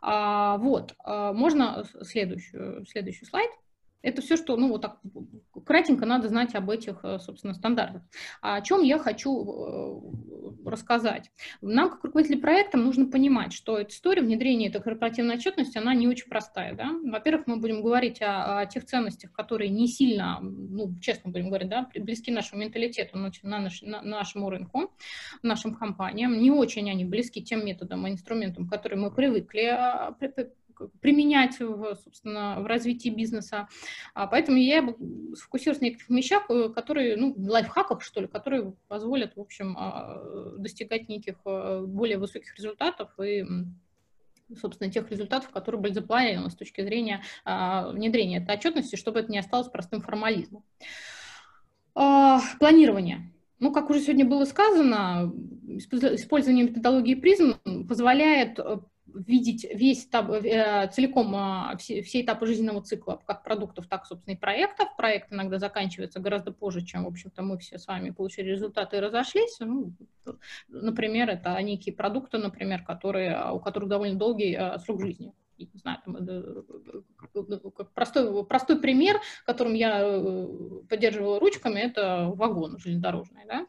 А, 0.00 0.58
вот, 0.58 0.94
можно 1.04 1.84
следующую, 2.02 2.84
следующий 2.86 3.24
слайд. 3.24 3.50
Это 4.04 4.20
все, 4.20 4.36
что, 4.36 4.56
ну, 4.56 4.68
вот 4.68 4.82
так 4.82 4.98
кратенько 5.64 6.04
надо 6.04 6.28
знать 6.28 6.54
об 6.54 6.68
этих, 6.68 7.00
э, 7.02 7.18
собственно, 7.18 7.54
стандартах. 7.54 8.02
А 8.42 8.56
о 8.56 8.60
чем 8.60 8.82
я 8.82 8.98
хочу 8.98 10.12
э, 10.64 10.68
рассказать? 10.68 11.30
Нам, 11.62 11.88
как 11.88 12.04
руководители 12.04 12.36
проекта, 12.36 12.76
нужно 12.76 13.06
понимать, 13.06 13.54
что 13.54 13.78
эта 13.78 13.90
история 13.90 14.20
внедрения 14.20 14.68
этой 14.68 14.82
корпоративной 14.82 15.36
отчетности, 15.36 15.78
она 15.78 15.94
не 15.94 16.06
очень 16.06 16.28
простая, 16.28 16.74
да. 16.74 16.90
Во-первых, 17.02 17.46
мы 17.46 17.56
будем 17.56 17.82
говорить 17.82 18.20
о, 18.20 18.60
о 18.60 18.66
тех 18.66 18.84
ценностях, 18.84 19.32
которые 19.32 19.70
не 19.70 19.88
сильно, 19.88 20.38
ну, 20.42 20.94
честно 21.00 21.30
будем 21.30 21.48
говорить, 21.48 21.70
да, 21.70 21.88
близки 21.96 22.30
нашему 22.30 22.60
менталитету, 22.60 23.16
на, 23.16 23.30
наш, 23.42 23.80
на 23.80 24.02
нашему 24.02 24.50
рынку, 24.50 24.92
нашим 25.42 25.74
компаниям. 25.74 26.38
Не 26.38 26.50
очень 26.50 26.90
они 26.90 27.06
близки 27.06 27.42
тем 27.42 27.64
методам 27.64 28.06
и 28.06 28.10
инструментам, 28.10 28.68
которые 28.68 29.00
мы 29.00 29.10
привыкли 29.10 29.62
а, 29.62 30.14
применять, 31.00 31.58
в, 31.60 31.96
собственно, 31.96 32.60
в 32.60 32.66
развитии 32.66 33.08
бизнеса. 33.08 33.68
А 34.14 34.26
поэтому 34.26 34.58
я 34.58 34.94
сфокусируюсь 35.34 35.80
на 35.80 35.86
некоторых 35.86 36.10
вещах, 36.10 36.44
э, 36.50 36.68
которые, 36.70 37.16
ну, 37.16 37.34
лайфхаках, 37.36 38.02
что 38.02 38.20
ли, 38.20 38.26
которые 38.26 38.74
позволят, 38.88 39.36
в 39.36 39.40
общем, 39.40 39.76
а, 39.78 40.20
достигать 40.58 41.08
неких 41.08 41.36
э, 41.44 41.84
более 41.86 42.18
высоких 42.18 42.54
результатов 42.56 43.10
и 43.20 43.44
собственно, 44.60 44.90
тех 44.90 45.10
результатов, 45.10 45.50
которые 45.50 45.80
были 45.80 45.92
запланированы 45.94 46.50
с 46.50 46.54
точки 46.54 46.82
зрения 46.82 47.22
а, 47.44 47.88
внедрения 47.90 48.38
этой 48.38 48.54
отчетности, 48.54 48.94
чтобы 48.94 49.20
это 49.20 49.32
не 49.32 49.38
осталось 49.38 49.68
простым 49.68 50.02
формализмом. 50.02 50.62
Планирование. 51.94 53.32
Ну, 53.60 53.72
как 53.72 53.88
уже 53.88 54.00
сегодня 54.00 54.26
было 54.26 54.44
сказано, 54.44 55.32
использование 55.66 56.64
методологии 56.64 57.14
призм 57.14 57.54
позволяет 57.88 58.58
э, 58.58 58.78
видеть 59.14 59.64
весь 59.72 60.06
этап, 60.06 60.30
э, 60.30 60.88
целиком 60.92 61.34
э, 61.34 61.76
все, 61.78 62.02
все 62.02 62.22
этапы 62.22 62.46
жизненного 62.46 62.82
цикла, 62.82 63.20
как 63.26 63.42
продуктов, 63.42 63.86
так, 63.86 64.06
собственно, 64.06 64.34
и 64.34 64.38
проектов. 64.38 64.88
Проект 64.96 65.32
иногда 65.32 65.58
заканчивается 65.58 66.20
гораздо 66.20 66.52
позже, 66.52 66.84
чем, 66.84 67.04
в 67.04 67.08
общем-то, 67.08 67.42
мы 67.42 67.58
все 67.58 67.78
с 67.78 67.86
вами 67.86 68.10
получили 68.10 68.50
результаты 68.50 68.96
и 68.96 69.00
разошлись. 69.00 69.56
Ну, 69.60 69.92
например, 70.68 71.30
это 71.30 71.60
некие 71.62 71.94
продукты, 71.94 72.38
например, 72.38 72.82
которые, 72.82 73.52
у 73.52 73.60
которых 73.60 73.88
довольно 73.88 74.18
долгий 74.18 74.56
э, 74.58 74.78
срок 74.78 75.00
жизни. 75.00 75.32
не 75.58 75.68
знаю, 75.74 75.98
там, 76.04 76.16
как 77.72 77.92
простой, 77.92 78.44
простой 78.44 78.80
пример, 78.80 79.20
которым 79.46 79.74
я 79.74 80.00
э, 80.02 80.48
поддерживала 80.88 81.40
ручками, 81.40 81.80
это 81.80 82.32
вагон 82.34 82.78
железнодорожный, 82.78 83.44
да 83.46 83.66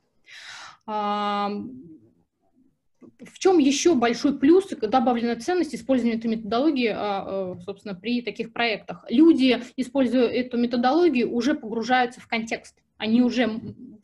в 3.24 3.40
чем 3.40 3.58
еще 3.58 3.96
большой 3.96 4.38
плюс 4.38 4.68
добавленная 4.68 5.36
ценность 5.38 5.76
использования 5.76 6.18
этой 6.18 6.28
методологии, 6.28 6.90
а, 6.90 6.96
а, 6.98 7.56
собственно, 7.64 7.96
при 7.96 8.22
таких 8.22 8.54
проектах? 8.54 9.06
Люди, 9.10 9.62
используя 9.78 10.28
эту 10.28 10.58
методологию, 10.58 11.32
уже 11.32 11.56
погружаются 11.56 12.20
в 12.20 12.28
контекст 12.28 12.76
они 12.98 13.22
уже 13.22 13.48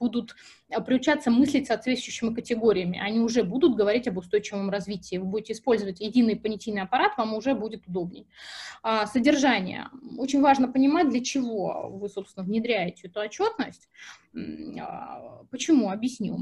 будут 0.02 0.36
а, 0.70 0.82
приучаться 0.82 1.30
мыслить 1.30 1.68
соответствующими 1.68 2.34
категориями, 2.34 3.00
они 3.00 3.20
уже 3.20 3.44
будут 3.44 3.76
говорить 3.76 4.08
об 4.08 4.18
устойчивом 4.18 4.70
развитии, 4.70 5.18
вы 5.18 5.26
будете 5.26 5.54
использовать 5.54 6.02
единый 6.02 6.36
понятийный 6.36 6.82
аппарат, 6.82 7.18
вам 7.18 7.36
уже 7.36 7.54
будет 7.54 7.88
удобнее. 7.88 8.26
А, 8.84 9.06
содержание. 9.06 9.88
Очень 10.18 10.42
важно 10.42 10.68
понимать, 10.68 11.10
для 11.10 11.24
чего 11.24 11.90
вы, 11.90 12.10
собственно, 12.10 12.46
внедряете 12.46 13.08
эту 13.08 13.20
отчетность. 13.22 13.90
А, 14.80 15.44
почему? 15.52 15.92
Объясню. 15.92 16.38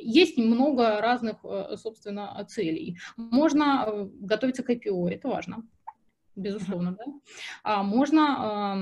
Есть 0.00 0.36
много 0.36 1.00
разных, 1.00 1.36
э, 1.44 1.76
собственно, 1.76 2.44
целей. 2.48 2.98
Можно 3.16 3.84
э, 3.86 4.08
готовиться 4.20 4.62
к 4.62 4.70
IPO, 4.70 5.10
это 5.10 5.28
важно, 5.28 5.64
безусловно, 6.34 6.96
да. 7.62 7.82
Можно 7.82 8.76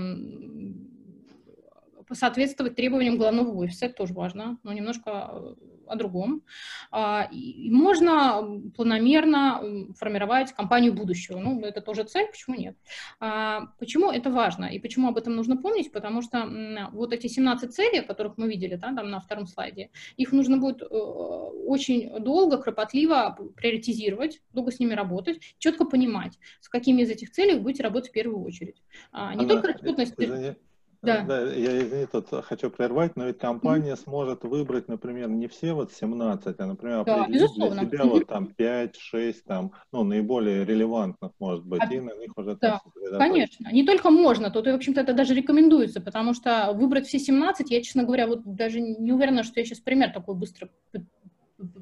соответствовать 2.13 2.77
требованиям 2.77 3.17
главного 3.17 3.55
офиса, 3.57 3.87
это 3.87 3.95
тоже 3.95 4.15
важно, 4.15 4.59
но 4.63 4.73
немножко 4.73 5.55
о 5.91 5.97
другом. 5.97 6.43
А, 6.91 7.29
и 7.31 7.71
можно 7.71 8.61
планомерно 8.77 9.93
формировать 9.99 10.53
компанию 10.53 10.93
будущего. 10.93 11.39
Ну, 11.39 11.61
это 11.61 11.81
тоже 11.81 12.05
цель, 12.05 12.29
почему 12.31 12.57
нет? 12.57 12.77
А, 13.19 13.67
почему 13.79 14.11
это 14.11 14.31
важно 14.31 14.67
и 14.67 14.79
почему 14.79 15.09
об 15.09 15.19
этом 15.19 15.35
нужно 15.35 15.57
помнить? 15.57 15.93
Потому 15.93 16.23
что 16.23 16.49
вот 16.93 17.13
эти 17.13 17.27
17 17.27 17.75
целей, 17.75 18.03
которых 18.03 18.39
мы 18.39 18.49
видели 18.49 18.77
да, 18.77 18.95
там 18.95 19.11
на 19.11 19.21
втором 19.21 19.47
слайде, 19.47 19.91
их 20.17 20.33
нужно 20.33 20.59
будет 20.59 20.83
э, 20.83 20.87
очень 20.87 22.21
долго, 22.21 22.59
кропотливо 22.59 23.37
приоритизировать, 23.57 24.41
долго 24.53 24.71
с 24.71 24.79
ними 24.79 24.95
работать, 24.95 25.41
четко 25.59 25.85
понимать, 25.85 26.39
с 26.61 26.69
какими 26.69 27.03
из 27.03 27.11
этих 27.11 27.31
целей 27.31 27.55
вы 27.55 27.61
будете 27.61 27.83
работать 27.83 28.11
в 28.11 28.13
первую 28.13 28.45
очередь. 28.45 28.83
А, 29.13 29.35
не 29.35 29.45
Она, 29.45 29.55
только 29.55 29.69
расчетность... 29.69 30.15
Извини, 30.17 30.55
да. 31.03 31.23
да, 31.23 31.53
я, 31.53 31.79
извини, 31.79 32.07
тут 32.07 32.29
хочу 32.45 32.71
прервать, 32.71 33.17
но 33.17 33.27
ведь 33.27 33.39
компания 33.39 33.93
mm-hmm. 33.93 34.05
сможет 34.05 34.45
выбрать, 34.45 34.89
например, 34.89 35.29
не 35.29 35.49
все 35.49 35.73
вот 35.73 35.93
17, 35.93 36.57
а, 36.59 36.67
например, 36.67 37.05
да, 37.05 37.23
определить 37.23 37.55
для 37.55 37.71
себя 37.71 37.99
mm-hmm. 38.05 38.09
вот 38.09 38.27
там 38.27 38.47
5, 38.47 38.97
6, 38.97 39.45
там, 39.45 39.73
ну, 39.93 40.05
наиболее 40.05 40.65
релевантных, 40.65 41.33
может 41.39 41.65
быть, 41.65 41.83
а, 41.83 41.93
и 41.93 42.01
на 42.01 42.15
них 42.17 42.37
уже 42.37 42.57
да, 42.61 42.81
конечно. 43.17 43.71
Не 43.73 43.85
только 43.85 44.11
можно, 44.11 44.51
тут, 44.51 44.67
и, 44.67 44.73
в 44.73 44.75
общем-то, 44.75 45.01
это 45.01 45.15
даже 45.15 45.35
рекомендуется, 45.35 46.01
потому 46.01 46.35
что 46.35 46.73
выбрать 46.75 47.07
все 47.07 47.19
17, 47.19 47.71
я, 47.71 47.83
честно 47.83 48.05
говоря, 48.05 48.27
вот 48.27 48.43
даже 48.45 48.81
не 48.81 49.13
уверена, 49.13 49.43
что 49.43 49.61
я 49.61 49.67
сейчас 49.67 49.81
пример 49.81 50.13
такой 50.13 50.35
быстро 50.35 50.69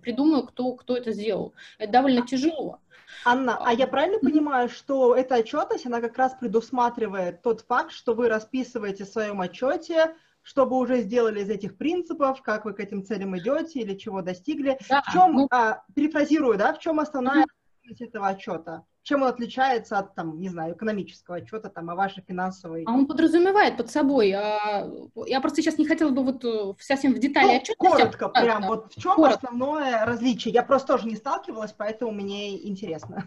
придумаю, 0.03 0.45
кто, 0.45 0.73
кто 0.73 0.97
это 0.97 1.13
сделал. 1.13 1.55
Это 1.79 1.93
довольно 1.93 2.27
тяжело. 2.27 2.81
Анна, 3.25 3.59
а 3.61 3.73
я 3.73 3.87
правильно 3.87 4.19
понимаю, 4.19 4.69
что 4.69 5.15
эта 5.15 5.37
отчетность, 5.37 5.87
она 5.87 6.01
как 6.01 6.17
раз 6.19 6.35
предусматривает 6.35 7.43
тот 7.43 7.63
факт, 7.63 7.93
что 7.93 8.15
вы 8.15 8.29
расписываете 8.29 9.05
в 9.05 9.09
своем 9.09 9.41
отчете, 9.41 10.15
что 10.43 10.65
вы 10.65 10.79
уже 10.79 11.01
сделали 11.01 11.41
из 11.41 11.51
этих 11.51 11.77
принципов, 11.77 12.43
как 12.43 12.65
вы 12.65 12.73
к 12.73 12.81
этим 12.81 13.05
целям 13.05 13.37
идете 13.37 13.81
или 13.81 13.95
чего 13.97 14.23
достигли. 14.23 14.79
Да, 14.89 15.03
в 15.03 15.13
чем, 15.13 15.33
ну... 15.33 15.49
а, 15.51 15.83
перефразирую, 15.95 16.57
да, 16.57 16.73
в 16.73 16.79
чем 16.79 17.01
основная 17.01 17.45
mm-hmm. 17.45 18.07
этого 18.07 18.29
отчета? 18.29 18.85
Чем 19.09 19.23
он 19.23 19.29
отличается 19.29 19.99
от, 19.99 20.15
там, 20.15 20.39
не 20.39 20.51
знаю, 20.51 20.75
экономического 20.75 21.39
отчета, 21.39 21.71
там, 21.71 21.89
о 21.89 21.95
вашей 21.95 22.23
финансовой... 22.29 22.85
А 22.87 22.93
он 22.93 23.07
подразумевает 23.07 23.79
под 23.79 23.91
собой, 23.91 24.33
а, 24.33 24.87
я 25.25 25.41
просто 25.41 25.63
сейчас 25.63 25.79
не 25.79 25.87
хотела 25.87 26.11
бы 26.11 26.23
вот 26.23 26.45
э, 26.45 26.75
совсем 26.79 27.15
в 27.15 27.19
детали 27.19 27.47
ну, 27.47 27.57
отчета. 27.57 27.79
Коротко, 27.79 28.27
а, 28.27 28.43
прям, 28.43 28.61
да, 28.61 28.69
вот 28.69 28.93
в 28.93 29.01
чем 29.01 29.15
коротко. 29.15 29.37
основное 29.39 30.05
различие? 30.05 30.53
Я 30.53 30.63
просто 30.63 30.89
тоже 30.89 31.09
не 31.09 31.17
сталкивалась, 31.17 31.73
поэтому 31.73 32.13
мне 32.13 32.69
интересно. 32.69 33.25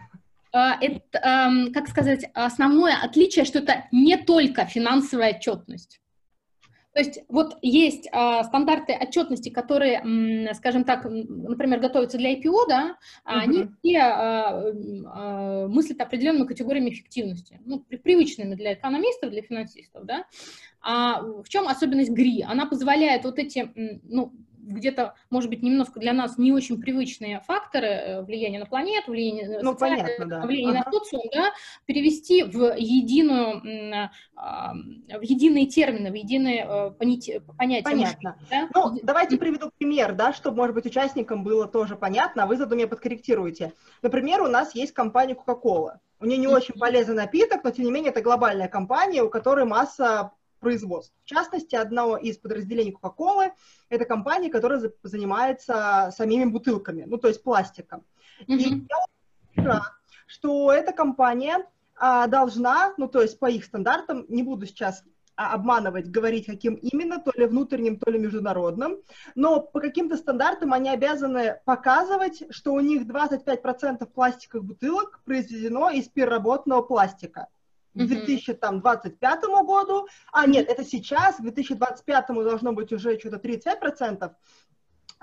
А, 0.53 0.77
это, 0.79 1.71
как 1.73 1.87
сказать, 1.87 2.25
основное 2.35 2.97
отличие, 3.01 3.43
что 3.45 3.57
это 3.57 3.85
не 3.91 4.17
только 4.17 4.65
финансовая 4.65 5.33
отчетность. 5.33 5.99
То 6.93 6.99
есть 6.99 7.19
вот 7.29 7.57
есть 7.61 8.09
а, 8.11 8.43
стандарты 8.43 8.93
отчетности, 8.93 9.49
которые, 9.49 10.01
м, 10.01 10.53
скажем 10.55 10.83
так, 10.83 11.05
например, 11.05 11.79
готовятся 11.79 12.17
для 12.17 12.33
IPO, 12.33 12.67
да, 12.67 12.97
uh-huh. 13.25 13.31
они 13.31 13.67
все 13.79 13.99
а, 13.99 14.63
а, 15.05 15.67
мыслят 15.67 16.01
определенными 16.01 16.47
категориями 16.47 16.89
эффективности, 16.89 17.59
ну, 17.65 17.79
привычными 17.79 18.55
для 18.55 18.73
экономистов, 18.73 19.31
для 19.31 19.41
финансистов, 19.41 20.05
да. 20.05 20.25
А 20.81 21.21
в 21.21 21.47
чем 21.47 21.67
особенность 21.67 22.11
ГРИ? 22.11 22.43
Она 22.47 22.65
позволяет 22.65 23.23
вот 23.23 23.39
эти, 23.39 23.71
ну, 23.75 24.33
где-то, 24.61 25.15
может 25.29 25.49
быть, 25.49 25.63
немножко 25.63 25.99
для 25.99 26.13
нас 26.13 26.37
не 26.37 26.51
очень 26.51 26.79
привычные 26.79 27.41
факторы 27.41 27.87
э, 27.87 28.21
влияния 28.23 28.59
на 28.59 28.65
планету, 28.65 29.11
влияние 29.11 29.49
на 29.49 29.61
ну, 29.61 29.75
понятно, 29.75 30.25
да. 30.25 30.41
влияние 30.41 30.81
ага. 30.81 30.89
на 30.91 30.91
социум, 30.91 31.23
да, 31.33 31.51
перевести 31.85 32.43
в 32.43 32.75
единую, 32.77 34.09
а, 34.35 34.73
в 34.73 35.21
единые 35.21 35.65
термины, 35.65 36.11
в 36.11 36.15
единые 36.15 36.65
э, 36.67 36.91
понятия. 36.91 37.41
Понятно. 37.83 38.37
Да? 38.49 38.69
Ну, 38.73 38.99
давайте 39.03 39.37
приведу 39.37 39.71
пример, 39.77 40.13
да, 40.13 40.33
чтобы, 40.33 40.57
может 40.57 40.75
быть, 40.75 40.85
участникам 40.85 41.43
было 41.43 41.67
тоже 41.67 41.95
понятно, 41.95 42.43
а 42.43 42.45
вы 42.45 42.57
заодно 42.57 42.75
меня 42.75 42.87
подкорректируете. 42.87 43.73
Например, 44.01 44.41
у 44.41 44.47
нас 44.47 44.75
есть 44.75 44.93
компания 44.93 45.35
Coca-Cola. 45.35 45.99
У 46.19 46.25
нее 46.25 46.37
не 46.37 46.47
очень 46.47 46.75
полезный 46.75 47.15
напиток, 47.15 47.63
но, 47.63 47.71
тем 47.71 47.85
не 47.85 47.91
менее, 47.91 48.11
это 48.11 48.21
глобальная 48.21 48.67
компания, 48.67 49.23
у 49.23 49.29
которой 49.29 49.65
масса 49.65 50.31
производств. 50.61 51.13
В 51.25 51.27
частности, 51.27 51.75
одно 51.75 52.15
из 52.15 52.37
подразделений 52.37 52.95
Coca-Cola– 52.99 53.51
это 53.89 54.05
компания, 54.05 54.49
которая 54.49 54.91
занимается 55.03 56.13
самими 56.15 56.45
бутылками, 56.45 57.03
ну, 57.05 57.17
то 57.17 57.27
есть 57.27 57.43
пластиком. 57.43 58.05
Mm-hmm. 58.47 58.57
И 58.57 58.87
я 59.57 59.63
рад, 59.63 59.83
что 60.27 60.71
эта 60.71 60.93
компания 60.93 61.67
а, 61.97 62.27
должна, 62.27 62.93
ну, 62.97 63.09
то 63.09 63.21
есть 63.21 63.37
по 63.37 63.49
их 63.49 63.65
стандартам, 63.65 64.25
не 64.29 64.43
буду 64.43 64.65
сейчас 64.65 65.03
а, 65.35 65.53
обманывать, 65.53 66.09
говорить, 66.09 66.45
каким 66.45 66.75
именно, 66.75 67.19
то 67.19 67.31
ли 67.35 67.45
внутренним, 67.47 67.97
то 67.97 68.11
ли 68.11 68.19
международным, 68.19 68.97
но 69.35 69.59
по 69.59 69.79
каким-то 69.79 70.15
стандартам 70.15 70.73
они 70.73 70.89
обязаны 70.89 71.59
показывать, 71.65 72.43
что 72.49 72.73
у 72.73 72.79
них 72.79 73.03
25% 73.03 74.05
пластиковых 74.05 74.65
бутылок 74.65 75.21
произведено 75.25 75.89
из 75.89 76.07
переработанного 76.07 76.81
пластика 76.81 77.47
к 77.93 77.97
2025 77.97 79.43
году, 79.65 80.07
а 80.31 80.45
нет, 80.45 80.69
это 80.69 80.83
сейчас, 80.83 81.35
к 81.37 81.41
2025 81.41 82.27
должно 82.27 82.73
быть 82.73 82.91
уже 82.93 83.19
что-то 83.19 83.37
35%, 83.37 84.31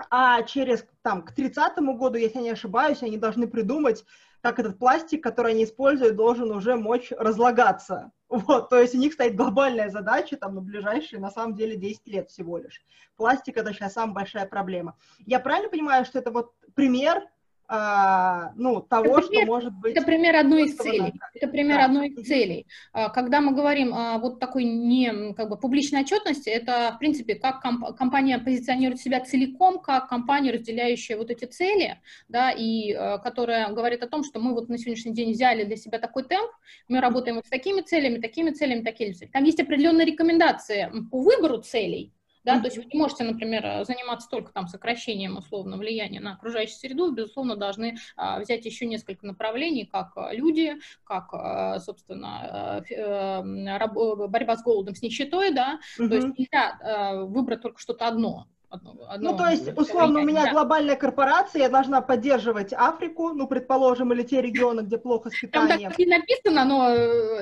а 0.09 0.43
через, 0.43 0.85
там, 1.01 1.23
к 1.23 1.31
30 1.33 1.77
году, 1.77 2.17
если 2.17 2.37
я 2.37 2.43
не 2.43 2.51
ошибаюсь, 2.51 3.03
они 3.03 3.17
должны 3.17 3.47
придумать, 3.47 4.05
как 4.41 4.59
этот 4.59 4.79
пластик, 4.79 5.21
который 5.21 5.51
они 5.51 5.65
используют, 5.65 6.15
должен 6.15 6.51
уже 6.51 6.75
мочь 6.75 7.11
разлагаться. 7.11 8.11
Вот, 8.29 8.69
то 8.69 8.79
есть 8.79 8.95
у 8.95 8.97
них 8.97 9.13
стоит 9.13 9.35
глобальная 9.35 9.89
задача 9.89 10.37
там 10.37 10.55
на 10.55 10.61
ближайшие, 10.61 11.19
на 11.19 11.31
самом 11.31 11.55
деле, 11.55 11.75
10 11.75 12.07
лет 12.07 12.29
всего 12.29 12.57
лишь. 12.57 12.81
Пластик— 13.17 13.57
это 13.57 13.73
сейчас 13.73 13.93
самая 13.93 14.13
большая 14.13 14.45
проблема. 14.45 14.95
Я 15.25 15.39
правильно 15.39 15.69
понимаю, 15.69 16.05
что 16.05 16.19
это 16.19 16.31
вот 16.31 16.53
пример 16.75 17.27
а, 17.71 18.51
ну, 18.55 18.81
того, 18.81 19.19
это 19.19 19.27
пример, 19.27 19.43
что 19.43 19.53
может 19.53 19.73
быть... 19.73 19.95
Это 19.95 20.03
пример 20.03 20.35
одной 20.35 20.63
из 20.63 20.75
целей. 20.75 21.13
Это 21.35 21.47
пример 21.47 21.77
да. 21.77 21.85
одной 21.85 22.09
из 22.09 22.27
целей. 22.27 22.65
А, 22.93 23.09
когда 23.09 23.41
мы 23.41 23.53
говорим 23.53 23.93
о 23.93 24.17
вот 24.17 24.39
такой 24.39 24.63
не 24.63 25.33
как 25.35 25.49
бы 25.49 25.57
публичной 25.57 26.01
отчетности, 26.01 26.49
это, 26.49 26.93
в 26.95 26.97
принципе, 26.97 27.35
как 27.35 27.61
комп- 27.61 27.95
компания 27.95 28.39
позиционирует 28.39 28.99
себя 28.99 29.19
целиком, 29.19 29.79
как 29.79 30.09
компания, 30.09 30.51
разделяющая 30.51 31.15
вот 31.15 31.29
эти 31.29 31.45
цели, 31.45 32.01
да, 32.27 32.49
и 32.49 32.91
а, 32.91 33.19
которая 33.19 33.69
говорит 33.71 34.01
о 34.01 34.07
том, 34.07 34.23
что 34.23 34.39
мы 34.39 34.55
вот 34.55 34.67
на 34.67 34.79
сегодняшний 34.79 35.13
день 35.13 35.33
взяли 35.33 35.63
для 35.63 35.75
себя 35.75 35.99
такой 35.99 36.23
темп, 36.23 36.49
мы 36.87 36.99
работаем 36.99 37.35
вот 37.35 37.45
с 37.45 37.49
такими 37.49 37.81
целями, 37.81 38.19
такими 38.19 38.49
целями, 38.49 38.81
такими 38.81 39.11
целями. 39.11 39.31
Там 39.31 39.43
есть 39.43 39.59
определенные 39.59 40.07
рекомендации 40.07 40.91
по 41.11 41.21
выбору 41.21 41.61
целей, 41.61 42.13
да, 42.49 42.59
то 42.59 42.65
есть 42.65 42.77
вы 42.77 42.85
не 42.91 42.97
можете, 42.97 43.23
например, 43.23 43.65
э, 43.65 43.85
заниматься 43.85 44.27
только 44.29 44.51
там 44.51 44.67
сокращением 44.67 45.37
условно 45.37 45.77
влияния 45.77 46.19
на 46.19 46.33
окружающую 46.33 46.77
среду, 46.77 47.11
безусловно, 47.11 47.55
должны 47.55 47.97
а, 48.15 48.39
взять 48.39 48.65
еще 48.65 48.85
несколько 48.85 49.25
направлений, 49.25 49.85
как 49.85 50.13
э, 50.15 50.35
люди, 50.35 50.77
как, 51.03 51.29
а, 51.33 51.79
собственно, 51.79 52.81
а, 52.89 53.77
раб, 53.77 53.93
борьба 54.29 54.57
с 54.57 54.63
голодом, 54.63 54.95
с 54.95 55.01
нищетой, 55.01 55.53
да, 55.53 55.79
mm-hmm. 55.99 56.09
то 56.09 56.15
есть 56.15 56.27
нельзя 56.37 57.25
выбрать 57.25 57.61
только 57.61 57.79
что-то 57.79 58.07
одно, 58.07 58.47
Одно, 58.71 58.95
одно, 59.09 59.31
ну, 59.31 59.37
то 59.37 59.47
есть, 59.47 59.67
условно, 59.75 60.19
у 60.19 60.23
меня 60.23 60.45
да. 60.45 60.51
глобальная 60.51 60.95
корпорация, 60.95 61.63
я 61.63 61.69
должна 61.69 62.01
поддерживать 62.01 62.71
Африку, 62.71 63.29
ну, 63.29 63.47
предположим, 63.47 64.13
или 64.13 64.21
те 64.21 64.43
регионы, 64.43 64.81
где 64.81 64.99
плохо 64.99 65.31
с 65.31 65.39
питанием. 65.39 65.79
Там 65.79 65.89
так 65.89 65.99
и 65.99 66.05
написано, 66.05 66.65
но 66.65 66.93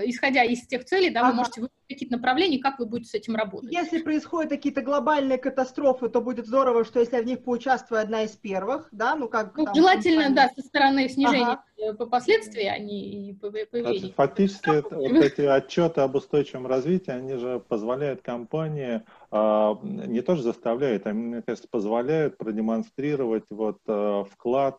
исходя 0.05 0.45
из 0.45 0.65
тех 0.65 0.85
целей, 0.85 1.09
да, 1.09 1.19
ага. 1.21 1.29
вы 1.29 1.35
можете 1.35 1.61
выбрать 1.61 1.73
какие-то 1.89 2.15
направления, 2.15 2.59
как 2.59 2.79
вы 2.79 2.85
будете 2.85 3.09
с 3.09 3.13
этим 3.13 3.35
работать. 3.35 3.73
Если 3.73 3.99
происходят 3.99 4.49
какие-то 4.51 4.81
глобальные 4.81 5.37
катастрофы, 5.37 6.07
то 6.07 6.21
будет 6.21 6.47
здорово, 6.47 6.85
что 6.85 7.01
если 7.01 7.17
я 7.17 7.21
в 7.21 7.25
них 7.25 7.43
поучаствую 7.43 7.99
одна 7.99 8.23
из 8.23 8.31
первых, 8.31 8.87
да, 8.91 9.15
ну, 9.15 9.27
как... 9.27 9.57
Ну, 9.57 9.65
там, 9.65 9.75
желательно, 9.75 10.29
да, 10.33 10.49
со 10.55 10.61
стороны 10.61 11.09
снижения 11.09 11.59
ага. 11.89 12.05
последствий, 12.05 12.67
а 12.67 12.77
не 12.79 13.37
появления. 13.41 14.13
Фактически, 14.15 14.81
вот 14.93 15.25
эти 15.25 15.41
отчеты 15.41 15.99
об 16.01 16.15
устойчивом 16.15 16.67
развитии, 16.67 17.11
они 17.11 17.35
же 17.35 17.59
позволяют 17.67 18.21
компании 18.21 19.03
не 19.31 20.21
тоже 20.21 20.41
заставляют, 20.41 21.05
а, 21.05 21.13
мне 21.13 21.41
кажется, 21.41 21.67
позволяют 21.69 22.37
продемонстрировать 22.37 23.43
вот 23.49 23.79
а, 23.87 24.23
вклад, 24.23 24.77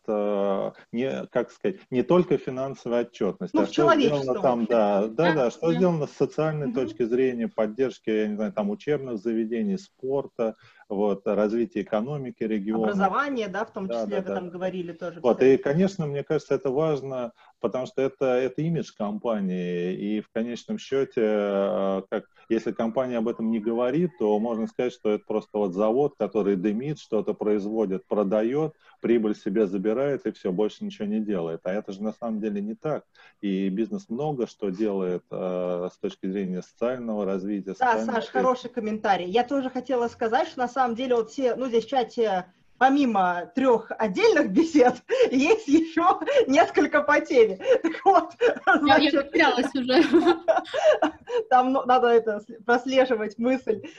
не, 0.93 1.27
как 1.27 1.51
сказать, 1.51 1.81
не 1.91 2.03
только 2.03 2.39
финансовой 2.39 3.01
отчетности, 3.01 3.55
ну, 3.55 3.63
а 3.63 3.67
что 3.67 3.95
сделано 3.95 4.41
там, 4.41 4.65
да, 4.65 5.07
да, 5.07 5.35
да, 5.35 5.51
что 5.51 5.73
сделано 5.73 6.07
с 6.07 6.13
социальной 6.13 6.73
точки 6.73 7.05
зрения, 7.05 7.49
поддержки, 7.49 8.11
я 8.11 8.29
не 8.29 8.37
знаю, 8.37 8.53
там 8.53 8.71
учебных 8.71 9.19
заведений, 9.19 9.77
спорта, 9.77 10.57
вот, 10.89 11.27
развитие 11.27 11.85
экономики 11.85 12.43
региона. 12.43 12.85
Образование, 12.85 13.49
да, 13.49 13.65
в 13.65 13.73
том 13.73 13.89
числе, 13.89 14.07
да, 14.07 14.07
да, 14.07 14.17
вы 14.17 14.29
да. 14.29 14.35
там 14.35 14.51
говорили 14.51 14.93
тоже. 14.93 15.21
Вот, 15.21 15.43
и, 15.43 15.57
конечно, 15.57 16.07
мне 16.07 16.23
кажется, 16.25 16.55
это 16.55 16.71
важно 16.71 17.33
потому 17.61 17.87
что 17.87 18.03
это, 18.03 18.27
это 18.27 18.63
имидж 18.63 18.93
компании, 18.97 19.95
и 19.95 20.21
в 20.21 20.29
конечном 20.31 20.79
счете, 20.79 21.21
э, 21.23 22.03
как, 22.11 22.25
если 22.49 22.73
компания 22.73 23.19
об 23.19 23.29
этом 23.29 23.51
не 23.51 23.61
говорит, 23.61 24.13
то 24.19 24.39
можно 24.39 24.67
сказать, 24.67 24.93
что 24.93 25.11
это 25.11 25.25
просто 25.27 25.59
вот 25.59 25.75
завод, 25.75 26.15
который 26.19 26.57
дымит, 26.57 26.99
что-то 26.99 27.35
производит, 27.35 28.07
продает, 28.07 28.75
прибыль 29.01 29.35
себе 29.35 29.67
забирает 29.67 30.27
и 30.27 30.33
все, 30.33 30.53
больше 30.53 30.85
ничего 30.85 31.07
не 31.07 31.21
делает. 31.21 31.61
А 31.65 31.73
это 31.73 31.93
же 31.93 32.03
на 32.03 32.13
самом 32.13 32.41
деле 32.41 32.61
не 32.61 32.75
так. 32.75 33.05
И 33.41 33.69
бизнес 33.69 34.09
много 34.09 34.47
что 34.47 34.71
делает 34.71 35.25
э, 35.31 35.89
с 35.93 35.99
точки 35.99 36.31
зрения 36.31 36.63
социального 36.63 37.25
развития. 37.25 37.75
Да, 37.79 38.05
Саш, 38.05 38.27
хороший 38.27 38.71
комментарий. 38.71 39.29
Я 39.29 39.45
тоже 39.45 39.71
хотела 39.71 40.09
сказать, 40.09 40.49
что 40.49 40.59
на 40.59 40.69
самом 40.69 40.95
деле 40.95 41.15
вот 41.15 41.31
все, 41.31 41.55
ну 41.55 41.69
здесь 41.69 41.85
в 41.85 41.89
чате 41.89 42.47
помимо 42.79 43.51
трех 43.55 43.91
отдельных 43.99 44.51
бесед, 44.51 44.95
есть 45.31 45.69
еще 45.69 46.21
несколько 46.47 47.03
по 47.03 47.21
теме. 47.21 47.57
Так 47.83 48.05
вот, 48.05 48.33
значит, 48.81 49.13
я 49.13 49.23
потерялась 49.23 49.75
уже. 49.75 50.03
Там 51.51 51.73
ну, 51.73 51.85
надо 51.85 52.09
это 52.09 52.41
прослеживать 52.65 53.39
мысль. 53.39 53.83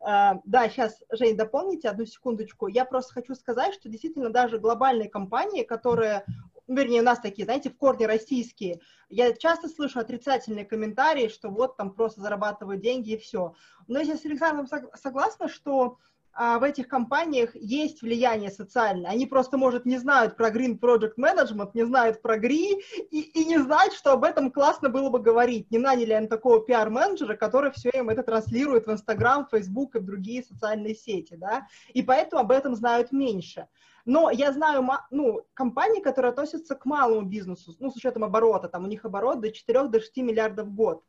А, 0.00 0.40
да, 0.44 0.68
сейчас, 0.68 1.02
Жень, 1.12 1.36
дополните 1.36 1.88
одну 1.88 2.04
секундочку. 2.04 2.66
Я 2.66 2.84
просто 2.84 3.14
хочу 3.14 3.34
сказать, 3.34 3.74
что 3.74 3.88
действительно 3.88 4.30
даже 4.30 4.58
глобальные 4.58 5.08
компании, 5.08 5.62
которые 5.62 6.24
ну, 6.66 6.76
вернее, 6.76 7.00
у 7.00 7.04
нас 7.04 7.20
такие, 7.20 7.44
знаете, 7.44 7.70
в 7.70 7.76
корне 7.76 8.06
российские. 8.06 8.80
Я 9.08 9.32
часто 9.34 9.68
слышу 9.68 9.98
отрицательные 10.00 10.64
комментарии, 10.64 11.28
что 11.28 11.50
вот 11.50 11.76
там 11.76 11.92
просто 11.92 12.22
зарабатывают 12.22 12.80
деньги 12.80 13.12
и 13.12 13.18
все. 13.18 13.54
Но 13.86 14.00
я 14.00 14.16
с 14.16 14.24
Александром 14.24 14.66
согласна, 14.94 15.48
что 15.48 15.98
в 16.36 16.62
этих 16.64 16.88
компаниях 16.88 17.54
есть 17.54 18.02
влияние 18.02 18.50
социальное. 18.50 19.10
Они 19.10 19.26
просто, 19.26 19.56
может, 19.56 19.86
не 19.86 19.98
знают 19.98 20.36
про 20.36 20.50
Green 20.50 20.78
Project 20.78 21.14
Management, 21.16 21.70
не 21.74 21.84
знают 21.84 22.22
про 22.22 22.38
GRI 22.38 22.80
и, 23.10 23.20
и 23.20 23.44
не 23.44 23.58
знают, 23.58 23.92
что 23.92 24.12
об 24.12 24.24
этом 24.24 24.50
классно 24.50 24.88
было 24.88 25.10
бы 25.10 25.20
говорить. 25.20 25.70
Не 25.70 25.78
наняли 25.78 26.12
они 26.12 26.26
такого 26.26 26.60
пиар-менеджера, 26.60 27.36
который 27.36 27.70
все 27.70 27.90
им 27.90 28.10
это 28.10 28.22
транслирует 28.22 28.86
в 28.86 28.90
Instagram, 28.90 29.46
Facebook 29.50 29.94
и 29.94 30.00
в 30.00 30.04
другие 30.04 30.42
социальные 30.42 30.96
сети, 30.96 31.36
да, 31.36 31.68
и 31.92 32.02
поэтому 32.02 32.42
об 32.42 32.50
этом 32.50 32.74
знают 32.74 33.12
меньше. 33.12 33.68
Но 34.04 34.30
я 34.30 34.52
знаю 34.52 34.86
ну, 35.10 35.46
компании, 35.54 36.02
которые 36.02 36.30
относятся 36.30 36.74
к 36.74 36.84
малому 36.84 37.22
бизнесу, 37.22 37.74
ну, 37.78 37.90
с 37.90 37.96
учетом 37.96 38.24
оборота, 38.24 38.68
там 38.68 38.84
у 38.84 38.86
них 38.86 39.04
оборот 39.04 39.40
до 39.40 39.48
4-6 39.48 39.88
до 39.88 40.22
миллиардов 40.22 40.66
в 40.66 40.74
год. 40.74 41.04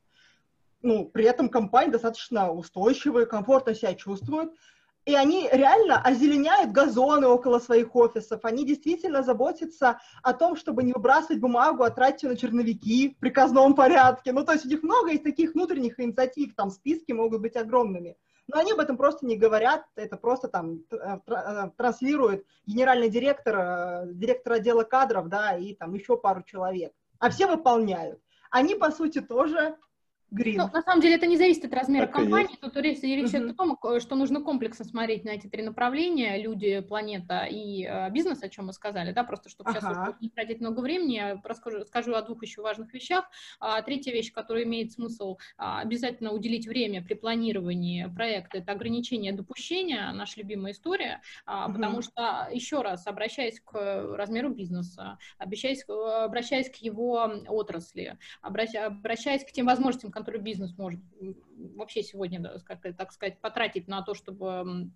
Ну, 0.82 1.06
при 1.06 1.26
этом 1.26 1.50
компания 1.50 1.92
достаточно 1.92 2.52
устойчивая, 2.52 3.26
комфортно 3.26 3.74
себя 3.74 3.96
чувствует, 3.96 4.52
и 5.06 5.14
они 5.14 5.48
реально 5.52 6.02
озеленяют 6.02 6.72
газоны 6.72 7.28
около 7.28 7.60
своих 7.60 7.96
офисов, 7.96 8.40
они 8.44 8.66
действительно 8.66 9.22
заботятся 9.22 10.00
о 10.24 10.34
том, 10.34 10.56
чтобы 10.56 10.84
не 10.84 10.94
выбрасывать 10.94 11.40
бумагу, 11.40 11.84
а 11.84 11.92
тратить 11.92 12.24
ее 12.24 12.30
на 12.30 12.38
черновики 12.38 13.10
в 13.10 13.20
приказном 13.20 13.76
порядке. 13.76 14.32
Ну, 14.32 14.44
то 14.44 14.54
есть 14.54 14.66
у 14.66 14.70
них 14.70 14.82
много 14.82 15.12
из 15.12 15.22
таких 15.22 15.54
внутренних 15.54 16.00
инициатив, 16.00 16.56
там 16.56 16.72
списки 16.72 17.12
могут 17.12 17.42
быть 17.42 17.56
огромными. 17.56 18.18
Но 18.48 18.60
они 18.60 18.74
об 18.74 18.80
этом 18.80 18.98
просто 18.98 19.26
не 19.26 19.38
говорят, 19.38 19.86
это 19.96 20.18
просто 20.18 20.48
там 20.48 20.80
э, 20.92 21.20
э, 21.28 21.70
транслирует 21.78 22.46
генеральный 22.66 23.10
директор, 23.10 23.56
э, 23.58 24.06
директор 24.14 24.54
отдела 24.54 24.84
кадров, 24.84 25.30
да, 25.30 25.56
и 25.58 25.74
там 25.74 25.94
еще 25.94 26.18
пару 26.18 26.44
человек. 26.44 26.94
А 27.20 27.30
все 27.30 27.48
выполняют. 27.48 28.20
Они, 28.52 28.76
по 28.76 28.92
сути, 28.92 29.20
тоже 29.20 29.76
Green. 30.36 30.58
Ну, 30.58 30.70
на 30.72 30.82
самом 30.82 31.02
деле 31.02 31.16
это 31.16 31.28
не 31.28 31.38
зависит 31.38 31.66
от 31.66 31.74
размера 31.74 32.08
так 32.08 32.16
компании, 32.16 32.58
тут 32.60 32.76
речь, 32.78 33.02
речь 33.02 33.30
идет 33.30 33.52
о 33.52 33.54
том, 33.54 33.78
что 34.00 34.16
нужно 34.16 34.42
комплексно 34.42 34.84
смотреть 34.84 35.24
на 35.24 35.30
эти 35.30 35.48
три 35.48 35.64
направления, 35.64 36.42
люди, 36.42 36.82
планета 36.82 37.46
и 37.50 37.86
э, 37.86 38.10
бизнес, 38.12 38.44
о 38.44 38.50
чем 38.50 38.68
мы 38.68 38.74
сказали, 38.74 39.14
да, 39.14 39.24
просто 39.24 39.50
чтобы 39.50 39.72
ага. 39.72 39.80
сейчас 39.80 40.22
не 40.22 40.30
тратить 40.30 40.60
много 40.60 40.82
времени, 40.82 41.14
я 41.14 41.42
расскажу, 41.44 41.86
скажу 41.86 42.14
о 42.14 42.22
двух 42.22 42.44
еще 42.44 42.62
важных 42.62 42.94
вещах. 42.94 43.30
А, 43.60 43.82
третья 43.82 44.12
вещь, 44.12 44.34
которая 44.34 44.64
имеет 44.64 44.92
смысл 44.92 45.38
а, 45.58 45.80
обязательно 45.80 46.32
уделить 46.32 46.68
время 46.68 47.04
при 47.04 47.14
планировании 47.14 48.12
проекта, 48.14 48.58
это 48.58 48.74
ограничение 48.74 49.32
допущения, 49.32 50.12
наша 50.12 50.40
любимая 50.42 50.74
история, 50.74 51.22
а, 51.46 51.66
угу. 51.66 51.76
потому 51.76 52.02
что, 52.02 52.50
еще 52.52 52.82
раз, 52.82 53.08
обращаясь 53.08 53.62
к 53.62 54.16
размеру 54.16 54.50
бизнеса, 54.50 55.18
обращаясь, 55.38 55.86
обращаясь 55.88 56.70
к 56.70 56.76
его 56.76 57.32
отрасли, 57.48 58.18
обращаясь 58.42 59.46
к 59.46 59.52
тем 59.52 59.68
возможностям, 59.68 60.12
который 60.26 60.42
бизнес 60.42 60.76
может 60.78 61.00
вообще 61.76 62.02
сегодня, 62.02 62.42
так 62.42 63.12
сказать, 63.12 63.40
потратить 63.40 63.88
на 63.88 64.02
то, 64.02 64.16
чтобы 64.16 64.90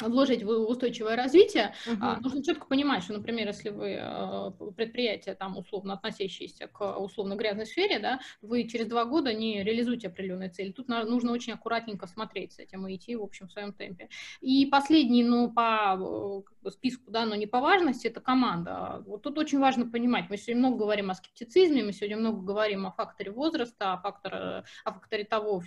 вложить 0.00 0.42
в 0.42 0.48
устойчивое 0.48 1.16
развитие, 1.16 1.74
uh-huh. 1.86 2.20
нужно 2.20 2.42
четко 2.42 2.66
понимать, 2.66 3.02
что, 3.02 3.12
например, 3.12 3.48
если 3.48 3.70
вы 3.70 3.98
а, 4.00 4.50
предприятие, 4.76 5.34
там, 5.34 5.56
условно 5.56 5.94
относящееся 5.94 6.66
к 6.68 6.98
условно 6.98 7.34
грязной 7.34 7.66
сфере, 7.66 7.98
да, 7.98 8.20
вы 8.42 8.64
через 8.64 8.86
два 8.86 9.04
года 9.04 9.32
не 9.32 9.62
реализуете 9.62 10.08
определенные 10.08 10.50
цели. 10.50 10.72
Тут 10.72 10.88
нужно 10.88 11.32
очень 11.32 11.52
аккуратненько 11.52 12.06
смотреть 12.06 12.52
с 12.54 12.58
этим 12.58 12.86
и 12.86 12.96
идти, 12.96 13.16
в 13.16 13.22
общем, 13.22 13.48
в 13.48 13.52
своем 13.52 13.72
темпе. 13.72 14.08
И 14.40 14.66
последний, 14.66 15.24
ну, 15.24 15.50
по 15.50 16.42
как 16.44 16.58
бы, 16.60 16.70
списку, 16.70 17.10
да, 17.10 17.24
но 17.26 17.34
не 17.34 17.46
по 17.46 17.60
важности, 17.60 18.06
это 18.06 18.20
команда. 18.20 19.02
Вот 19.06 19.22
тут 19.22 19.38
очень 19.38 19.58
важно 19.58 19.86
понимать, 19.86 20.30
мы 20.30 20.36
сегодня 20.36 20.66
много 20.66 20.78
говорим 20.78 21.10
о 21.10 21.14
скептицизме, 21.14 21.84
мы 21.84 21.92
сегодня 21.92 22.16
много 22.16 22.42
говорим 22.42 22.86
о 22.86 22.92
факторе 22.92 23.30
возраста, 23.30 23.92
о 23.94 23.98
факторе, 23.98 24.64
о 24.84 24.92
факторе 24.92 25.24
того, 25.24 25.62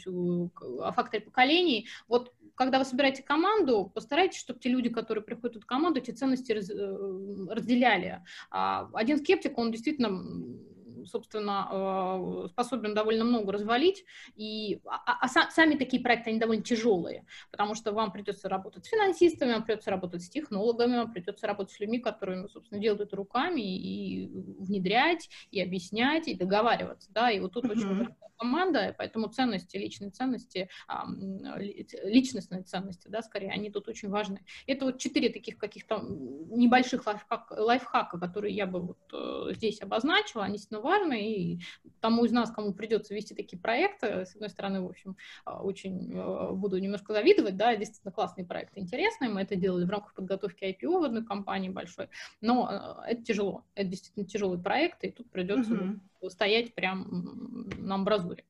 о 0.82 0.92
факторе 0.92 1.24
поколений. 1.24 1.88
Вот 2.08 2.34
когда 2.56 2.80
вы 2.80 2.86
собираете 2.86 3.24
команду, 3.24 3.92
постарайтесь, 3.94 4.40
чтобы 4.40 4.60
те 4.60 4.70
люди, 4.70 4.90
которые 4.90 5.24
приходят 5.24 5.56
в 5.56 5.58
эту 5.60 5.68
команду, 5.68 6.00
эти 6.00 6.12
ценности 6.12 6.52
раз, 6.52 6.70
э, 6.70 6.98
разделяли. 7.50 8.22
А 8.52 8.90
один 8.94 9.18
скептик, 9.18 9.58
он 9.58 9.72
действительно 9.72 10.10
собственно, 11.06 11.68
э, 12.46 12.48
способен 12.50 12.94
довольно 12.94 13.24
много 13.24 13.52
развалить, 13.52 14.06
и, 14.36 14.82
а, 14.86 14.96
а, 15.06 15.26
а 15.26 15.28
сами 15.28 15.76
такие 15.76 16.02
проекты, 16.02 16.30
они 16.30 16.40
довольно 16.40 16.64
тяжелые, 16.64 17.26
потому 17.52 17.76
что 17.76 17.92
вам 17.92 18.12
придется 18.12 18.50
работать 18.50 18.86
с 18.86 18.90
финансистами, 18.90 19.54
вам 19.54 19.64
придется 19.64 19.92
работать 19.92 20.24
с 20.24 20.30
технологами, 20.30 20.98
вам 20.98 21.12
придется 21.12 21.48
работать 21.48 21.74
с 21.74 21.80
людьми, 21.80 22.00
которые, 22.00 22.42
ну, 22.42 22.50
собственно, 22.50 22.82
делают 22.82 23.02
это 23.02 23.16
руками, 23.16 23.62
и 23.62 24.28
внедрять, 24.60 25.30
и 25.52 25.62
объяснять, 25.62 26.28
и 26.28 26.36
договариваться, 26.36 27.12
да, 27.12 27.32
и 27.32 27.40
вот 27.40 27.54
тут 27.54 27.66
mm-hmm. 27.66 27.72
очень 27.72 28.16
команда, 28.44 28.94
поэтому 28.98 29.28
ценности, 29.28 29.78
личные 29.78 30.12
ценности, 30.12 30.70
личностные 32.04 32.64
ценности, 32.64 33.08
да, 33.08 33.22
скорее, 33.22 33.52
они 33.52 33.70
тут 33.70 33.88
очень 33.88 34.10
важны. 34.10 34.44
Это 34.68 34.86
вот 34.86 35.00
четыре 35.00 35.30
таких 35.30 35.58
каких-то 35.58 36.00
небольших 36.02 37.06
лайфхак, 37.06 37.52
лайфхака, 37.52 38.18
которые 38.20 38.54
я 38.54 38.68
бы 38.68 38.82
вот 38.82 39.00
э, 39.14 39.54
здесь 39.54 39.82
обозначила, 39.82 40.44
они 40.44 40.56
действительно 40.56 40.82
важны, 40.94 41.34
и 41.34 41.60
тому 42.00 42.26
из 42.26 42.32
нас, 42.32 42.52
кому 42.52 42.74
придется 42.74 43.14
вести 43.14 43.34
такие 43.34 43.60
проекты, 43.60 44.26
с 44.26 44.36
одной 44.36 44.50
стороны, 44.50 44.82
в 44.82 44.88
общем, 44.88 45.16
а, 45.46 45.62
очень 45.62 46.12
э, 46.14 46.52
буду 46.52 46.78
немножко 46.78 47.14
завидовать, 47.14 47.56
да, 47.56 47.76
действительно 47.76 48.12
классные 48.12 48.46
проекты, 48.46 48.80
интересные, 48.80 49.30
мы 49.30 49.42
это 49.42 49.56
делали 49.56 49.86
в 49.86 49.90
рамках 49.90 50.14
подготовки 50.14 50.64
IPO 50.64 51.00
в 51.00 51.04
одной 51.04 51.26
компании 51.26 51.70
большой, 51.70 52.10
но 52.42 53.04
э, 53.08 53.12
это 53.12 53.24
тяжело, 53.24 53.64
это 53.76 53.90
действительно 53.90 54.26
тяжелый 54.26 54.60
проект, 54.60 55.04
и 55.04 55.12
тут 55.12 55.30
придется 55.32 55.74
mm-hmm. 55.74 56.30
стоять 56.30 56.74
прям 56.76 57.70
на 57.78 57.96
амбразуре. 57.96 58.44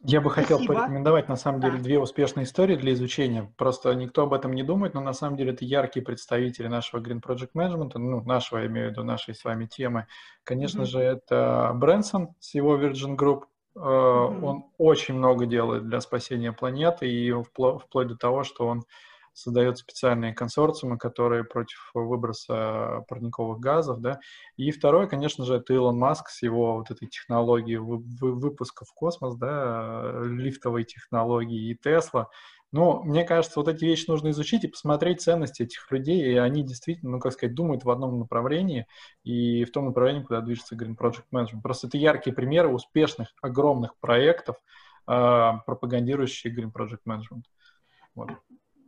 Я 0.00 0.20
бы 0.20 0.30
хотел 0.30 0.58
Спасибо. 0.58 0.74
порекомендовать, 0.74 1.28
на 1.28 1.34
самом 1.34 1.60
деле, 1.60 1.78
да. 1.78 1.82
две 1.82 1.98
успешные 1.98 2.44
истории 2.44 2.76
для 2.76 2.92
изучения. 2.92 3.52
Просто 3.56 3.92
никто 3.94 4.22
об 4.22 4.32
этом 4.32 4.52
не 4.52 4.62
думает, 4.62 4.94
но 4.94 5.00
на 5.00 5.12
самом 5.12 5.36
деле 5.36 5.52
это 5.52 5.64
яркие 5.64 6.04
представители 6.04 6.68
нашего 6.68 7.00
Green 7.00 7.20
Project 7.20 7.50
Management, 7.56 7.92
ну, 7.96 8.22
нашего, 8.22 8.58
я 8.58 8.66
имею 8.66 8.88
в 8.88 8.90
виду, 8.92 9.02
нашей 9.02 9.34
с 9.34 9.44
вами 9.44 9.66
темы. 9.66 10.06
Конечно 10.44 10.82
mm-hmm. 10.82 10.86
же, 10.86 11.00
это 11.00 11.72
Брэнсон 11.74 12.28
с 12.38 12.54
его 12.54 12.78
Virgin 12.78 13.16
Group. 13.16 13.42
Mm-hmm. 13.74 14.44
Он 14.44 14.64
очень 14.78 15.14
много 15.14 15.46
делает 15.46 15.88
для 15.88 16.00
спасения 16.00 16.52
планеты, 16.52 17.10
и 17.10 17.32
вплоть, 17.32 17.82
вплоть 17.82 18.06
до 18.06 18.16
того, 18.16 18.44
что 18.44 18.68
он 18.68 18.84
создает 19.38 19.78
специальные 19.78 20.34
консорциумы, 20.34 20.98
которые 20.98 21.44
против 21.44 21.90
выброса 21.94 23.04
парниковых 23.08 23.60
газов, 23.60 24.00
да. 24.00 24.20
И 24.56 24.70
второе, 24.70 25.06
конечно 25.06 25.44
же, 25.44 25.54
это 25.54 25.74
Илон 25.74 25.98
Маск 25.98 26.28
с 26.28 26.42
его 26.42 26.76
вот 26.76 26.90
этой 26.90 27.06
технологией 27.06 27.78
выпуска 27.78 28.84
в 28.84 28.92
космос, 28.92 29.36
да, 29.36 30.20
лифтовой 30.24 30.84
технологии 30.84 31.70
и 31.70 31.76
Тесла. 31.76 32.28
Но 32.70 33.02
мне 33.02 33.24
кажется, 33.24 33.60
вот 33.60 33.68
эти 33.68 33.84
вещи 33.84 34.04
нужно 34.08 34.30
изучить 34.30 34.64
и 34.64 34.68
посмотреть 34.68 35.22
ценности 35.22 35.62
этих 35.62 35.90
людей, 35.90 36.32
и 36.32 36.36
они 36.36 36.62
действительно, 36.62 37.12
ну, 37.12 37.20
как 37.20 37.32
сказать, 37.32 37.54
думают 37.54 37.84
в 37.84 37.90
одном 37.90 38.18
направлении 38.18 38.86
и 39.24 39.64
в 39.64 39.72
том 39.72 39.86
направлении, 39.86 40.22
куда 40.22 40.42
движется 40.42 40.76
Green 40.76 40.96
Project 40.96 41.24
Management. 41.32 41.62
Просто 41.62 41.86
это 41.86 41.96
яркие 41.96 42.36
примеры 42.36 42.68
успешных, 42.68 43.32
огромных 43.40 43.96
проектов, 44.00 44.56
э, 45.06 45.52
пропагандирующих 45.64 46.58
Green 46.58 46.70
Project 46.70 47.00
Management. 47.06 47.44
Вот. 48.14 48.32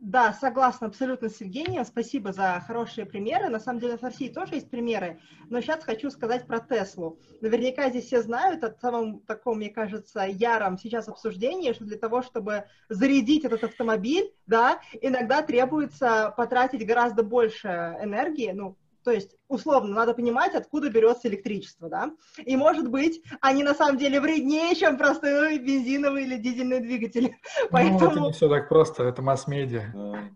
Да, 0.01 0.33
согласна 0.33 0.87
абсолютно 0.87 1.29
с 1.29 1.41
Евгением. 1.41 1.85
Спасибо 1.85 2.33
за 2.33 2.59
хорошие 2.65 3.05
примеры. 3.05 3.49
На 3.49 3.59
самом 3.59 3.79
деле 3.79 3.97
в 3.97 4.01
России 4.01 4.29
тоже 4.29 4.55
есть 4.55 4.67
примеры, 4.67 5.19
но 5.47 5.61
сейчас 5.61 5.83
хочу 5.83 6.09
сказать 6.09 6.47
про 6.47 6.59
Теслу. 6.59 7.19
Наверняка 7.39 7.87
здесь 7.91 8.05
все 8.05 8.23
знают 8.23 8.63
о 8.63 8.73
самом 8.81 9.19
таком, 9.19 9.57
мне 9.57 9.69
кажется, 9.69 10.21
яром 10.21 10.79
сейчас 10.79 11.07
обсуждении, 11.07 11.73
что 11.73 11.85
для 11.85 11.99
того, 11.99 12.23
чтобы 12.23 12.65
зарядить 12.89 13.45
этот 13.45 13.63
автомобиль, 13.63 14.33
да, 14.47 14.79
иногда 15.01 15.43
требуется 15.43 16.33
потратить 16.35 16.83
гораздо 16.87 17.21
больше 17.21 17.67
энергии, 18.01 18.53
ну, 18.53 18.77
То 19.03 19.11
есть, 19.11 19.35
условно, 19.47 19.95
надо 19.95 20.13
понимать, 20.13 20.53
откуда 20.53 20.89
берется 20.89 21.27
электричество, 21.27 21.89
да? 21.89 22.11
И, 22.37 22.55
может 22.55 22.89
быть, 22.89 23.21
они 23.41 23.63
на 23.63 23.73
самом 23.73 23.97
деле 23.97 24.19
вреднее, 24.19 24.75
чем 24.75 24.97
простые 24.97 25.59
бензиновые 25.59 26.25
или 26.25 26.37
дизельные 26.37 26.79
двигатели. 26.79 27.37
Ну, 27.61 27.67
Поэтому... 27.71 28.11
это 28.11 28.19
не 28.19 28.31
все 28.33 28.49
так 28.49 28.69
просто, 28.69 29.03
это 29.03 29.21
масс-медиа. 29.21 29.93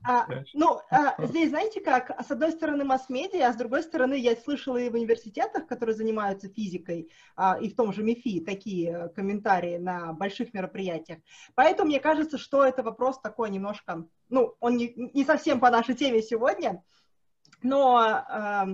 А, 0.08 0.28
ну, 0.54 0.80
а, 0.90 1.16
здесь, 1.26 1.50
знаете 1.50 1.82
как, 1.82 2.12
с 2.26 2.32
одной 2.32 2.52
стороны 2.52 2.86
масс-медиа, 2.86 3.50
а 3.50 3.54
с 3.54 3.56
другой 3.56 3.84
стороны, 3.84 4.14
я 4.14 4.36
слышала 4.36 4.78
и 4.78 4.90
в 4.90 4.94
университетах, 4.94 5.68
которые 5.68 5.96
занимаются 5.96 6.48
физикой, 6.48 7.10
а, 7.36 7.58
и 7.60 7.70
в 7.70 7.76
том 7.76 7.94
же 7.94 8.04
МИФИ, 8.04 8.42
такие 8.42 9.12
комментарии 9.16 9.78
на 9.78 10.14
больших 10.14 10.54
мероприятиях. 10.54 11.20
Поэтому 11.56 11.90
мне 11.90 12.00
кажется, 12.00 12.38
что 12.38 12.64
это 12.64 12.84
вопрос 12.84 13.20
такой 13.20 13.50
немножко, 13.50 14.06
ну, 14.30 14.56
он 14.60 14.78
не, 14.78 14.94
не 14.96 15.26
совсем 15.26 15.60
по 15.60 15.70
нашей 15.70 15.96
теме 15.96 16.22
сегодня, 16.22 16.84
но 17.66 18.24
э, 18.30 18.66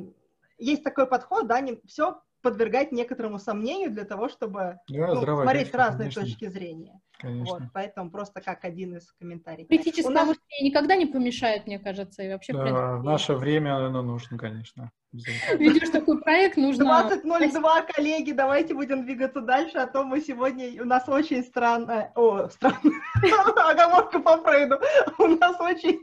есть 0.58 0.84
такой 0.84 1.08
подход, 1.08 1.48
да, 1.48 1.60
не, 1.62 1.80
все 1.86 2.22
подвергать 2.42 2.92
некоторому 2.92 3.40
сомнению 3.40 3.92
для 3.92 4.04
того, 4.04 4.28
чтобы 4.28 4.80
да, 4.90 5.14
ну, 5.14 5.22
смотреть 5.22 5.70
с 5.70 5.74
разной 5.74 6.06
конечно. 6.06 6.24
точки 6.24 6.48
зрения. 6.48 7.00
Конечно. 7.20 7.54
Вот, 7.54 7.64
поэтому 7.72 8.10
просто 8.10 8.42
как 8.42 8.66
один 8.66 8.98
из 8.98 9.12
комментариев. 9.14 9.68
Критическое 9.68 10.10
нас... 10.10 10.28
мышление 10.28 10.70
никогда 10.70 10.96
не 10.96 11.06
помешает, 11.06 11.68
мне 11.68 11.78
кажется, 11.78 12.24
и 12.24 12.30
вообще... 12.30 12.54
Да, 12.54 12.98
в 12.98 13.04
наше 13.04 13.36
время 13.36 13.86
оно 13.86 14.02
нужно, 14.02 14.40
конечно. 14.40 14.92
Видишь, 15.12 15.90
такой 15.90 16.20
проект 16.20 16.58
нужно... 16.58 16.84
20.02, 17.12 17.94
коллеги, 17.94 18.32
давайте 18.32 18.74
будем 18.74 19.06
двигаться 19.06 19.42
дальше, 19.42 19.78
а 19.78 19.86
то 19.86 20.04
мы 20.04 20.20
сегодня... 20.20 20.82
У 20.82 20.86
нас 20.86 21.08
очень 21.08 21.44
странная... 21.44 22.12
О, 22.16 22.50
странная... 22.50 22.92
Оговорка 23.72 24.20
по 24.20 24.38
Фрейду. 24.38 24.80
У 25.20 25.28
нас 25.28 25.60
очень 25.60 26.02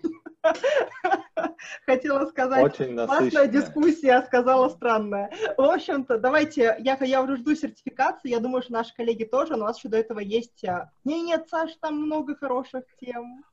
Хотела 1.86 2.26
сказать, 2.26 2.64
Очень 2.64 2.96
классная 2.96 3.46
дискуссия, 3.46 4.12
а 4.12 4.22
сказала 4.22 4.68
странная. 4.68 5.30
В 5.56 5.62
общем-то, 5.62 6.18
давайте, 6.18 6.76
я, 6.78 6.96
я 7.00 7.22
уже 7.22 7.36
жду 7.36 7.54
сертификации, 7.54 8.30
я 8.30 8.40
думаю, 8.40 8.62
что 8.62 8.72
наши 8.72 8.94
коллеги 8.94 9.24
тоже, 9.24 9.56
но 9.56 9.64
у 9.64 9.66
нас 9.68 9.78
еще 9.78 9.88
до 9.88 9.96
этого 9.96 10.20
есть... 10.20 10.64
А, 10.64 10.90
не, 11.04 11.22
нет, 11.22 11.48
Саш, 11.48 11.76
там 11.80 12.00
много 12.00 12.36
хороших 12.36 12.84
тем. 13.00 13.44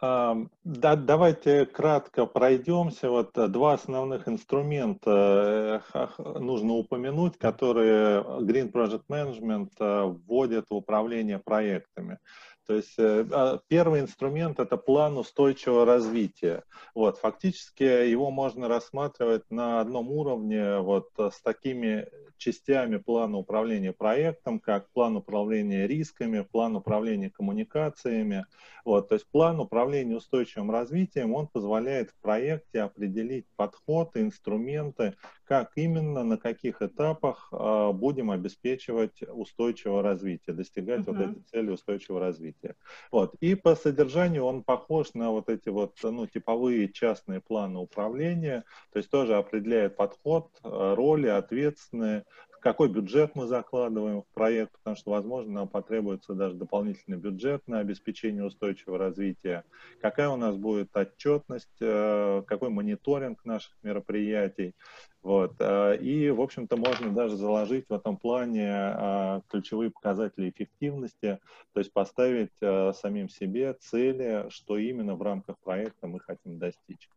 Да, 0.00 0.96
давайте 0.96 1.66
кратко 1.66 2.26
пройдемся. 2.26 3.08
Вот 3.08 3.30
два 3.34 3.74
основных 3.74 4.28
инструмента 4.28 5.82
э, 5.94 6.08
нужно 6.40 6.74
упомянуть, 6.74 7.38
которые 7.38 8.20
Green 8.40 8.70
Project 8.70 9.04
Management 9.08 9.70
э, 9.78 10.02
вводит 10.26 10.66
в 10.68 10.74
управление 10.74 11.38
проектами. 11.38 12.18
То 12.66 12.74
есть 12.74 12.94
э, 12.98 13.26
а, 13.30 13.60
первый 13.68 14.00
инструмент– 14.00 14.58
это 14.60 14.76
план 14.76 15.18
устойчивого 15.18 15.84
развития. 15.84 16.64
Вот, 16.94 17.18
фактически 17.18 17.82
его 17.82 18.30
можно 18.30 18.68
рассматривать 18.68 19.50
на 19.50 19.80
одном 19.80 20.10
уровне 20.10 20.78
вот, 20.78 21.10
с 21.18 21.40
такими 21.42 22.08
частями 22.44 22.98
плана 22.98 23.38
управления 23.38 23.92
проектом, 23.92 24.60
как 24.60 24.90
план 24.92 25.16
управления 25.16 25.86
рисками, 25.86 26.42
план 26.42 26.76
управления 26.76 27.30
коммуникациями. 27.30 28.44
Вот, 28.84 29.08
то 29.08 29.14
есть 29.14 29.26
план 29.30 29.60
управления 29.60 30.16
устойчивым 30.16 30.70
развитием, 30.70 31.32
он 31.32 31.46
позволяет 31.46 32.10
в 32.10 32.20
проекте 32.20 32.82
определить 32.82 33.46
подход 33.56 34.14
и 34.14 34.20
инструменты, 34.20 35.14
как 35.44 35.72
именно, 35.76 36.22
на 36.22 36.36
каких 36.36 36.82
этапах 36.82 37.48
э, 37.50 37.92
будем 37.92 38.30
обеспечивать 38.30 39.22
устойчивое 39.22 40.02
развитие, 40.02 40.54
достигать 40.54 41.00
uh-huh. 41.00 41.16
вот 41.16 41.20
этой 41.20 41.42
цели 41.50 41.70
устойчивого 41.70 42.20
развития. 42.20 42.76
Вот. 43.10 43.34
И 43.40 43.54
по 43.54 43.74
содержанию 43.74 44.44
он 44.44 44.62
похож 44.62 45.14
на 45.14 45.30
вот 45.30 45.48
эти 45.48 45.70
вот 45.70 45.96
ну, 46.02 46.26
типовые 46.26 46.92
частные 46.92 47.40
планы 47.40 47.78
управления, 47.78 48.64
то 48.92 48.98
есть 48.98 49.10
тоже 49.10 49.36
определяет 49.36 49.96
подход, 49.96 50.50
э, 50.62 50.94
роли, 50.94 51.28
ответственные, 51.28 52.24
какой 52.64 52.88
бюджет 52.88 53.32
мы 53.34 53.46
закладываем 53.46 54.22
в 54.22 54.26
проект, 54.32 54.72
потому 54.72 54.96
что, 54.96 55.10
возможно, 55.10 55.52
нам 55.52 55.68
потребуется 55.68 56.32
даже 56.32 56.54
дополнительный 56.54 57.18
бюджет 57.18 57.60
на 57.68 57.80
обеспечение 57.80 58.42
устойчивого 58.42 58.96
развития, 58.96 59.64
какая 60.00 60.30
у 60.30 60.36
нас 60.36 60.56
будет 60.56 60.88
отчетность, 60.96 61.68
э, 61.80 62.42
какой 62.46 62.70
мониторинг 62.70 63.44
наших 63.44 63.74
мероприятий. 63.82 64.74
Вот. 65.22 65.56
Э, 65.58 65.98
и, 65.98 66.30
в 66.30 66.40
общем-то, 66.40 66.78
можно 66.78 67.10
даже 67.10 67.36
заложить 67.36 67.84
в 67.90 67.92
этом 67.92 68.16
плане 68.16 68.70
э, 68.70 69.40
ключевые 69.50 69.90
показатели 69.90 70.48
эффективности, 70.48 71.40
то 71.74 71.80
есть 71.80 71.92
поставить 71.92 72.52
самим 72.96 73.28
себе 73.28 73.74
цели, 73.74 74.46
что 74.48 74.78
именно 74.78 75.16
в 75.16 75.22
рамках 75.22 75.58
проекта 75.58 76.06
мы 76.06 76.18
хотим 76.18 76.58
достичь. 76.58 77.10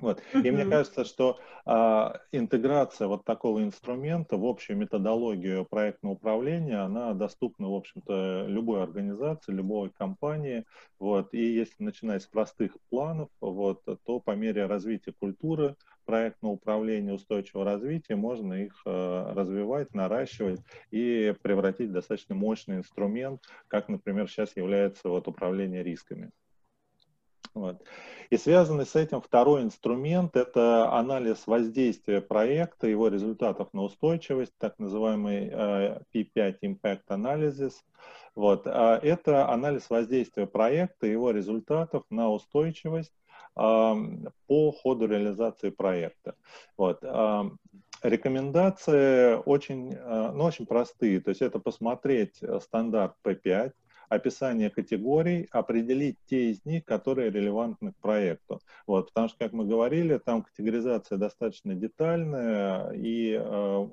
Вот. 0.00 0.22
И 0.32 0.50
мне 0.50 0.64
кажется, 0.64 1.04
что 1.04 1.38
а, 1.66 2.20
интеграция 2.30 3.08
вот 3.08 3.24
такого 3.24 3.62
инструмента 3.62 4.36
в 4.36 4.44
общую 4.44 4.76
методологию 4.76 5.64
проектного 5.64 6.14
управления, 6.14 6.78
она 6.78 7.14
доступна, 7.14 7.68
в 7.68 7.74
общем-то, 7.74 8.46
любой 8.46 8.82
организации, 8.82 9.52
любой 9.52 9.90
компании. 9.90 10.64
Вот. 11.00 11.34
И 11.34 11.42
если 11.42 11.82
начинать 11.82 12.22
с 12.22 12.26
простых 12.26 12.76
планов, 12.90 13.28
вот, 13.40 13.82
то 13.84 14.20
по 14.20 14.36
мере 14.36 14.66
развития 14.66 15.12
культуры 15.12 15.74
проектного 16.04 16.52
управления 16.52 17.12
устойчивого 17.12 17.66
развития 17.66 18.16
можно 18.16 18.54
их 18.54 18.80
э, 18.86 19.32
развивать, 19.34 19.94
наращивать 19.94 20.60
и 20.90 21.34
превратить 21.42 21.90
в 21.90 21.92
достаточно 21.92 22.34
мощный 22.34 22.76
инструмент, 22.76 23.42
как, 23.66 23.88
например, 23.88 24.26
сейчас 24.28 24.56
является 24.56 25.10
вот 25.10 25.28
управление 25.28 25.82
рисками. 25.82 26.30
Вот. 27.54 27.82
И 28.30 28.36
связанный 28.36 28.86
с 28.86 28.94
этим 28.94 29.20
второй 29.20 29.62
инструмент– 29.62 30.36
это 30.36 30.92
анализ 30.92 31.46
воздействия 31.46 32.20
проекта, 32.20 32.86
его 32.86 33.08
результатов 33.08 33.68
на 33.72 33.82
устойчивость, 33.82 34.52
так 34.58 34.78
называемый 34.78 35.48
э, 35.50 36.00
P5 36.14 36.58
Impact 36.62 37.02
Analysis. 37.08 37.72
Вот. 38.34 38.66
А 38.66 38.98
это 39.02 39.48
анализ 39.48 39.90
воздействия 39.90 40.46
проекта, 40.46 41.06
его 41.06 41.30
результатов 41.30 42.04
на 42.10 42.30
устойчивость 42.30 43.14
э, 43.56 43.94
по 44.46 44.72
ходу 44.72 45.06
реализации 45.06 45.70
проекта. 45.70 46.34
Вот. 46.76 46.98
Э, 47.02 47.50
рекомендации 48.02 49.34
очень, 49.34 49.96
ну, 49.96 50.44
очень 50.44 50.66
простые, 50.66 51.20
то 51.20 51.30
есть 51.30 51.42
это 51.42 51.58
посмотреть 51.58 52.40
стандарт 52.60 53.16
P5, 53.24 53.72
описание 54.08 54.70
категорий, 54.70 55.48
определить 55.50 56.16
те 56.26 56.50
из 56.50 56.64
них, 56.64 56.84
которые 56.84 57.30
релевантны 57.30 57.92
к 57.92 57.96
проекту. 57.96 58.60
Вот, 58.86 59.08
потому 59.08 59.28
что, 59.28 59.38
как 59.38 59.52
мы 59.52 59.64
говорили, 59.64 60.18
там 60.18 60.42
категоризация 60.42 61.18
достаточно 61.18 61.74
детальная, 61.74 62.90
и 62.92 63.38
э, 63.38 63.86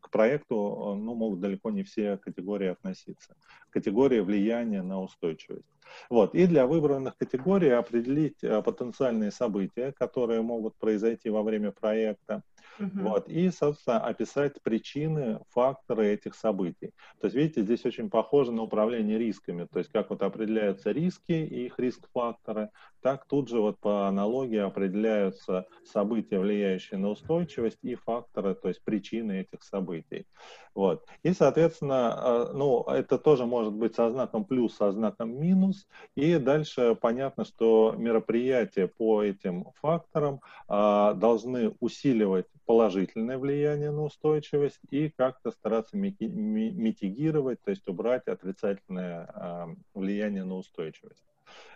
к 0.00 0.10
проекту 0.10 0.94
ну, 0.96 1.14
могут 1.14 1.40
далеко 1.40 1.70
не 1.70 1.82
все 1.82 2.16
категории 2.16 2.68
относиться. 2.68 3.34
Категории 3.70 4.20
влияния 4.20 4.82
на 4.82 5.00
устойчивость. 5.00 5.66
Вот. 6.10 6.34
И 6.34 6.46
для 6.46 6.66
выбранных 6.66 7.16
категорий 7.16 7.70
определить 7.70 8.42
э, 8.42 8.62
потенциальные 8.62 9.30
события, 9.30 9.92
которые 9.92 10.42
могут 10.42 10.76
произойти 10.76 11.30
во 11.30 11.42
время 11.42 11.72
проекта, 11.72 12.42
Uh-huh. 12.78 13.02
Вот, 13.02 13.28
и, 13.28 13.50
собственно, 13.50 14.00
описать 14.00 14.62
причины, 14.62 15.40
факторы 15.50 16.08
этих 16.08 16.34
событий. 16.34 16.92
То 17.20 17.26
есть, 17.26 17.36
видите, 17.36 17.62
здесь 17.62 17.84
очень 17.84 18.08
похоже 18.08 18.52
на 18.52 18.62
управление 18.62 19.18
рисками. 19.18 19.66
То 19.72 19.80
есть, 19.80 19.90
как 19.90 20.10
вот 20.10 20.22
определяются 20.22 20.92
риски 20.92 21.32
и 21.32 21.66
их 21.66 21.78
риск-факторы, 21.78 22.70
так 23.00 23.26
тут 23.26 23.48
же 23.48 23.60
вот 23.60 23.78
по 23.80 24.08
аналогии 24.08 24.58
определяются 24.58 25.66
события, 25.84 26.38
влияющие 26.38 26.98
на 26.98 27.10
устойчивость, 27.10 27.78
и 27.82 27.94
факторы, 27.94 28.54
то 28.54 28.68
есть 28.68 28.82
причины 28.84 29.40
этих 29.40 29.62
событий. 29.62 30.26
Вот. 30.74 31.04
И, 31.22 31.32
соответственно, 31.32 32.14
а, 32.14 32.52
ну, 32.52 32.84
это 32.84 33.18
тоже 33.18 33.46
может 33.46 33.72
быть 33.72 33.94
со 33.94 34.10
знаком 34.10 34.44
плюс, 34.44 34.76
со 34.76 34.92
знаком 34.92 35.40
минус. 35.40 35.88
И 36.14 36.36
дальше 36.36 36.96
понятно, 37.00 37.44
что 37.44 37.94
мероприятия 37.96 38.86
по 38.86 39.22
этим 39.22 39.66
факторам 39.80 40.40
а, 40.68 41.14
должны 41.14 41.74
усиливать 41.80 42.46
положительное 42.68 43.38
влияние 43.38 43.90
на 43.90 44.02
устойчивость 44.02 44.80
и 44.90 45.08
как-то 45.08 45.50
стараться 45.52 45.96
митигировать, 45.96 47.62
то 47.62 47.70
есть 47.70 47.88
убрать 47.88 48.28
отрицательное 48.28 49.24
а, 49.32 49.68
влияние 49.94 50.44
на 50.44 50.56
устойчивость. 50.56 51.24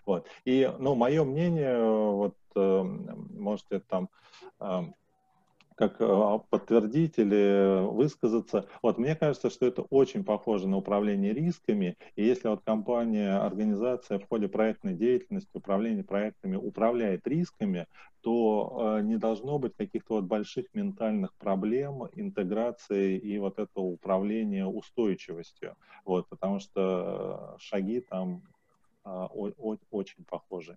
Вот. 0.05 0.27
И, 0.45 0.71
ну, 0.79 0.95
мое 0.95 1.25
мнение, 1.25 1.83
вот, 1.83 2.37
э, 2.55 2.83
можете 2.83 3.81
там 3.81 4.11
как 5.83 5.97
а, 6.01 6.39
подтвердить 6.39 7.19
или 7.19 7.85
высказаться. 7.91 8.69
Вот 8.83 8.99
мне 8.99 9.17
кажется, 9.17 9.51
что 9.51 9.67
это 9.67 9.83
очень 9.83 10.23
похоже 10.23 10.69
на 10.69 10.77
управление 10.77 11.33
рисками. 11.33 11.97
И 12.15 12.25
если 12.25 12.47
вот 12.47 12.63
компания, 12.65 13.37
организация 13.37 14.21
в 14.21 14.29
ходе 14.29 14.47
проектной 14.47 14.95
деятельности, 14.95 15.51
управления 15.55 16.05
проектами 16.05 16.55
управляет 16.55 17.27
рисками, 17.27 17.89
то 18.21 18.99
э, 18.99 19.03
не 19.03 19.17
должно 19.17 19.59
быть 19.59 19.75
каких-то 19.77 20.15
вот 20.15 20.25
больших 20.25 20.67
ментальных 20.73 21.35
проблем 21.35 22.05
интеграции 22.13 23.19
и 23.19 23.37
вот 23.39 23.59
этого 23.59 23.85
управления 23.85 24.67
устойчивостью. 24.67 25.75
Вот, 26.05 26.29
потому 26.29 26.61
что 26.61 27.57
шаги 27.59 28.01
там 28.01 28.43
э, 29.05 29.09
о, 29.09 29.51
очень 29.91 30.25
похожи. 30.25 30.77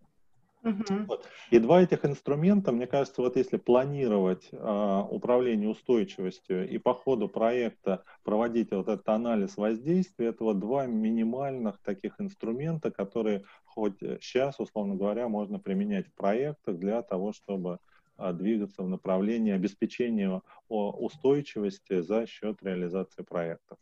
Uh-huh. 0.65 1.05
Вот. 1.05 1.29
И 1.51 1.59
два 1.59 1.83
этих 1.83 2.05
инструмента, 2.05 2.71
мне 2.71 2.87
кажется, 2.87 3.21
вот 3.21 3.35
если 3.35 3.57
планировать 3.57 4.49
э, 4.51 5.03
управление 5.11 5.69
устойчивостью 5.69 6.67
и 6.67 6.79
по 6.79 6.95
ходу 6.95 7.29
проекта 7.29 8.03
проводить 8.23 8.71
вот 8.71 8.87
этот 8.87 9.07
анализ 9.07 9.57
воздействия, 9.57 10.29
это 10.29 10.43
вот 10.43 10.59
два 10.59 10.87
минимальных 10.87 11.77
таких 11.83 12.19
инструмента, 12.19 12.89
которые 12.89 13.43
хоть 13.65 13.99
сейчас, 13.99 14.59
условно 14.59 14.95
говоря, 14.95 15.27
можно 15.27 15.59
применять 15.59 16.07
в 16.07 16.13
проектах 16.13 16.79
для 16.79 17.03
того, 17.03 17.31
чтобы 17.31 17.77
э, 18.17 18.33
двигаться 18.33 18.81
в 18.81 18.89
направлении 18.89 19.53
обеспечения 19.53 20.41
устойчивости 20.67 22.01
за 22.01 22.25
счет 22.25 22.63
реализации 22.63 23.21
проектов. 23.21 23.77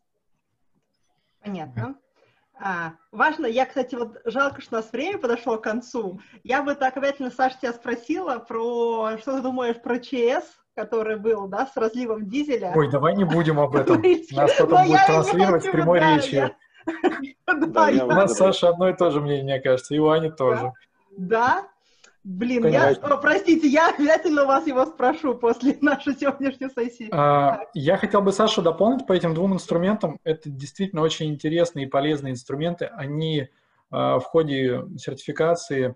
Понятно. 1.40 1.96
А, 2.66 2.94
важно, 3.12 3.46
я, 3.46 3.66
кстати, 3.66 3.94
вот 3.96 4.22
жалко, 4.24 4.62
что 4.62 4.78
у 4.78 4.80
нас 4.80 4.90
время 4.94 5.18
подошло 5.18 5.58
к 5.58 5.64
концу. 5.64 6.22
Я 6.46 6.64
бы 6.64 6.76
так 6.76 6.96
обязательно, 6.96 7.30
Саша, 7.30 7.58
тебя 7.62 7.74
спросила 7.74 8.40
про, 8.40 9.18
что 9.18 9.36
ты 9.36 9.42
думаешь 9.42 9.82
про 9.82 10.00
ЧС, 10.00 10.46
который 10.74 11.18
был, 11.18 11.48
да, 11.48 11.68
с 11.68 11.76
разливом 11.76 12.30
дизеля. 12.30 12.72
Ой, 12.74 12.90
давай 12.90 13.18
не 13.18 13.26
будем 13.26 13.60
об 13.60 13.76
этом. 13.76 14.02
Нас 14.32 14.54
потом 14.58 14.88
будет 14.88 15.06
транслировать 15.06 15.66
в 15.66 15.72
прямой 15.72 16.00
речи. 16.00 16.56
У 17.48 18.08
нас, 18.08 18.38
Саша, 18.38 18.70
одно 18.70 18.88
и 18.88 18.96
то 18.96 19.12
же 19.12 19.20
мнение, 19.20 19.44
мне 19.44 19.60
кажется, 19.60 19.94
и 19.94 20.00
у 20.00 20.10
Ани 20.10 20.32
тоже. 20.32 20.72
Да? 21.18 21.68
Блин, 22.24 22.66
я, 22.68 22.96
простите, 22.96 23.68
я 23.68 23.90
обязательно 23.90 24.46
вас 24.46 24.66
его 24.66 24.86
спрошу 24.86 25.36
после 25.36 25.78
нашей 25.82 26.16
сегодняшней 26.16 26.70
сессии. 26.70 27.10
А, 27.12 27.66
я 27.74 27.98
хотел 27.98 28.22
бы 28.22 28.32
Сашу 28.32 28.62
дополнить 28.62 29.06
по 29.06 29.12
этим 29.12 29.34
двум 29.34 29.54
инструментам. 29.54 30.20
Это 30.24 30.50
действительно 30.50 31.02
очень 31.02 31.30
интересные 31.30 31.86
и 31.86 31.90
полезные 31.90 32.32
инструменты. 32.32 32.86
Они 32.86 33.50
а, 33.92 34.20
в 34.20 34.24
ходе 34.24 34.86
сертификации 34.98 35.96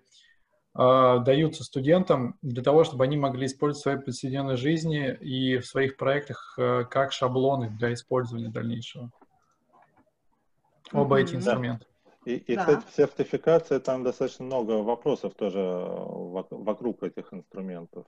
а, 0.74 1.18
даются 1.18 1.64
студентам 1.64 2.38
для 2.42 2.62
того, 2.62 2.84
чтобы 2.84 3.04
они 3.04 3.16
могли 3.16 3.46
использовать 3.46 3.80
в 3.80 3.82
своей 3.82 3.98
повседневной 3.98 4.56
жизни 4.56 5.12
и 5.20 5.58
в 5.58 5.66
своих 5.66 5.96
проектах 5.96 6.56
а, 6.58 6.84
как 6.84 7.12
шаблоны 7.12 7.70
для 7.70 7.94
использования 7.94 8.48
дальнейшего. 8.48 9.10
Оба 10.92 11.18
mm-hmm. 11.18 11.22
эти 11.22 11.34
инструмента. 11.34 11.86
И, 12.24 12.36
и 12.36 12.56
да. 12.56 12.64
кстати, 12.64 12.86
в 12.86 12.94
сертификации 12.94 13.78
там 13.78 14.02
достаточно 14.02 14.44
много 14.44 14.82
вопросов 14.82 15.34
тоже 15.34 15.60
э, 15.60 16.44
вокруг 16.50 17.02
этих 17.02 17.32
инструментов. 17.32 18.06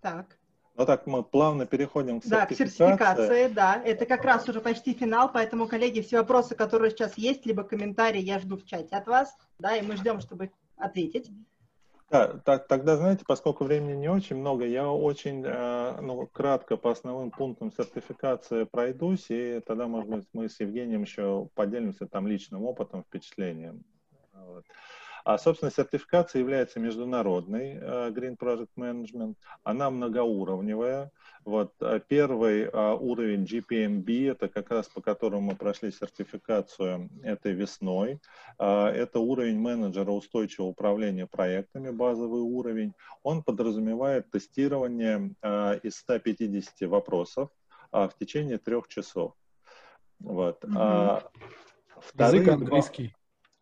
Так. 0.00 0.38
Ну 0.76 0.86
так, 0.86 1.06
мы 1.06 1.22
плавно 1.22 1.66
переходим 1.66 2.20
к 2.20 2.24
сертификации. 2.24 2.54
Да, 2.54 2.64
к 2.64 2.68
сертификации, 2.70 3.48
да. 3.48 3.82
Это 3.84 4.06
как 4.06 4.24
раз 4.24 4.48
уже 4.48 4.60
почти 4.60 4.94
финал, 4.94 5.30
поэтому, 5.30 5.66
коллеги, 5.66 6.00
все 6.00 6.18
вопросы, 6.18 6.54
которые 6.54 6.90
сейчас 6.90 7.18
есть, 7.18 7.44
либо 7.44 7.64
комментарии, 7.64 8.20
я 8.20 8.38
жду 8.38 8.56
в 8.56 8.64
чате 8.64 8.96
от 8.96 9.06
вас, 9.06 9.36
да, 9.58 9.76
и 9.76 9.82
мы 9.82 9.96
ждем, 9.96 10.20
чтобы 10.20 10.52
ответить. 10.76 11.30
Да, 12.10 12.38
так, 12.44 12.66
тогда, 12.66 12.96
знаете, 12.96 13.24
поскольку 13.26 13.64
времени 13.64 13.94
не 13.94 14.08
очень 14.08 14.36
много, 14.36 14.66
я 14.66 14.90
очень 14.90 15.44
э, 15.46 16.00
ну, 16.00 16.26
кратко 16.26 16.76
по 16.76 16.90
основным 16.90 17.30
пунктам 17.30 17.70
сертификации 17.70 18.64
пройдусь, 18.64 19.26
и 19.28 19.60
тогда, 19.64 19.86
может 19.86 20.10
быть, 20.10 20.26
мы 20.32 20.48
с 20.48 20.58
Евгением 20.58 21.02
еще 21.02 21.48
поделимся 21.54 22.08
там 22.08 22.26
личным 22.26 22.64
опытом, 22.64 23.04
впечатлением. 23.04 23.84
Вот. 24.32 24.64
А, 25.24 25.38
собственно, 25.38 25.70
сертификация 25.70 26.40
является 26.40 26.80
международной, 26.80 27.74
э, 27.74 28.10
Green 28.10 28.36
Project 28.36 28.70
Management. 28.76 29.34
Она 29.62 29.90
многоуровневая. 29.90 31.10
Вот 31.44 31.74
э, 31.80 32.00
первый 32.06 32.62
э, 32.62 32.94
уровень 32.94 33.44
GPMB, 33.44 34.32
это 34.32 34.48
как 34.48 34.70
раз 34.70 34.88
по 34.88 35.00
которому 35.00 35.50
мы 35.50 35.56
прошли 35.56 35.90
сертификацию 35.90 37.08
этой 37.22 37.52
весной. 37.52 38.20
Это 38.58 39.20
уровень 39.20 39.58
менеджера 39.58 40.10
устойчивого 40.10 40.68
управления 40.70 41.26
проектами, 41.26 41.90
базовый 41.90 42.42
уровень. 42.42 42.92
Он 43.22 43.42
подразумевает 43.42 44.30
тестирование 44.30 45.34
из 45.82 45.96
150 45.96 46.88
вопросов 46.88 47.48
в 47.90 48.10
течение 48.18 48.58
трех 48.58 48.88
часов. 48.88 49.34
Вот. 50.18 50.62
Mm-hmm. 50.64 51.22
Язык 52.18 52.48
английский. 52.48 53.14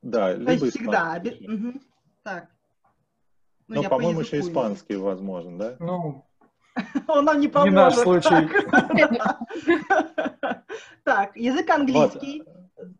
Да, 0.03 0.33
То 0.33 0.39
либо 0.39 0.53
есть 0.53 0.77
всегда. 0.77 1.23
Угу. 1.23 1.81
Так. 2.23 2.49
Ну, 3.69 3.83
Но, 3.83 3.89
по-моему, 3.89 4.21
еще 4.21 4.41
испанский 4.41 4.97
возможен, 4.97 5.59
да? 5.59 5.77
Ну, 5.79 6.25
он 7.09 7.25
нам 7.25 7.41
не 7.41 7.49
поможет. 7.49 7.73
Не 7.73 7.77
наш 7.77 7.95
случай. 7.95 8.49
Так, 11.05 11.37
язык 11.37 11.69
английский. 11.71 12.45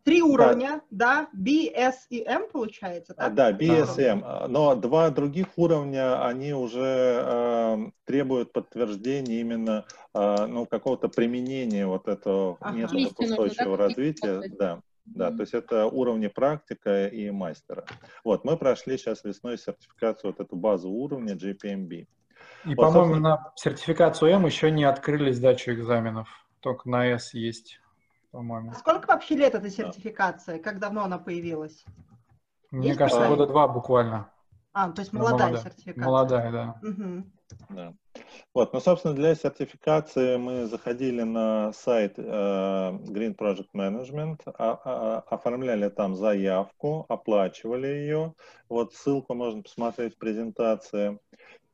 Три 0.03 0.21
уровня, 0.21 0.81
да, 0.91 1.29
B, 1.31 1.71
S 1.73 2.05
и 2.09 2.21
M 2.21 2.49
получается, 2.51 3.13
так? 3.13 3.33
Да, 3.33 3.53
B, 3.53 3.65
S 3.65 3.97
и 3.97 4.03
M. 4.03 4.25
Но 4.49 4.75
два 4.75 5.09
других 5.09 5.47
уровня, 5.55 6.25
они 6.25 6.53
уже 6.53 7.23
э, 7.25 7.77
требуют 8.03 8.51
подтверждения 8.51 9.39
именно 9.39 9.85
э, 10.13 10.45
ну, 10.47 10.65
какого-то 10.65 11.07
применения 11.07 11.87
вот 11.87 12.09
этого 12.09 12.57
ага. 12.59 12.75
метода 12.75 13.23
устойчивого 13.23 13.77
развития. 13.77 14.41
Да. 14.59 14.81
Да, 15.15 15.31
то 15.31 15.41
есть 15.41 15.53
это 15.53 15.85
уровни 15.87 16.27
практика 16.27 17.07
и 17.07 17.29
мастера. 17.31 17.85
Вот, 18.23 18.45
мы 18.45 18.57
прошли 18.57 18.97
сейчас 18.97 19.23
весной 19.23 19.57
сертификацию, 19.57 20.31
вот 20.31 20.45
эту 20.45 20.55
базу 20.55 20.89
уровня 20.89 21.35
GPMB. 21.35 21.91
И, 21.91 22.07
вот, 22.65 22.75
по-моему, 22.75 22.93
собственно... 22.93 23.29
на 23.29 23.51
сертификацию 23.55 24.31
М 24.31 24.45
еще 24.45 24.71
не 24.71 24.83
открыли 24.83 25.31
сдачу 25.31 25.71
экзаменов, 25.71 26.29
только 26.59 26.89
на 26.89 27.07
S 27.07 27.33
есть, 27.33 27.79
по-моему. 28.31 28.73
Сколько 28.73 29.07
вообще 29.07 29.35
лет 29.35 29.55
эта 29.55 29.69
сертификация? 29.69 30.57
Да. 30.57 30.63
Как 30.63 30.79
давно 30.79 31.03
она 31.03 31.17
появилась? 31.17 31.83
Мне 32.71 32.89
есть 32.89 32.99
кажется, 32.99 33.27
года 33.27 33.47
два 33.47 33.67
буквально. 33.67 34.31
А, 34.73 34.91
то 34.91 35.01
есть 35.01 35.11
молодая, 35.11 35.49
молодая. 35.49 35.63
сертификация. 35.63 36.05
Молодая, 36.05 36.51
да. 36.51 36.79
Угу. 36.83 37.23
Да. 37.69 37.93
Вот, 38.53 38.73
ну, 38.73 38.79
собственно, 38.79 39.13
для 39.13 39.35
сертификации 39.35 40.37
мы 40.37 40.65
заходили 40.65 41.23
на 41.23 41.71
сайт 41.73 42.13
э, 42.17 42.21
Green 42.21 43.35
Project 43.35 43.69
Management, 43.75 44.41
а, 44.45 44.79
а, 44.83 45.19
оформляли 45.27 45.89
там 45.89 46.15
заявку, 46.15 47.05
оплачивали 47.09 47.87
ее. 47.87 48.33
Вот 48.69 48.93
ссылку 48.93 49.33
можно 49.33 49.61
посмотреть 49.61 50.15
в 50.15 50.17
презентации. 50.17 51.19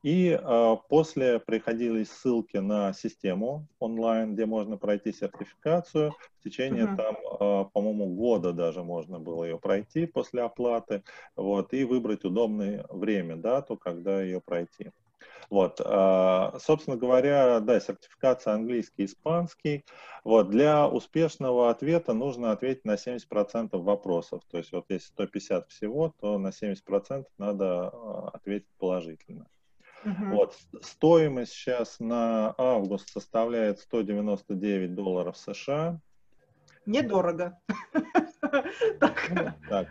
И 0.02 0.38
э, 0.40 0.76
после 0.88 1.40
приходили 1.40 2.04
ссылки 2.04 2.58
на 2.58 2.92
систему 2.92 3.66
онлайн, 3.80 4.34
где 4.34 4.46
можно 4.46 4.76
пройти 4.76 5.12
сертификацию. 5.12 6.12
В 6.38 6.44
течение 6.44 6.84
uh-huh. 6.84 6.96
там, 6.96 7.16
э, 7.16 7.64
по-моему, 7.72 8.14
года 8.14 8.52
даже 8.52 8.84
можно 8.84 9.18
было 9.18 9.42
ее 9.42 9.58
пройти 9.58 10.06
после 10.06 10.42
оплаты. 10.42 11.02
Вот, 11.34 11.72
и 11.74 11.82
выбрать 11.82 12.24
удобное 12.24 12.86
время, 12.88 13.34
дату, 13.34 13.76
когда 13.76 14.22
ее 14.22 14.40
пройти. 14.40 14.92
Вот, 15.48 15.80
а, 15.84 16.58
собственно 16.58 16.96
говоря, 16.96 17.60
да, 17.60 17.78
сертификация 17.80 18.54
английский, 18.54 19.04
испанский. 19.04 19.84
Вот, 20.24 20.50
для 20.50 20.88
успешного 20.88 21.70
ответа 21.70 22.12
нужно 22.14 22.52
ответить 22.52 22.84
на 22.84 22.96
70% 22.96 23.76
вопросов. 23.82 24.42
То 24.50 24.58
есть 24.58 24.72
вот 24.72 24.86
если 24.88 25.06
150 25.06 25.68
всего, 25.68 26.14
то 26.20 26.38
на 26.38 26.48
70% 26.48 27.24
надо 27.38 27.88
а, 27.88 28.30
ответить 28.34 28.68
положительно. 28.78 29.46
Uh-huh. 30.04 30.30
Вот, 30.34 30.56
стоимость 30.82 31.52
сейчас 31.52 31.98
на 31.98 32.54
август 32.58 33.10
составляет 33.10 33.80
199 33.80 34.94
долларов 34.94 35.36
США. 35.36 36.00
Недорого. 36.86 37.58
Так. 39.68 39.88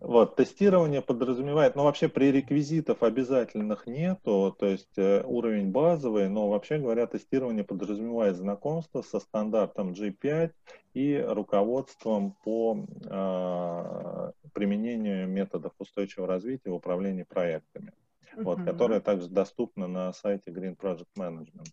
Вот, 0.00 0.34
тестирование 0.34 1.02
подразумевает, 1.02 1.76
ну 1.76 1.84
вообще 1.84 2.08
пререквизитов 2.08 3.02
обязательных 3.02 3.86
нету, 3.86 4.56
то 4.58 4.64
есть 4.64 4.96
э, 4.96 5.22
уровень 5.22 5.70
базовый, 5.70 6.30
но 6.30 6.48
вообще 6.48 6.78
говоря, 6.78 7.06
тестирование 7.06 7.64
подразумевает 7.64 8.36
знакомство 8.36 9.02
со 9.02 9.20
стандартом 9.20 9.92
G5 9.92 10.52
и 10.94 11.22
руководством 11.28 12.34
по 12.42 12.86
э, 13.04 14.48
применению 14.54 15.28
методов 15.28 15.72
устойчивого 15.78 16.28
развития 16.28 16.70
в 16.70 16.76
управлении 16.76 17.24
проектами, 17.24 17.92
uh-huh. 18.34 18.44
вот, 18.44 18.62
которое 18.62 19.00
также 19.00 19.28
доступно 19.28 19.86
на 19.86 20.14
сайте 20.14 20.50
Green 20.50 20.78
Project 20.78 21.08
Management. 21.18 21.68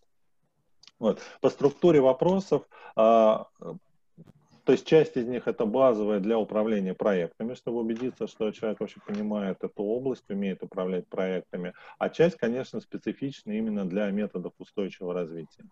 Вот. 0.98 1.20
По 1.40 1.48
структуре 1.48 2.00
вопросов 2.00 2.68
а, 2.96 3.46
то 4.68 4.72
есть 4.72 4.86
часть 4.86 5.16
из 5.16 5.26
них 5.26 5.48
это 5.48 5.64
базовая 5.64 6.20
для 6.20 6.38
управления 6.38 6.92
проектами, 6.92 7.54
чтобы 7.54 7.78
убедиться, 7.78 8.26
что 8.26 8.50
человек 8.50 8.80
вообще 8.80 9.00
понимает 9.00 9.64
эту 9.64 9.82
область, 9.82 10.28
умеет 10.28 10.62
управлять 10.62 11.08
проектами. 11.08 11.72
А 11.96 12.10
часть, 12.10 12.36
конечно, 12.36 12.78
специфична 12.82 13.52
именно 13.52 13.88
для 13.88 14.10
методов 14.10 14.52
устойчивого 14.58 15.14
развития. 15.14 15.64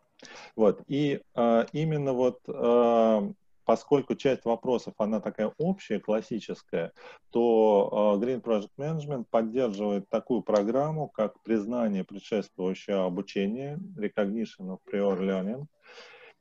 Вот. 0.56 0.80
И 0.86 1.20
э, 1.34 1.66
именно 1.74 2.14
вот 2.14 2.40
э, 2.48 3.32
поскольку 3.66 4.14
часть 4.14 4.46
вопросов, 4.46 4.94
она 4.96 5.20
такая 5.20 5.52
общая, 5.58 6.00
классическая, 6.00 6.92
то 7.30 8.18
Green 8.18 8.40
Project 8.40 8.70
Management 8.78 9.26
поддерживает 9.28 10.08
такую 10.08 10.40
программу, 10.40 11.08
как 11.08 11.42
признание 11.42 12.02
предшествующего 12.02 13.04
обучения, 13.04 13.78
Recognition 13.98 14.70
of 14.70 14.78
Prior 14.90 15.20
Learning, 15.20 15.66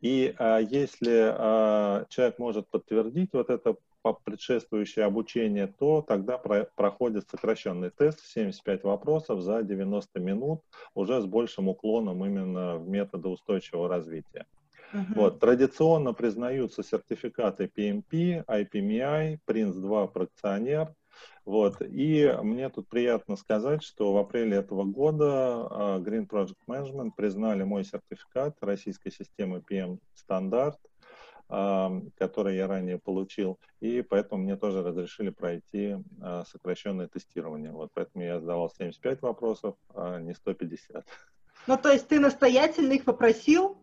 и 0.02 0.34
а, 0.38 0.60
если 0.60 1.34
а, 1.34 2.06
человек 2.10 2.40
может 2.40 2.68
подтвердить 2.70 3.30
вот 3.34 3.50
это 3.50 3.76
предшествующее 4.24 5.06
обучение, 5.06 5.68
то 5.68 6.02
тогда 6.02 6.38
про, 6.38 6.70
проходит 6.76 7.28
сокращенный 7.30 7.90
тест 7.90 8.20
75 8.28 8.84
вопросов 8.84 9.42
за 9.42 9.64
90 9.64 10.20
минут, 10.20 10.62
уже 10.94 11.22
с 11.22 11.26
большим 11.26 11.70
уклоном 11.70 12.24
именно 12.24 12.78
в 12.78 12.88
методы 12.88 13.30
устойчивого 13.30 13.90
развития. 13.90 14.46
Uh-huh. 14.94 15.16
Вот, 15.16 15.40
традиционно 15.40 16.14
признаются 16.14 16.84
сертификаты 16.84 17.70
PMP, 17.76 18.46
IPMI, 18.46 19.40
PRINCE2 19.48 20.12
проекционер. 20.12 20.94
Вот, 21.46 21.82
и 21.82 22.36
мне 22.42 22.70
тут 22.70 22.90
приятно 22.90 23.36
сказать, 23.36 23.84
что 23.84 24.14
в 24.14 24.18
апреле 24.18 24.58
этого 24.58 24.84
года 24.84 25.68
uh, 25.70 26.04
Green 26.04 26.28
Project 26.28 26.58
Management 26.68 27.12
признали 27.16 27.64
мой 27.64 27.84
сертификат 27.84 28.58
российской 28.62 29.12
системы 29.12 29.62
PM 29.70 30.00
стандарт, 30.16 30.80
uh, 31.50 32.10
который 32.18 32.56
я 32.56 32.68
ранее 32.68 32.98
получил, 32.98 33.60
и 33.80 34.02
поэтому 34.02 34.44
мне 34.44 34.56
тоже 34.56 34.82
разрешили 34.82 35.30
пройти 35.30 35.98
uh, 36.20 36.46
сокращенное 36.48 37.08
тестирование. 37.08 37.72
Вот 37.72 37.92
поэтому 37.94 38.24
я 38.24 38.40
задавал 38.40 38.72
75 38.72 39.22
вопросов, 39.22 39.76
а 39.94 40.20
не 40.20 40.34
150. 40.34 41.06
Ну, 41.68 41.78
то 41.78 41.92
есть 41.92 42.08
ты 42.08 42.20
настоятельно 42.20 42.94
их 42.94 43.06
попросил 43.06 43.78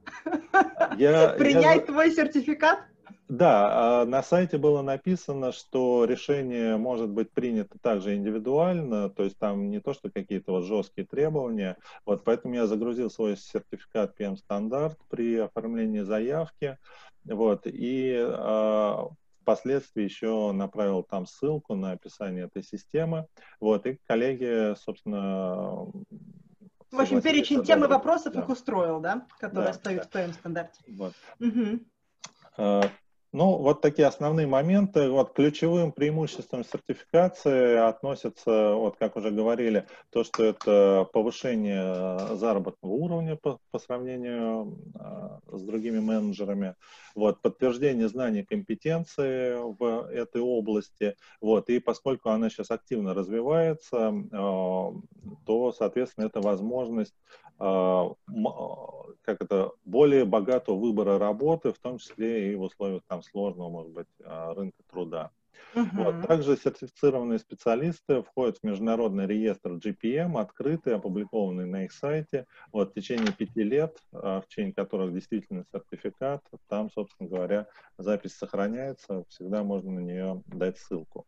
я, 0.96 1.34
принять 1.38 1.80
я... 1.80 1.86
твой 1.86 2.12
сертификат? 2.12 2.80
Да, 3.28 4.02
а 4.02 4.04
на 4.04 4.22
сайте 4.22 4.58
было 4.58 4.82
написано, 4.82 5.52
что 5.52 6.04
решение 6.04 6.76
может 6.76 7.10
быть 7.10 7.30
принято 7.30 7.78
также 7.78 8.14
индивидуально, 8.14 9.10
то 9.10 9.24
есть 9.24 9.38
там 9.38 9.70
не 9.70 9.80
то, 9.80 9.94
что 9.94 10.10
какие-то 10.10 10.52
вот 10.52 10.64
жесткие 10.64 11.06
требования. 11.06 11.76
Вот 12.04 12.24
поэтому 12.24 12.54
я 12.54 12.66
загрузил 12.66 13.10
свой 13.10 13.36
сертификат 13.36 14.18
PM 14.18 14.36
стандарт 14.36 14.98
при 15.08 15.38
оформлении 15.38 16.00
заявки, 16.00 16.78
вот 17.24 17.66
и 17.66 18.14
э, 18.14 18.96
впоследствии 19.42 20.02
еще 20.02 20.52
направил 20.52 21.02
там 21.02 21.26
ссылку 21.26 21.74
на 21.74 21.92
описание 21.92 22.44
этой 22.44 22.62
системы, 22.62 23.26
вот 23.60 23.86
и 23.86 23.98
коллеги, 24.06 24.74
собственно, 24.76 25.86
в 26.90 27.00
общем, 27.00 27.22
перечень 27.22 27.64
тем 27.64 27.84
и 27.84 27.88
вопросов 27.88 28.34
да. 28.34 28.40
их 28.40 28.48
устроил, 28.50 29.00
да, 29.00 29.26
которые 29.40 29.68
да, 29.68 29.72
стоят 29.72 30.02
да. 30.02 30.08
в 30.08 30.10
твоем 30.10 30.32
стандарте. 30.34 30.82
Вот. 30.88 31.14
Угу. 31.40 31.80
Ну, 33.34 33.56
вот 33.56 33.80
такие 33.80 34.06
основные 34.06 34.46
моменты. 34.46 35.08
Вот 35.08 35.32
ключевым 35.32 35.90
преимуществом 35.90 36.64
сертификации 36.64 37.76
относятся, 37.78 38.74
вот 38.74 38.96
как 38.98 39.16
уже 39.16 39.30
говорили, 39.30 39.86
то, 40.10 40.22
что 40.22 40.44
это 40.44 41.08
повышение 41.14 42.36
заработного 42.36 42.92
уровня 42.92 43.36
по, 43.36 43.58
по 43.70 43.78
сравнению 43.78 44.76
э, 44.94 45.56
с 45.56 45.62
другими 45.62 45.98
менеджерами, 45.98 46.74
вот, 47.14 47.40
подтверждение 47.40 48.08
знаний 48.08 48.44
компетенции 48.44 49.56
в 49.78 50.10
этой 50.10 50.42
области, 50.42 51.16
вот, 51.40 51.70
и 51.70 51.78
поскольку 51.78 52.28
она 52.28 52.50
сейчас 52.50 52.70
активно 52.70 53.14
развивается, 53.14 54.12
э, 54.12 54.32
то, 55.46 55.72
соответственно, 55.72 56.26
это 56.26 56.42
возможность 56.42 57.14
э, 57.58 58.08
как 59.22 59.40
это, 59.40 59.72
более 59.84 60.24
богатого 60.24 60.76
выбора 60.76 61.18
работы, 61.18 61.72
в 61.72 61.78
том 61.78 61.98
числе 61.98 62.52
и 62.52 62.54
в 62.54 62.62
условиях 62.62 63.02
там, 63.06 63.21
сложного, 63.22 63.68
может 63.68 63.92
быть, 63.92 64.08
а, 64.24 64.54
рынка 64.54 64.82
труда. 64.88 65.30
Uh-huh. 65.74 66.04
Вот. 66.04 66.26
Также 66.26 66.56
сертифицированные 66.56 67.38
специалисты 67.38 68.22
входят 68.22 68.58
в 68.58 68.64
международный 68.64 69.26
реестр 69.26 69.72
GPM, 69.72 70.38
открытый, 70.38 70.94
опубликованный 70.94 71.66
на 71.66 71.84
их 71.84 71.92
сайте. 71.92 72.46
Вот, 72.72 72.90
в 72.90 72.94
течение 72.94 73.32
пяти 73.32 73.62
лет, 73.62 73.96
а, 74.12 74.40
в 74.40 74.48
течение 74.48 74.74
которых 74.74 75.12
действительно 75.14 75.64
сертификат, 75.72 76.42
там, 76.68 76.90
собственно 76.90 77.28
говоря, 77.28 77.68
запись 77.96 78.34
сохраняется, 78.34 79.24
всегда 79.28 79.62
можно 79.62 79.92
на 79.92 80.00
нее 80.00 80.42
дать 80.46 80.78
ссылку. 80.78 81.26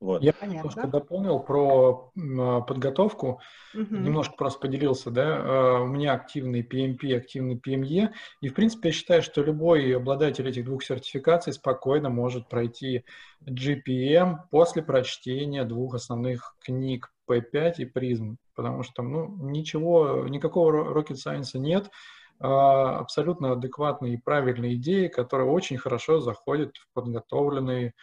Вот. 0.00 0.22
Я 0.22 0.32
Понятно. 0.32 0.58
немножко 0.58 0.86
дополнил 0.86 1.40
про 1.40 2.12
подготовку, 2.14 3.40
угу. 3.74 3.96
немножко 3.96 4.36
просто 4.36 4.60
поделился, 4.60 5.10
да, 5.10 5.42
а, 5.42 5.80
у 5.80 5.86
меня 5.86 6.12
активный 6.12 6.62
PMP, 6.62 7.16
активный 7.16 7.56
PME, 7.56 8.10
и 8.40 8.48
в 8.48 8.54
принципе 8.54 8.90
я 8.90 8.92
считаю, 8.92 9.22
что 9.22 9.42
любой 9.42 9.96
обладатель 9.96 10.48
этих 10.48 10.66
двух 10.66 10.84
сертификаций 10.84 11.52
спокойно 11.52 12.10
может 12.10 12.48
пройти 12.48 13.04
GPM 13.44 14.36
после 14.52 14.82
прочтения 14.82 15.64
двух 15.64 15.94
основных 15.94 16.54
книг 16.60 17.12
P5 17.28 17.74
и 17.78 17.84
Prism, 17.84 18.36
потому 18.54 18.84
что 18.84 19.02
ну, 19.02 19.36
ничего, 19.50 20.26
никакого 20.28 20.96
rocket 20.96 21.16
science 21.16 21.58
нет, 21.58 21.90
а, 22.38 23.00
абсолютно 23.00 23.52
адекватные 23.52 24.14
и 24.14 24.20
правильные 24.20 24.76
идеи, 24.76 25.08
которые 25.08 25.50
очень 25.50 25.76
хорошо 25.76 26.20
заходят 26.20 26.76
в 26.76 26.86
подготовленные 26.94 27.94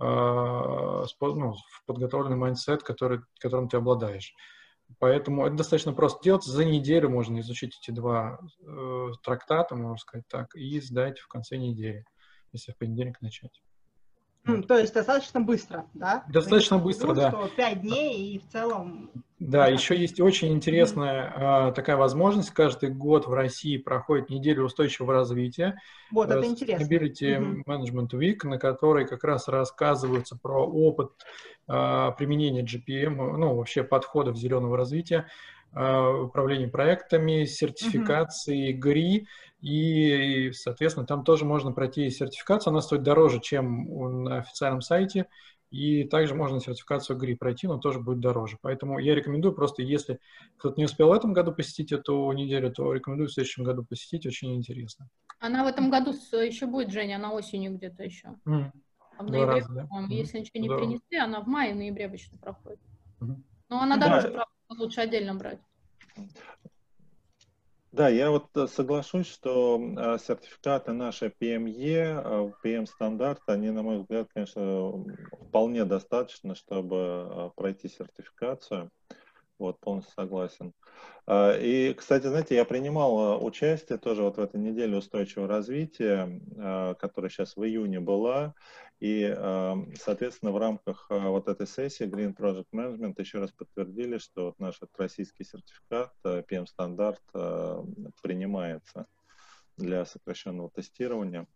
ну, 0.00 1.52
в 1.52 1.84
подготовленный 1.86 2.36
mindset, 2.36 2.82
который, 2.82 3.20
которым 3.40 3.68
ты 3.68 3.76
обладаешь. 3.76 4.34
Поэтому 4.98 5.46
это 5.46 5.56
достаточно 5.56 5.92
просто 5.92 6.22
делать. 6.22 6.44
За 6.44 6.64
неделю 6.64 7.10
можно 7.10 7.40
изучить 7.40 7.78
эти 7.82 7.90
два 7.90 8.38
э, 8.66 9.08
трактата, 9.22 9.74
можно 9.74 9.98
сказать 9.98 10.26
так, 10.28 10.54
и 10.54 10.80
сдать 10.80 11.18
в 11.18 11.28
конце 11.28 11.56
недели, 11.56 12.04
если 12.52 12.72
в 12.72 12.78
понедельник 12.78 13.20
начать. 13.20 13.62
Mm, 14.48 14.62
то 14.62 14.78
есть 14.78 14.94
достаточно 14.94 15.40
быстро, 15.40 15.86
да? 15.94 16.24
Достаточно 16.28 16.78
быстро, 16.78 17.14
да. 17.14 17.30
Что 17.30 17.48
5 17.56 17.80
дней 17.82 18.34
и 18.34 18.38
в 18.38 18.48
целом... 18.48 19.10
Да, 19.38 19.66
да. 19.66 19.68
еще 19.68 19.96
есть 19.96 20.20
очень 20.20 20.52
интересная 20.52 21.32
mm. 21.68 21.74
такая 21.74 21.96
возможность. 21.96 22.50
Каждый 22.50 22.90
год 22.90 23.26
в 23.26 23.32
России 23.32 23.76
проходит 23.76 24.30
неделя 24.30 24.62
устойчивого 24.62 25.12
развития. 25.12 25.78
Вот, 26.10 26.30
это 26.30 26.44
интересно. 26.46 26.82
Sustainability 26.82 27.38
mm-hmm. 27.38 27.64
Management 27.66 28.10
Week, 28.14 28.38
на 28.44 28.58
которой 28.58 29.06
как 29.06 29.22
раз 29.24 29.46
рассказывается 29.48 30.36
про 30.40 30.66
опыт 30.66 31.12
а, 31.68 32.12
применения 32.12 32.62
GPM, 32.62 33.36
ну, 33.36 33.54
вообще 33.54 33.84
подходов 33.84 34.36
зеленого 34.36 34.76
развития, 34.76 35.26
а, 35.72 36.22
управления 36.22 36.68
проектами, 36.68 37.44
сертификации, 37.44 38.72
mm-hmm. 38.72 38.80
GRI, 38.80 39.26
и, 39.60 40.52
соответственно, 40.52 41.06
там 41.06 41.24
тоже 41.24 41.44
можно 41.44 41.72
пройти 41.72 42.10
сертификацию, 42.10 42.70
она 42.70 42.80
стоит 42.80 43.02
дороже, 43.02 43.40
чем 43.40 44.24
на 44.24 44.38
официальном 44.38 44.80
сайте, 44.80 45.26
и 45.70 46.04
также 46.04 46.34
можно 46.34 46.60
сертификацию 46.60 47.18
ГРИ 47.18 47.34
пройти, 47.34 47.66
но 47.66 47.78
тоже 47.78 48.00
будет 48.00 48.20
дороже. 48.20 48.56
Поэтому 48.62 48.98
я 48.98 49.14
рекомендую 49.14 49.54
просто, 49.54 49.82
если 49.82 50.18
кто-то 50.56 50.76
не 50.78 50.84
успел 50.84 51.08
в 51.08 51.12
этом 51.12 51.32
году 51.32 51.52
посетить 51.52 51.92
эту 51.92 52.30
неделю, 52.32 52.72
то 52.72 52.92
рекомендую 52.92 53.28
в 53.28 53.32
следующем 53.32 53.64
году 53.64 53.84
посетить, 53.84 54.26
очень 54.26 54.54
интересно. 54.54 55.08
Она 55.40 55.64
в 55.64 55.66
этом 55.66 55.90
году 55.90 56.12
еще 56.12 56.66
будет, 56.66 56.90
Женя, 56.90 57.16
она 57.16 57.32
осенью 57.32 57.74
где-то 57.74 58.02
еще. 58.02 58.28
Mm. 58.46 58.70
А 59.18 59.22
в 59.22 59.30
ноябре, 59.30 59.60
раза, 59.60 59.72
да? 59.72 59.88
если 60.08 60.38
ничего 60.38 60.60
не 60.60 60.68
Здорово. 60.68 60.84
принесли, 60.84 61.18
она 61.18 61.40
в 61.40 61.46
мае, 61.46 61.74
ноябре 61.74 62.06
обычно 62.06 62.38
проходит. 62.38 62.80
Mm. 63.20 63.36
Но 63.68 63.82
она 63.82 63.96
дороже, 63.98 64.28
да. 64.28 64.46
правда, 64.68 64.82
лучше 64.82 65.00
отдельно 65.00 65.34
брать. 65.34 65.60
Да, 67.92 68.08
я 68.08 68.30
вот 68.30 68.54
э, 68.54 68.66
соглашусь, 68.66 69.26
что 69.26 69.80
э, 69.80 70.18
сертификаты 70.18 70.92
наши 70.92 71.32
PME, 71.40 72.52
PM 72.62 72.86
стандарт, 72.86 73.40
они, 73.46 73.70
на 73.70 73.82
мой 73.82 73.98
взгляд, 73.98 74.28
конечно, 74.34 75.04
вполне 75.48 75.84
достаточно, 75.84 76.54
чтобы 76.54 76.96
э, 76.96 77.50
пройти 77.56 77.88
сертификацию. 77.88 78.90
Вот, 79.58 79.80
полностью 79.80 80.14
согласен. 80.14 80.72
А, 81.26 81.56
и, 81.58 81.92
кстати, 81.94 82.26
знаете, 82.26 82.54
я 82.54 82.64
принимал 82.64 83.18
а, 83.18 83.38
участие 83.38 83.98
тоже 83.98 84.22
вот 84.22 84.36
в 84.36 84.40
этой 84.40 84.60
неделе 84.60 84.96
устойчивого 84.96 85.48
развития, 85.48 86.40
а, 86.56 86.94
которая 86.94 87.28
сейчас 87.28 87.56
в 87.56 87.64
июне 87.64 88.00
была. 88.00 88.54
И, 89.00 89.32
соответственно, 89.94 90.50
в 90.50 90.58
рамках 90.58 91.06
вот 91.08 91.46
этой 91.46 91.68
сессии 91.68 92.04
Green 92.04 92.34
Project 92.34 92.66
Management 92.74 93.14
еще 93.18 93.38
раз 93.38 93.52
подтвердили, 93.52 94.18
что 94.18 94.46
вот 94.46 94.58
наш 94.58 94.80
российский 94.96 95.44
сертификат 95.44 96.12
PM-стандарт 96.24 97.22
принимается 98.20 99.06
для 99.76 100.04
сокращенного 100.04 100.68
тестирования. 100.70 101.46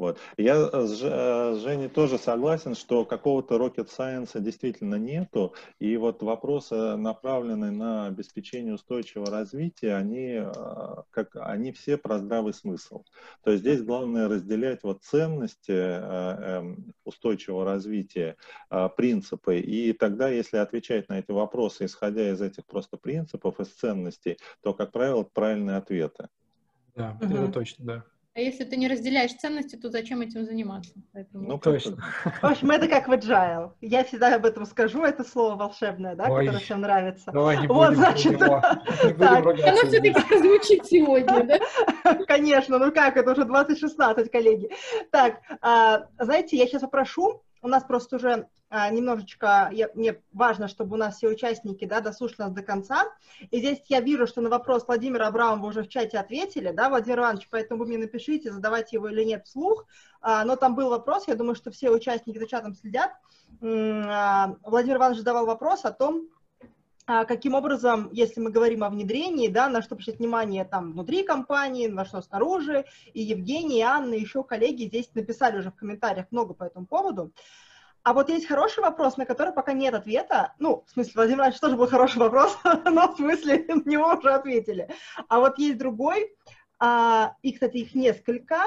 Вот. 0.00 0.18
Я 0.38 0.54
э, 0.56 0.86
с 0.86 1.02
э, 1.02 1.60
Женей 1.60 1.90
тоже 1.90 2.16
согласен, 2.16 2.74
что 2.74 3.04
какого-то 3.04 3.56
rocket 3.56 3.90
science 3.90 4.40
действительно 4.40 4.94
нету, 4.94 5.52
и 5.78 5.94
вот 5.98 6.22
вопросы, 6.22 6.96
направленные 6.96 7.70
на 7.70 8.06
обеспечение 8.06 8.72
устойчивого 8.72 9.30
развития, 9.30 9.96
они, 9.96 10.40
э, 10.42 10.52
как, 11.10 11.36
они 11.36 11.72
все 11.72 11.98
про 11.98 12.16
здравый 12.16 12.54
смысл. 12.54 13.04
То 13.44 13.50
есть 13.50 13.62
здесь 13.62 13.82
главное 13.82 14.26
разделять 14.26 14.82
вот 14.84 15.02
ценности 15.02 15.70
эм, 15.70 16.94
устойчивого 17.04 17.66
развития, 17.66 18.36
принципы, 18.96 19.58
и 19.58 19.92
тогда, 19.92 20.30
если 20.30 20.56
отвечать 20.56 21.10
на 21.10 21.18
эти 21.18 21.30
вопросы, 21.30 21.84
исходя 21.84 22.30
из 22.30 22.40
этих 22.40 22.64
просто 22.64 22.96
принципов, 22.96 23.60
из 23.60 23.68
ценностей, 23.68 24.38
то, 24.62 24.72
как 24.72 24.92
правило, 24.92 25.24
правильные 25.24 25.76
ответы. 25.76 26.28
Да, 26.94 27.18
угу. 27.20 27.34
это 27.34 27.52
точно, 27.52 27.84
да. 27.84 28.04
А 28.40 28.42
если 28.42 28.64
ты 28.64 28.78
не 28.78 28.88
разделяешь 28.88 29.34
ценности, 29.34 29.76
то 29.76 29.90
зачем 29.90 30.22
этим 30.22 30.46
заниматься? 30.46 30.94
Поэтому... 31.12 31.46
Ну, 31.46 31.58
точно. 31.58 31.98
В 32.40 32.44
общем, 32.44 32.70
это 32.70 32.88
как 32.88 33.06
в 33.06 33.12
agile. 33.12 33.72
Я 33.82 34.02
всегда 34.02 34.34
об 34.34 34.46
этом 34.46 34.64
скажу, 34.64 35.04
это 35.04 35.24
слово 35.24 35.56
волшебное, 35.56 36.14
да, 36.16 36.24
Ой. 36.24 36.46
которое 36.46 36.64
всем 36.64 36.80
нравится. 36.80 37.32
Давай 37.32 37.60
не 37.60 37.66
вот, 37.66 37.90
будем 37.90 38.00
значит, 38.00 38.38
так. 38.38 39.44
Оно 39.46 39.76
все-таки 39.88 40.14
прозвучит 40.26 40.86
сегодня, 40.86 41.44
да? 41.44 42.14
Конечно, 42.26 42.78
ну 42.78 42.90
как, 42.92 43.18
это 43.18 43.30
уже 43.32 43.44
2016, 43.44 44.30
коллеги. 44.30 44.70
Так, 45.10 45.42
а, 45.60 46.06
знаете, 46.18 46.56
я 46.56 46.66
сейчас 46.66 46.80
попрошу, 46.80 47.42
у 47.60 47.68
нас 47.68 47.84
просто 47.84 48.16
уже 48.16 48.46
немножечко, 48.70 49.68
я, 49.72 49.90
мне 49.94 50.22
важно, 50.32 50.68
чтобы 50.68 50.94
у 50.94 50.98
нас 50.98 51.16
все 51.16 51.28
участники, 51.28 51.84
да, 51.84 52.00
дослушали 52.00 52.42
нас 52.42 52.52
до 52.52 52.62
конца. 52.62 53.06
И 53.50 53.58
здесь 53.58 53.82
я 53.88 54.00
вижу, 54.00 54.26
что 54.26 54.40
на 54.40 54.48
вопрос 54.48 54.86
Владимира 54.86 55.26
Абрамова 55.26 55.66
уже 55.66 55.82
в 55.82 55.88
чате 55.88 56.18
ответили, 56.18 56.70
да, 56.70 56.88
Владимир 56.88 57.18
Иванович, 57.18 57.48
поэтому 57.50 57.80
вы 57.80 57.86
мне 57.86 57.98
напишите, 57.98 58.52
задавайте 58.52 58.96
его 58.96 59.08
или 59.08 59.24
нет 59.24 59.46
вслух. 59.46 59.86
А, 60.20 60.44
но 60.44 60.56
там 60.56 60.74
был 60.74 60.90
вопрос, 60.90 61.26
я 61.26 61.34
думаю, 61.34 61.54
что 61.54 61.70
все 61.70 61.90
участники 61.90 62.38
за 62.38 62.46
чатом 62.46 62.74
следят. 62.74 63.12
А, 63.62 64.56
Владимир 64.62 64.98
Иванович 64.98 65.18
задавал 65.18 65.46
вопрос 65.46 65.84
о 65.84 65.92
том, 65.92 66.28
а, 67.06 67.24
каким 67.24 67.54
образом, 67.54 68.08
если 68.12 68.40
мы 68.40 68.50
говорим 68.50 68.84
о 68.84 68.90
внедрении, 68.90 69.48
да, 69.48 69.68
на 69.68 69.82
что 69.82 69.94
обращать 69.94 70.18
внимание 70.18 70.64
там 70.64 70.92
внутри 70.92 71.24
компании, 71.24 71.88
на 71.88 72.04
что 72.04 72.22
снаружи, 72.22 72.84
и 73.12 73.20
Евгений, 73.20 73.78
и 73.78 73.82
Анна, 73.82 74.14
и 74.14 74.20
еще 74.20 74.44
коллеги 74.44 74.84
здесь 74.84 75.10
написали 75.14 75.58
уже 75.58 75.70
в 75.72 75.74
комментариях 75.74 76.26
много 76.30 76.54
по 76.54 76.62
этому 76.62 76.86
поводу. 76.86 77.32
А 78.02 78.14
вот 78.14 78.30
есть 78.30 78.46
хороший 78.46 78.80
вопрос, 78.80 79.16
на 79.16 79.26
который 79.26 79.52
пока 79.52 79.72
нет 79.72 79.94
ответа. 79.94 80.54
Ну, 80.58 80.84
в 80.86 80.90
смысле, 80.90 81.12
Владимир 81.14 81.38
Иванович 81.40 81.60
тоже 81.60 81.76
был 81.76 81.86
хороший 81.86 82.18
вопрос, 82.18 82.56
но 82.84 83.12
в 83.12 83.16
смысле 83.16 83.64
на 83.68 83.88
него 83.88 84.14
уже 84.14 84.32
ответили. 84.32 84.88
А 85.28 85.38
вот 85.38 85.58
есть 85.58 85.78
другой, 85.78 86.34
а, 86.78 87.34
и, 87.42 87.52
кстати, 87.52 87.78
их 87.78 87.94
несколько. 87.94 88.66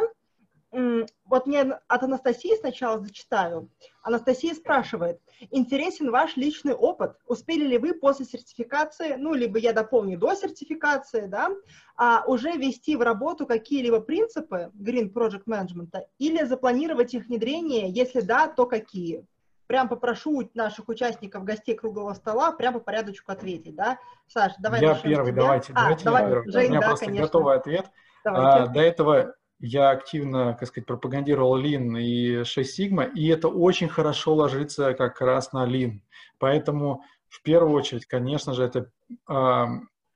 Вот 0.71 1.45
мне 1.45 1.61
от 1.61 2.03
Анастасии 2.03 2.55
сначала 2.59 2.99
зачитаю. 2.99 3.69
Анастасия 4.03 4.53
спрашивает, 4.53 5.21
интересен 5.49 6.11
ваш 6.11 6.35
личный 6.35 6.73
опыт? 6.73 7.15
Успели 7.25 7.65
ли 7.65 7.77
вы 7.77 7.93
после 7.93 8.25
сертификации, 8.25 9.15
ну, 9.17 9.33
либо 9.33 9.57
я 9.57 9.71
дополню, 9.71 10.19
до 10.19 10.35
сертификации, 10.35 11.25
да, 11.25 11.49
а 11.95 12.25
уже 12.27 12.51
ввести 12.51 12.97
в 12.97 13.01
работу 13.01 13.47
какие-либо 13.47 14.01
принципы 14.01 14.71
Green 14.77 15.11
Project 15.11 15.43
Management 15.47 16.01
или 16.19 16.43
запланировать 16.43 17.13
их 17.13 17.27
внедрение? 17.27 17.89
Если 17.89 18.19
да, 18.19 18.47
то 18.47 18.65
какие? 18.65 19.25
Прям 19.67 19.87
попрошу 19.87 20.49
наших 20.53 20.89
участников, 20.89 21.45
гостей 21.45 21.73
круглого 21.73 22.13
стола, 22.13 22.51
прямо 22.51 22.79
по 22.79 22.85
порядочку 22.85 23.31
ответить, 23.31 23.75
да? 23.75 23.97
Саш, 24.27 24.51
давай 24.59 24.81
Я 24.81 24.95
первый, 24.95 25.31
давайте. 25.31 25.71
А, 25.73 25.83
давайте 25.83 26.03
давай, 26.03 26.29
я 26.29 26.43
Жень, 26.45 26.65
У 26.65 26.69
меня 26.71 26.79
да, 26.81 26.87
просто 26.87 27.05
конечно. 27.05 27.25
готовый 27.25 27.55
ответ. 27.55 27.85
А, 28.25 28.67
до 28.67 28.81
этого 28.81 29.35
я 29.59 29.91
активно, 29.91 30.53
как 30.53 30.67
сказать, 30.67 30.87
пропагандировал 30.87 31.59
Lean 31.61 31.99
и 31.99 32.43
6 32.43 32.79
Sigma, 32.79 33.11
и 33.11 33.27
это 33.27 33.47
очень 33.47 33.87
хорошо 33.87 34.35
ложится 34.35 34.93
как 34.93 35.21
раз 35.21 35.53
на 35.53 35.65
Lean. 35.65 36.01
Поэтому 36.37 37.03
в 37.29 37.41
первую 37.41 37.73
очередь, 37.73 38.05
конечно 38.05 38.53
же, 38.53 38.63
это 38.63 38.91
э, 39.29 39.65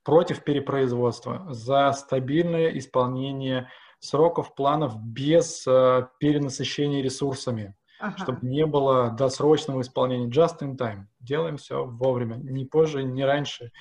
против 0.03 0.43
перепроизводства, 0.43 1.47
за 1.49 1.91
стабильное 1.93 2.77
исполнение 2.77 3.69
сроков, 3.99 4.53
планов 4.55 5.01
без 5.01 5.65
э, 5.67 6.07
перенасыщения 6.19 7.01
ресурсами, 7.01 7.75
ага. 7.99 8.17
чтобы 8.17 8.47
не 8.47 8.65
было 8.65 9.09
досрочного 9.09 9.81
исполнения 9.81 10.27
just 10.27 10.59
in 10.61 10.77
time. 10.77 11.05
Делаем 11.19 11.57
все 11.57 11.85
вовремя, 11.85 12.35
не 12.35 12.65
позже, 12.65 13.03
не 13.03 13.25
раньше, 13.25 13.71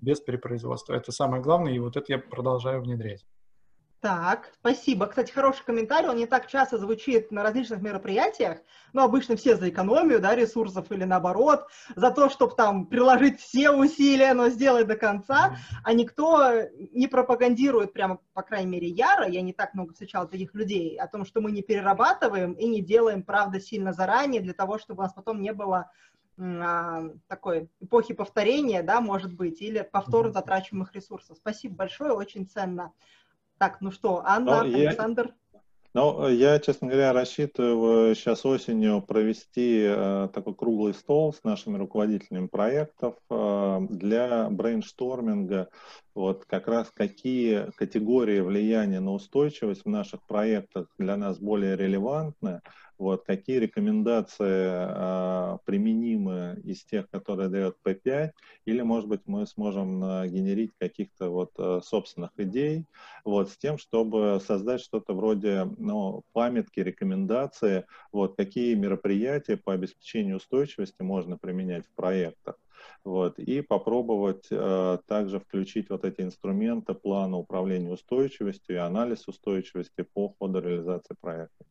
без 0.00 0.20
перепроизводства. 0.20 0.94
Это 0.94 1.12
самое 1.12 1.42
главное, 1.42 1.72
и 1.72 1.78
вот 1.78 1.96
это 1.96 2.12
я 2.12 2.18
продолжаю 2.18 2.82
внедрять. 2.82 3.24
Так, 4.04 4.50
спасибо. 4.60 5.06
Кстати, 5.06 5.32
хороший 5.32 5.64
комментарий, 5.64 6.10
он 6.10 6.16
не 6.16 6.26
так 6.26 6.46
часто 6.46 6.76
звучит 6.76 7.32
на 7.32 7.42
различных 7.42 7.80
мероприятиях, 7.80 8.58
но 8.92 9.02
обычно 9.02 9.34
все 9.34 9.56
за 9.56 9.70
экономию, 9.70 10.20
да, 10.20 10.34
ресурсов 10.34 10.92
или 10.92 11.04
наоборот, 11.04 11.68
за 11.96 12.10
то, 12.10 12.28
чтобы 12.28 12.54
там 12.54 12.84
приложить 12.84 13.40
все 13.40 13.70
усилия, 13.70 14.34
но 14.34 14.50
сделать 14.50 14.86
до 14.86 14.96
конца, 14.96 15.56
а 15.82 15.94
никто 15.94 16.52
не 16.92 17.06
пропагандирует 17.06 17.94
прямо, 17.94 18.18
по 18.34 18.42
крайней 18.42 18.72
мере, 18.72 18.88
яро, 18.88 19.26
я 19.26 19.40
не 19.40 19.54
так 19.54 19.72
много 19.72 19.94
встречала 19.94 20.28
таких 20.28 20.52
людей, 20.52 20.98
о 20.98 21.06
том, 21.06 21.24
что 21.24 21.40
мы 21.40 21.50
не 21.50 21.62
перерабатываем 21.62 22.52
и 22.52 22.66
не 22.66 22.82
делаем, 22.82 23.22
правда, 23.22 23.58
сильно 23.58 23.94
заранее 23.94 24.42
для 24.42 24.52
того, 24.52 24.76
чтобы 24.76 25.00
у 25.00 25.04
нас 25.04 25.14
потом 25.14 25.40
не 25.40 25.54
было 25.54 25.90
а, 26.38 27.04
такой 27.26 27.70
эпохи 27.80 28.12
повторения, 28.12 28.82
да, 28.82 29.00
может 29.00 29.32
быть, 29.32 29.62
или 29.62 29.80
повторно 29.80 30.30
затрачиваемых 30.30 30.92
ресурсов. 30.92 31.38
Спасибо 31.38 31.76
большое, 31.76 32.12
очень 32.12 32.46
ценно. 32.46 32.92
Так, 33.58 33.80
ну 33.80 33.90
что, 33.90 34.22
Анна, 34.24 34.64
Но 34.64 34.76
Александр? 34.76 35.26
Я... 35.28 35.34
Ну, 35.94 36.28
я, 36.28 36.58
честно 36.58 36.88
говоря, 36.88 37.12
рассчитываю 37.12 38.16
сейчас 38.16 38.44
осенью 38.44 39.00
провести 39.00 39.84
э, 39.86 40.28
такой 40.34 40.52
круглый 40.56 40.92
стол 40.92 41.32
с 41.32 41.44
нашими 41.44 41.78
руководителями 41.78 42.48
проектов 42.48 43.14
э, 43.30 43.78
для 43.90 44.50
брейншторминга. 44.50 45.68
Вот 46.16 46.46
как 46.46 46.66
раз 46.66 46.90
какие 46.92 47.70
категории 47.76 48.40
влияния 48.40 48.98
на 48.98 49.12
устойчивость 49.12 49.84
в 49.84 49.88
наших 49.88 50.26
проектах 50.26 50.88
для 50.98 51.16
нас 51.16 51.38
более 51.38 51.76
релевантны, 51.76 52.60
вот, 52.98 53.24
какие 53.24 53.58
рекомендации 53.58 54.44
э, 54.44 55.58
применимы 55.64 56.60
из 56.64 56.84
тех, 56.84 57.08
которые 57.10 57.48
дает 57.48 57.76
P5, 57.84 58.30
или, 58.66 58.82
может 58.82 59.08
быть, 59.08 59.22
мы 59.26 59.46
сможем 59.46 60.02
э, 60.04 60.28
генерить 60.28 60.72
каких-то 60.78 61.30
вот 61.30 61.52
э, 61.58 61.80
собственных 61.82 62.30
идей, 62.36 62.86
вот, 63.24 63.50
с 63.50 63.56
тем, 63.56 63.78
чтобы 63.78 64.40
создать 64.44 64.80
что-то 64.80 65.14
вроде, 65.14 65.64
ну, 65.78 66.22
памятки, 66.32 66.80
рекомендации, 66.80 67.84
вот, 68.12 68.36
какие 68.36 68.74
мероприятия 68.74 69.56
по 69.56 69.72
обеспечению 69.72 70.36
устойчивости 70.36 71.02
можно 71.02 71.36
применять 71.36 71.86
в 71.86 71.94
проектах. 71.94 72.56
Вот, 73.02 73.38
и 73.38 73.60
попробовать 73.60 74.46
э, 74.50 74.98
также 75.06 75.38
включить 75.40 75.90
вот 75.90 76.04
эти 76.04 76.22
инструменты 76.22 76.94
плана 76.94 77.36
управления 77.36 77.90
устойчивостью 77.90 78.76
и 78.76 78.78
анализ 78.78 79.28
устойчивости 79.28 80.02
по 80.02 80.34
ходу 80.38 80.60
реализации 80.60 81.14
проекта. 81.20 81.64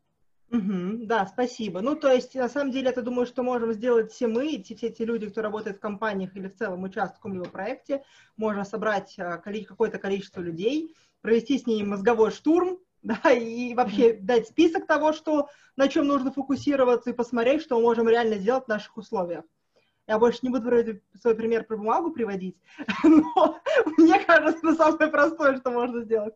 Угу, 0.54 1.08
да, 1.08 1.26
спасибо. 1.26 1.82
Ну, 1.82 1.96
то 1.96 2.12
есть, 2.12 2.36
на 2.36 2.48
самом 2.48 2.70
деле, 2.70 2.94
я 2.96 3.02
думаю, 3.02 3.26
что 3.26 3.42
можем 3.42 3.74
сделать 3.74 4.12
все 4.12 4.28
мы, 4.28 4.62
все 4.64 4.92
те 4.92 5.04
люди, 5.04 5.28
кто 5.28 5.42
работает 5.42 5.78
в 5.78 5.80
компаниях 5.80 6.36
или 6.36 6.48
в 6.48 6.56
целом 6.56 6.84
участвует 6.84 7.14
в 7.14 7.18
каком-либо 7.18 7.50
проекте. 7.50 8.04
Можно 8.38 8.64
собрать 8.64 9.16
а, 9.18 9.38
какое-то 9.38 9.98
количество 9.98 10.42
людей, 10.42 10.96
провести 11.22 11.58
с 11.58 11.66
ними 11.66 11.88
мозговой 11.88 12.30
штурм, 12.30 12.78
да, 13.02 13.32
и 13.32 13.74
вообще 13.74 14.14
дать 14.14 14.48
список 14.48 14.86
того, 14.86 15.12
что, 15.12 15.50
на 15.76 15.88
чем 15.88 16.06
нужно 16.06 16.32
фокусироваться, 16.32 17.10
и 17.10 17.14
посмотреть, 17.14 17.64
что 17.64 17.78
мы 17.78 17.82
можем 17.82 18.08
реально 18.08 18.36
сделать 18.36 18.66
в 18.66 18.70
наших 18.70 18.96
условиях. 18.96 19.46
Я 20.06 20.20
больше 20.20 20.40
не 20.44 20.50
буду 20.50 20.66
вроде 20.66 21.02
свой 21.20 21.34
пример 21.34 21.64
про 21.64 21.78
бумагу 21.78 22.12
приводить, 22.12 22.58
но 23.04 23.58
мне 23.98 24.20
кажется, 24.20 24.60
это 24.68 24.76
самое 24.76 25.10
простое, 25.10 25.58
что 25.58 25.72
можно 25.72 26.02
сделать. 26.02 26.36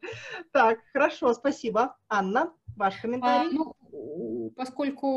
Так, 0.52 0.80
хорошо, 0.92 1.34
спасибо. 1.34 1.96
Анна, 2.08 2.54
ваш 2.78 2.96
комментарий. 2.96 3.50
А, 3.50 3.52
ну, 3.52 3.76
поскольку 4.56 5.08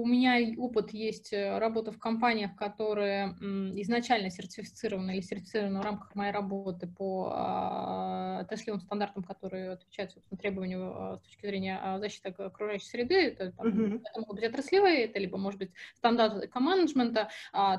у 0.00 0.06
меня 0.06 0.38
опыт 0.58 0.90
есть 0.92 1.32
э, 1.32 1.58
работа 1.58 1.92
в 1.92 1.98
компаниях, 1.98 2.56
которые 2.56 3.36
изначально 3.80 4.30
сертифицированы 4.30 5.12
или 5.12 5.20
сертифицированы 5.20 5.80
в 5.80 5.82
рамках 5.82 6.14
моей 6.14 6.32
работы 6.32 6.86
по 6.86 7.32
а, 7.32 8.40
отраслевым 8.40 8.80
стандартам, 8.80 9.22
которые 9.22 9.72
отвечают 9.72 10.12
собственно, 10.12 10.38
требованию 10.38 10.92
а, 10.94 11.16
с 11.18 11.20
точки 11.22 11.46
зрения 11.46 11.78
а, 11.82 11.98
защиты 11.98 12.28
окружающей 12.28 12.86
среды, 12.86 13.14
это, 13.14 13.52
там, 13.52 13.66
uh-huh. 13.66 14.00
это 14.04 14.20
могут 14.20 14.36
быть 14.36 14.48
отраслевые, 14.48 15.04
это 15.04 15.18
либо, 15.18 15.38
может 15.38 15.58
быть, 15.58 15.70
стандарты 15.96 16.46
эко-менеджмента, 16.46 17.28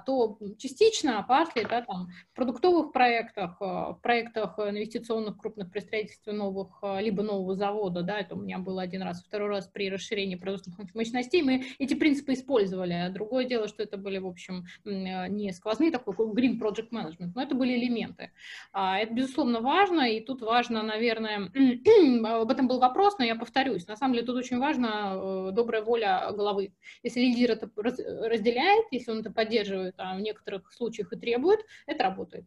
то 0.06 0.38
частично, 0.58 1.24
партли, 1.28 1.66
да, 1.70 1.82
там, 1.82 2.10
в 2.32 2.36
продуктовых 2.36 2.92
проектах, 2.92 3.60
в 3.60 4.00
проектах 4.02 4.58
инвестиционных 4.60 5.38
крупных 5.38 5.72
при 5.72 5.80
строительстве 5.80 6.34
новых, 6.34 6.84
либо 7.00 7.24
нового 7.24 7.56
завода, 7.56 8.02
да, 8.04 8.20
это 8.20 8.36
у 8.36 8.42
меня 8.42 8.60
было 8.60 8.82
один 8.82 9.02
раз, 9.02 9.24
второй 9.24 9.50
раз 9.50 9.68
при 9.68 9.90
расширении 9.90 10.33
производственных 10.38 10.94
мощностей, 10.96 11.42
мы 11.42 11.66
эти 11.80 11.94
принципы 11.94 12.34
использовали. 12.34 12.94
А 12.94 13.10
другое 13.10 13.46
дело, 13.46 13.68
что 13.68 13.84
это 13.84 13.98
были, 13.98 14.18
в 14.18 14.28
общем, 14.28 14.66
не 14.86 15.52
сквозные 15.52 15.92
такой 15.92 16.14
green 16.14 16.60
project 16.60 16.90
management, 16.92 17.32
но 17.36 17.42
это 17.42 17.56
были 17.56 17.74
элементы. 17.76 18.32
А, 18.72 19.00
это, 19.00 19.14
безусловно, 19.14 19.62
важно, 19.62 20.02
и 20.02 20.20
тут 20.22 20.42
важно, 20.42 20.84
наверное, 20.84 21.52
об 22.42 22.52
этом 22.52 22.68
был 22.68 22.80
вопрос, 22.80 23.18
но 23.18 23.26
я 23.26 23.36
повторюсь, 23.36 23.88
на 23.88 23.96
самом 23.96 24.14
деле 24.14 24.26
тут 24.26 24.38
очень 24.38 24.60
важна 24.60 25.14
э, 25.16 25.52
добрая 25.54 25.82
воля 25.82 26.32
головы. 26.32 26.74
Если 27.04 27.20
лидер 27.20 27.52
это 27.52 27.70
разделяет, 27.76 28.86
если 28.92 29.12
он 29.12 29.20
это 29.20 29.32
поддерживает, 29.32 29.96
а 29.98 30.16
в 30.16 30.22
некоторых 30.22 30.72
случаях 30.74 31.14
и 31.14 31.18
требует, 31.18 31.60
это 31.86 32.04
работает. 32.04 32.46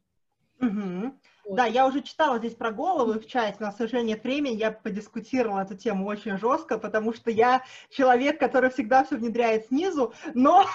Угу. 0.60 1.14
Да, 1.48 1.64
я 1.64 1.86
уже 1.86 2.02
читала 2.02 2.38
здесь 2.38 2.54
про 2.54 2.72
головы 2.72 3.20
в 3.20 3.26
чате, 3.26 3.56
но, 3.60 3.70
к 3.70 3.76
сожалению, 3.76 4.16
нет 4.16 4.24
времени, 4.24 4.56
я 4.56 4.72
подискутировала 4.72 5.60
эту 5.60 5.76
тему 5.76 6.06
очень 6.06 6.38
жестко, 6.38 6.76
потому 6.76 7.14
что 7.14 7.30
я 7.30 7.62
человек, 7.88 8.40
который 8.40 8.70
всегда 8.70 9.04
все 9.04 9.16
внедряет 9.16 9.66
снизу, 9.66 10.12
но 10.34 10.66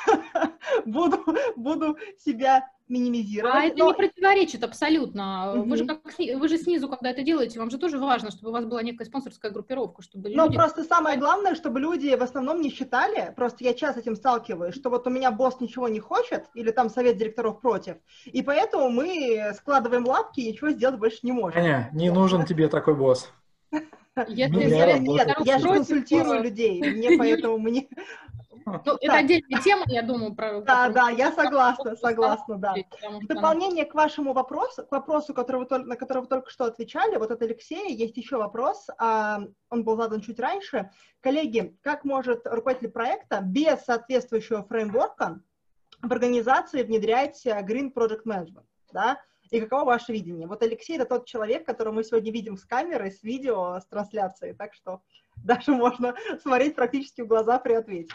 буду, 0.86 1.26
буду 1.58 1.98
себя 2.18 2.70
минимизировать. 2.92 3.56
А 3.56 3.64
это 3.64 3.78
но... 3.80 3.88
не 3.88 3.94
противоречит 3.94 4.64
абсолютно. 4.64 5.54
Угу. 5.54 5.70
Вы, 5.70 5.78
же 5.78 5.86
как, 5.86 6.00
вы 6.18 6.48
же 6.48 6.58
снизу, 6.58 6.88
когда 6.90 7.10
это 7.10 7.24
делаете, 7.24 7.60
вам 7.60 7.72
же 7.72 7.78
тоже 7.78 7.98
важно, 7.98 8.30
чтобы 8.30 8.50
у 8.50 8.54
вас 8.54 8.66
была 8.66 8.84
некая 8.84 9.06
спонсорская 9.06 9.52
группировка, 9.52 10.04
чтобы 10.04 10.30
люди... 10.30 10.38
Но 10.38 10.52
просто 10.52 10.84
самое 10.84 11.18
главное, 11.18 11.56
чтобы 11.56 11.80
люди 11.80 12.16
в 12.16 12.22
основном 12.22 12.62
не 12.62 12.70
считали, 12.70 13.34
просто 13.36 13.64
я 13.64 13.74
часто 13.74 14.00
с 14.00 14.04
этим 14.04 14.16
сталкиваюсь, 14.16 14.76
что 14.76 14.90
вот 14.90 15.08
у 15.08 15.10
меня 15.10 15.32
босс 15.32 15.60
ничего 15.60 15.88
не 15.88 16.00
хочет, 16.00 16.46
или 16.54 16.72
там 16.72 16.90
совет 16.90 17.18
директоров 17.18 17.62
против, 17.62 17.98
и 18.26 18.42
поэтому 18.42 18.90
мы 18.90 19.54
складываем 19.56 20.06
лапки 20.06 20.42
и 20.42 20.52
ничего 20.52 20.70
сделать 20.70 21.00
больше 21.00 21.20
не 21.24 21.32
можем. 21.32 21.60
Аня, 21.60 21.90
не 21.94 22.12
нужен 22.12 22.46
тебе 22.46 22.68
такой 22.68 22.96
босс. 22.96 23.32
Если 24.28 24.66
нет, 24.66 25.00
нет, 25.00 25.38
я 25.46 25.60
же 25.60 25.70
консультирую 25.70 26.44
людей, 26.44 26.82
мне 26.82 27.18
поэтому 27.18 27.58
мне 27.58 27.88
ну, 28.66 28.98
это 29.00 29.14
отдельная 29.14 29.62
тема, 29.62 29.84
я 29.88 30.02
думаю, 30.02 30.36
про... 30.36 30.62
Да, 30.62 30.90
да, 30.90 31.10
я 31.10 31.32
согласна, 31.32 31.96
согласна, 31.96 32.58
да. 32.58 32.76
В 33.22 33.28
дополнение 33.28 33.86
к 33.86 33.94
вашему 33.94 34.34
вопросу, 34.34 34.86
к 34.86 34.92
вопросу, 34.92 35.34
который 35.34 35.66
вы, 35.66 35.78
на 35.80 35.96
который 35.96 36.20
вы 36.20 36.28
только 36.28 36.50
что 36.50 36.66
отвечали, 36.66 37.18
вот 37.18 37.32
от 37.32 37.42
Алексея, 37.42 37.90
есть 37.90 38.18
еще 38.18 38.38
вопрос, 38.38 38.88
а, 38.98 39.42
он 39.70 39.84
был 39.84 39.98
задан 39.98 40.22
чуть 40.22 40.40
раньше. 40.40 40.92
Коллеги, 41.22 41.78
как 41.82 42.04
может 42.04 42.46
руководитель 42.46 42.90
проекта 42.90 43.42
без 43.42 43.84
соответствующего 43.84 44.64
фреймворка 44.64 45.42
в 46.02 46.12
организации 46.12 46.84
внедрять 46.84 47.46
Green 47.46 47.94
Project 47.94 48.24
Management, 48.26 48.66
да? 48.92 49.20
И 49.52 49.60
каково 49.60 49.84
ваше 49.84 50.14
видение? 50.14 50.48
Вот 50.48 50.64
Алексей— 50.64 50.96
это 50.98 51.06
тот 51.06 51.26
человек, 51.26 51.66
которого 51.66 51.96
мы 51.96 52.04
сегодня 52.06 52.32
видим 52.32 52.56
с 52.56 52.64
камерой, 52.64 53.12
с 53.12 53.22
видео, 53.22 53.80
с 53.82 53.86
трансляцией, 53.86 54.54
так 54.54 54.74
что 54.74 55.02
даже 55.36 55.72
можно 55.72 56.16
смотреть 56.42 56.76
практически 56.76 57.22
в 57.22 57.28
глаза 57.28 57.60
при 57.60 57.74
ответе. 57.74 58.14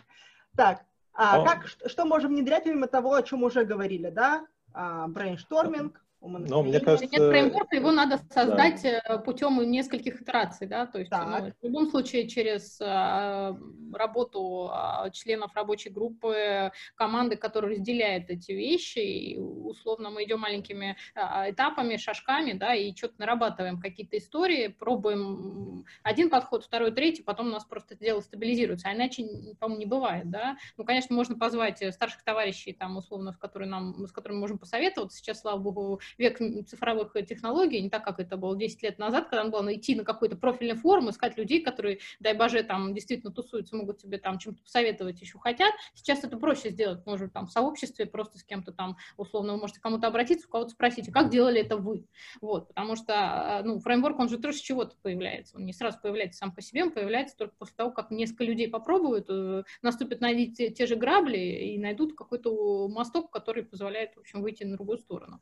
Так, 0.57 0.85
а, 1.13 1.45
как, 1.45 1.67
что 1.67 2.05
можем 2.05 2.33
внедрять 2.33 2.65
помимо 2.65 2.87
того, 2.87 3.15
о 3.15 3.23
чем 3.23 3.43
уже 3.43 3.65
говорили, 3.65 4.11
да? 4.11 4.47
А, 4.73 5.07
брейншторминг, 5.09 6.03
но 6.29 6.63
мне 6.63 6.81
кажется... 6.81 7.07
Нет 7.07 7.31
фреймворка, 7.31 7.77
его 7.77 7.93
надо 7.93 8.19
создать 8.31 8.83
да. 8.83 9.15
Э, 9.15 9.19
путем 9.19 9.61
нескольких 9.71 10.21
итераций, 10.23 10.67
да, 10.67 10.87
то 10.87 10.99
есть 10.99 11.11
ну, 11.11 11.53
в 11.61 11.65
любом 11.65 11.91
случае 11.91 12.29
через 12.29 12.81
э, 12.81 13.55
работу 13.93 14.71
э, 14.73 15.11
членов 15.13 15.55
рабочей 15.55 15.91
группы, 15.91 16.73
команды, 16.95 17.37
которая 17.37 17.73
разделяет 17.73 18.31
эти 18.31 18.53
вещи, 18.53 18.99
и 18.99 19.39
условно 19.39 20.11
мы 20.11 20.25
идем 20.25 20.41
маленькими 20.41 20.97
э, 21.15 21.51
этапами, 21.51 21.97
шажками, 21.97 22.53
да, 22.53 22.75
и 22.75 22.95
что-то 22.95 23.15
нарабатываем 23.19 23.81
какие-то 23.81 24.19
истории, 24.19 24.69
пробуем 24.69 25.85
один 26.03 26.31
подход, 26.31 26.65
второй, 26.65 26.93
третий, 26.93 27.23
потом 27.23 27.49
у 27.49 27.51
нас 27.51 27.65
просто 27.65 27.95
это 27.95 28.05
дело 28.05 28.21
стабилизируется, 28.21 28.89
а 28.89 28.95
иначе, 28.95 29.27
по-моему, 29.59 29.81
не 29.81 29.87
бывает, 29.87 30.31
да. 30.31 30.57
Ну, 30.77 30.85
конечно, 30.85 31.15
можно 31.15 31.39
позвать 31.39 31.83
старших 31.95 32.23
товарищей, 32.23 32.73
там, 32.73 32.97
условно, 32.97 33.33
с 33.33 33.37
которыми, 33.37 33.71
нам, 33.71 34.07
с 34.07 34.13
которыми 34.13 34.39
можем 34.39 34.59
посоветоваться, 34.59 35.19
сейчас, 35.19 35.41
слава 35.41 35.59
богу, 35.59 36.01
век 36.19 36.39
цифровых 36.67 37.15
технологий, 37.27 37.81
не 37.81 37.91
так, 37.91 38.05
как 38.05 38.21
это 38.21 38.37
было 38.37 38.57
10 38.57 38.83
лет 38.83 38.99
назад, 38.99 39.29
когда 39.29 39.45
надо 39.45 39.59
было 39.59 39.75
идти 39.75 39.95
на 39.95 40.05
какой-то 40.05 40.37
профильный 40.37 40.77
форум, 40.77 41.11
искать 41.11 41.37
людей, 41.37 41.63
которые, 41.63 41.99
дай 42.21 42.35
боже, 42.35 42.63
там 42.63 42.95
действительно 42.95 43.33
тусуются, 43.33 43.77
могут 43.77 43.99
тебе 43.99 44.19
там 44.19 44.39
чем-то 44.39 44.63
посоветовать 44.63 45.21
еще 45.21 45.39
хотят. 45.39 45.75
Сейчас 45.95 46.25
это 46.25 46.37
проще 46.37 46.71
сделать, 46.71 47.05
может, 47.07 47.33
там 47.33 47.47
в 47.47 47.53
сообществе 47.53 48.07
просто 48.07 48.39
с 48.39 48.45
кем-то 48.45 48.73
там, 48.73 48.97
условно, 49.17 49.55
вы 49.55 49.61
можете 49.61 49.81
кому-то 49.81 50.07
обратиться, 50.07 50.47
у 50.47 50.51
кого-то 50.51 50.71
спросить, 50.71 51.13
как 51.13 51.31
делали 51.31 51.61
это 51.61 51.77
вы? 51.77 52.07
Вот, 52.41 52.69
потому 52.69 52.97
что, 52.97 53.15
а, 53.15 53.63
ну, 53.63 53.79
фреймворк, 53.79 54.19
он 54.19 54.29
же 54.29 54.39
тоже 54.39 54.59
с 54.59 54.61
чего-то 54.61 54.97
появляется, 55.03 55.57
он 55.57 55.65
не 55.65 55.73
сразу 55.73 55.99
появляется 56.01 56.39
сам 56.39 56.53
по 56.53 56.63
себе, 56.63 56.85
он 56.85 56.91
появляется 56.91 57.37
только 57.37 57.55
после 57.59 57.75
того, 57.77 57.91
как 57.91 58.11
несколько 58.11 58.45
людей 58.45 58.69
попробуют, 58.69 59.27
э, 59.29 59.65
наступят 59.83 60.21
на 60.21 60.35
те, 60.35 60.71
те 60.71 60.87
же 60.87 60.97
грабли 60.97 61.39
и 61.39 61.79
найдут 61.79 62.15
какой-то 62.17 62.89
мосток, 62.89 63.31
который 63.31 63.65
позволяет, 63.65 64.15
в 64.15 64.21
общем, 64.21 64.43
выйти 64.43 64.65
на 64.65 64.77
другую 64.77 64.99
сторону. 64.99 65.41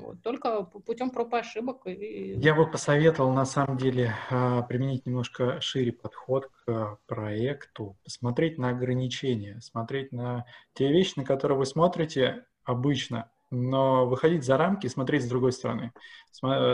Вот. 0.00 0.22
Только 0.22 0.62
путем 0.62 1.10
проб 1.10 1.34
и 1.34 1.38
ошибок. 1.38 1.86
И... 1.86 2.34
Я 2.38 2.54
бы 2.54 2.70
посоветовал, 2.70 3.32
на 3.32 3.44
самом 3.44 3.76
деле, 3.76 4.14
а, 4.30 4.62
применить 4.62 5.06
немножко 5.06 5.60
шире 5.60 5.92
подход 5.92 6.50
к 6.64 6.98
проекту, 7.06 7.96
посмотреть 8.04 8.58
на 8.58 8.70
ограничения, 8.70 9.60
смотреть 9.60 10.12
на 10.12 10.44
те 10.74 10.90
вещи, 10.90 11.14
на 11.16 11.24
которые 11.24 11.58
вы 11.58 11.66
смотрите 11.66 12.44
обычно, 12.64 13.30
но 13.50 14.06
выходить 14.06 14.44
за 14.44 14.56
рамки 14.56 14.86
и 14.86 14.90
смотреть 14.90 15.24
с 15.24 15.28
другой 15.28 15.52
стороны. 15.52 15.92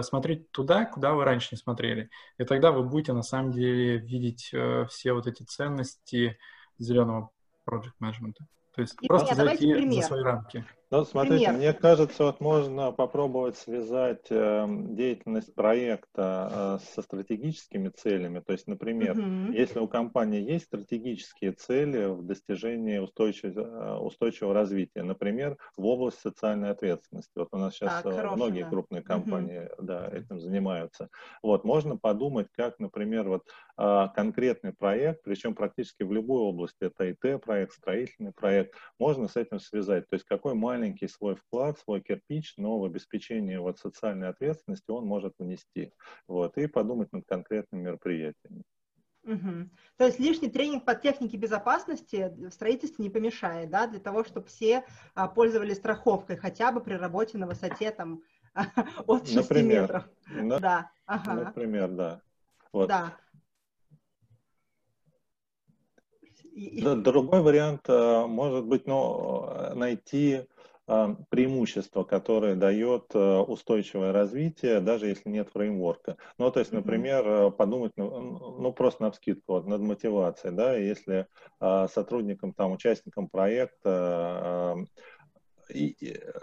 Смотреть 0.02 0.50
туда, 0.50 0.84
куда 0.84 1.14
вы 1.14 1.24
раньше 1.24 1.50
не 1.52 1.58
смотрели. 1.58 2.10
И 2.38 2.44
тогда 2.44 2.72
вы 2.72 2.82
будете, 2.82 3.12
на 3.12 3.22
самом 3.22 3.52
деле, 3.52 3.98
видеть 3.98 4.50
э, 4.52 4.86
все 4.90 5.12
вот 5.12 5.26
эти 5.26 5.44
ценности 5.44 6.36
зеленого 6.78 7.30
project 7.68 7.92
менеджмента. 8.00 8.46
То 8.74 8.80
есть 8.80 8.96
и 9.00 9.06
просто 9.06 9.34
зайти 9.36 10.00
за 10.00 10.02
свои 10.02 10.22
рамки. 10.22 10.64
Ну, 10.90 11.04
смотрите, 11.04 11.46
Пример. 11.46 11.58
мне 11.58 11.72
кажется, 11.72 12.24
вот 12.24 12.40
можно 12.40 12.92
попробовать 12.92 13.56
связать 13.56 14.26
э, 14.30 14.66
деятельность 14.68 15.54
проекта 15.54 16.78
э, 16.80 16.84
со 16.94 17.02
стратегическими 17.02 17.88
целями. 17.88 18.40
То 18.40 18.52
есть, 18.52 18.66
например, 18.66 19.18
угу. 19.18 19.52
если 19.52 19.78
у 19.78 19.88
компании 19.88 20.42
есть 20.42 20.66
стратегические 20.66 21.52
цели 21.52 22.04
в 22.06 22.22
достижении 22.22 22.98
устойчивого, 22.98 23.96
э, 23.96 23.98
устойчивого 23.98 24.54
развития, 24.54 25.02
например, 25.02 25.56
в 25.76 25.86
области 25.86 26.20
социальной 26.20 26.70
ответственности. 26.70 27.32
Вот 27.34 27.48
у 27.52 27.56
нас 27.56 27.74
сейчас 27.74 28.02
хороший, 28.02 28.36
многие 28.36 28.62
да. 28.64 28.70
крупные 28.70 29.02
компании 29.02 29.68
угу. 29.78 29.86
да, 29.86 30.08
этим 30.12 30.38
занимаются. 30.38 31.08
Вот, 31.42 31.64
можно 31.64 31.96
подумать, 31.96 32.48
как, 32.54 32.78
например, 32.78 33.28
вот 33.28 33.42
э, 33.78 34.08
конкретный 34.14 34.72
проект, 34.72 35.24
причем 35.24 35.54
практически 35.54 36.02
в 36.02 36.12
любой 36.12 36.42
области, 36.42 36.84
это 36.84 37.10
ИТ-проект, 37.10 37.72
строительный 37.72 38.32
проект, 38.32 38.74
можно 38.98 39.28
с 39.28 39.36
этим 39.36 39.58
связать. 39.58 40.08
То 40.08 40.14
есть, 40.14 40.26
какой 40.26 40.54
маленький 40.54 40.73
маленький 40.74 41.08
свой 41.08 41.36
вклад, 41.36 41.78
свой 41.78 42.00
кирпич, 42.00 42.54
но 42.56 42.78
в 42.78 42.84
обеспечение 42.84 43.60
вот 43.60 43.78
социальной 43.78 44.28
ответственности 44.28 44.90
он 44.90 45.06
может 45.06 45.34
внести. 45.38 45.92
Вот, 46.26 46.58
и 46.58 46.66
подумать 46.66 47.12
над 47.12 47.24
конкретными 47.26 47.82
мероприятиями. 47.82 48.62
Угу. 49.22 49.70
То 49.96 50.06
есть 50.06 50.18
лишний 50.18 50.50
тренинг 50.50 50.84
по 50.84 50.94
технике 50.94 51.36
безопасности 51.36 52.30
в 52.36 52.50
строительстве 52.50 53.04
не 53.04 53.10
помешает, 53.10 53.70
да, 53.70 53.86
для 53.86 54.00
того, 54.00 54.24
чтобы 54.24 54.48
все 54.48 54.84
а, 55.14 55.28
пользовались 55.28 55.76
страховкой 55.76 56.36
хотя 56.36 56.72
бы 56.72 56.80
при 56.82 56.94
работе 56.94 57.38
на 57.38 57.46
высоте 57.46 57.90
там 57.90 58.22
от 59.06 59.26
6 59.26 59.36
Например, 59.36 59.82
метров. 59.82 60.08
На, 60.26 60.60
да. 60.60 60.90
Ага. 61.06 61.34
Например, 61.34 61.88
да. 61.88 62.22
Вот. 62.72 62.88
Да. 62.88 63.16
Другой 66.96 67.40
вариант 67.40 67.88
а, 67.88 68.26
может 68.26 68.66
быть, 68.66 68.86
ну, 68.86 69.74
найти 69.74 70.46
а, 70.86 71.16
преимущество, 71.30 72.04
которое 72.04 72.56
дает 72.56 73.14
э, 73.14 73.18
устойчивое 73.18 74.12
развитие, 74.12 74.80
даже 74.80 75.06
если 75.06 75.30
нет 75.30 75.48
фреймворка. 75.50 76.18
Ну, 76.36 76.50
то 76.50 76.60
есть, 76.60 76.72
например, 76.72 77.26
э, 77.26 77.50
подумать, 77.50 77.92
ну, 77.96 78.58
ну 78.58 78.72
просто 78.72 79.02
на 79.04 79.10
вскидку, 79.10 79.54
вот, 79.54 79.66
над 79.66 79.80
мотивацией, 79.80 80.54
да, 80.54 80.76
если 80.76 81.26
сотрудникам, 81.88 82.52
там, 82.52 82.72
участникам 82.72 83.28
проекта 83.28 84.76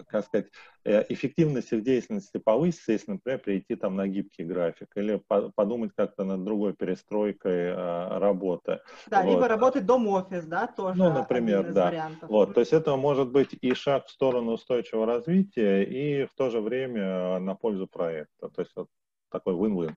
как 0.08 0.24
сказать, 0.24 0.48
э, 0.84 1.04
эффективность 1.08 1.72
их 1.72 1.82
деятельности 1.82 2.38
повысится, 2.38 2.92
если, 2.92 3.12
например, 3.12 3.38
перейти 3.38 3.76
там 3.76 3.96
на 3.96 4.06
гибкий 4.08 4.44
график 4.44 4.88
или 4.96 5.22
по 5.28 5.50
подумать 5.50 5.92
как-то 5.96 6.24
над 6.24 6.44
другой 6.44 6.74
перестройкой 6.74 7.70
э, 7.70 8.18
работы. 8.18 8.80
Да, 9.08 9.22
вот. 9.22 9.34
либо 9.34 9.48
работать 9.48 9.86
дом-офис, 9.86 10.44
да, 10.44 10.66
тоже. 10.66 10.98
Ну, 10.98 11.12
например, 11.12 11.72
да. 11.72 11.86
Вариантов. 11.86 12.28
Вот, 12.28 12.54
то 12.54 12.60
есть 12.60 12.72
это 12.72 12.96
может 12.96 13.30
быть 13.30 13.54
и 13.60 13.74
шаг 13.74 14.06
в 14.06 14.10
сторону 14.10 14.52
устойчивого 14.52 15.06
развития, 15.06 15.82
и 15.84 16.26
в 16.26 16.34
то 16.34 16.50
же 16.50 16.60
время 16.60 17.38
на 17.38 17.54
пользу 17.54 17.86
проекта. 17.86 18.48
То 18.48 18.62
есть 18.62 18.72
вот 18.74 18.88
такой 19.30 19.54
win-win. 19.54 19.94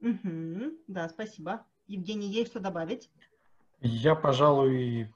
Угу, 0.00 0.72
да, 0.86 1.08
спасибо. 1.08 1.64
Евгений, 1.86 2.28
есть 2.28 2.50
что 2.50 2.60
добавить? 2.60 3.10
Я, 3.80 4.14
пожалуй, 4.14 5.12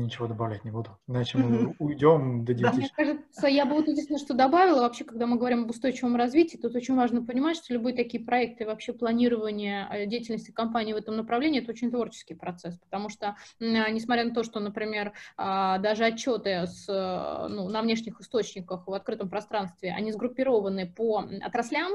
ничего 0.00 0.26
добавлять 0.26 0.64
не 0.64 0.70
буду. 0.70 0.90
Иначе 1.06 1.38
мы 1.38 1.74
уйдем 1.78 2.44
до 2.44 2.54
2000. 2.54 2.78
Мне 2.78 2.90
кажется, 2.94 3.46
я 3.46 3.64
бы 3.64 3.74
вот 3.74 3.88
единственное, 3.88 4.18
что 4.18 4.34
добавила, 4.34 4.80
вообще, 4.80 5.04
когда 5.04 5.26
мы 5.26 5.36
говорим 5.36 5.64
об 5.64 5.70
устойчивом 5.70 6.16
развитии, 6.16 6.56
тут 6.56 6.74
очень 6.74 6.96
важно 6.96 7.24
понимать, 7.24 7.56
что 7.56 7.74
любые 7.74 7.94
такие 7.94 8.24
проекты, 8.24 8.66
вообще 8.66 8.92
планирование 8.92 9.88
э, 9.90 10.06
деятельности 10.06 10.50
компании 10.50 10.92
в 10.92 10.96
этом 10.96 11.16
направлении, 11.16 11.60
это 11.60 11.72
очень 11.72 11.90
творческий 11.90 12.34
процесс, 12.34 12.78
потому 12.78 13.08
что, 13.08 13.36
несмотря 13.60 14.24
на 14.24 14.34
то, 14.34 14.42
что, 14.42 14.60
например, 14.60 15.12
а, 15.36 15.78
даже 15.78 16.04
отчеты 16.04 16.66
с, 16.66 16.86
э, 16.88 17.48
ну, 17.48 17.68
на 17.68 17.82
внешних 17.82 18.20
источниках 18.20 18.86
в 18.86 18.92
открытом 18.92 19.28
пространстве, 19.28 19.92
они 19.96 20.12
сгруппированы 20.12 20.86
по 20.86 21.24
отраслям, 21.42 21.92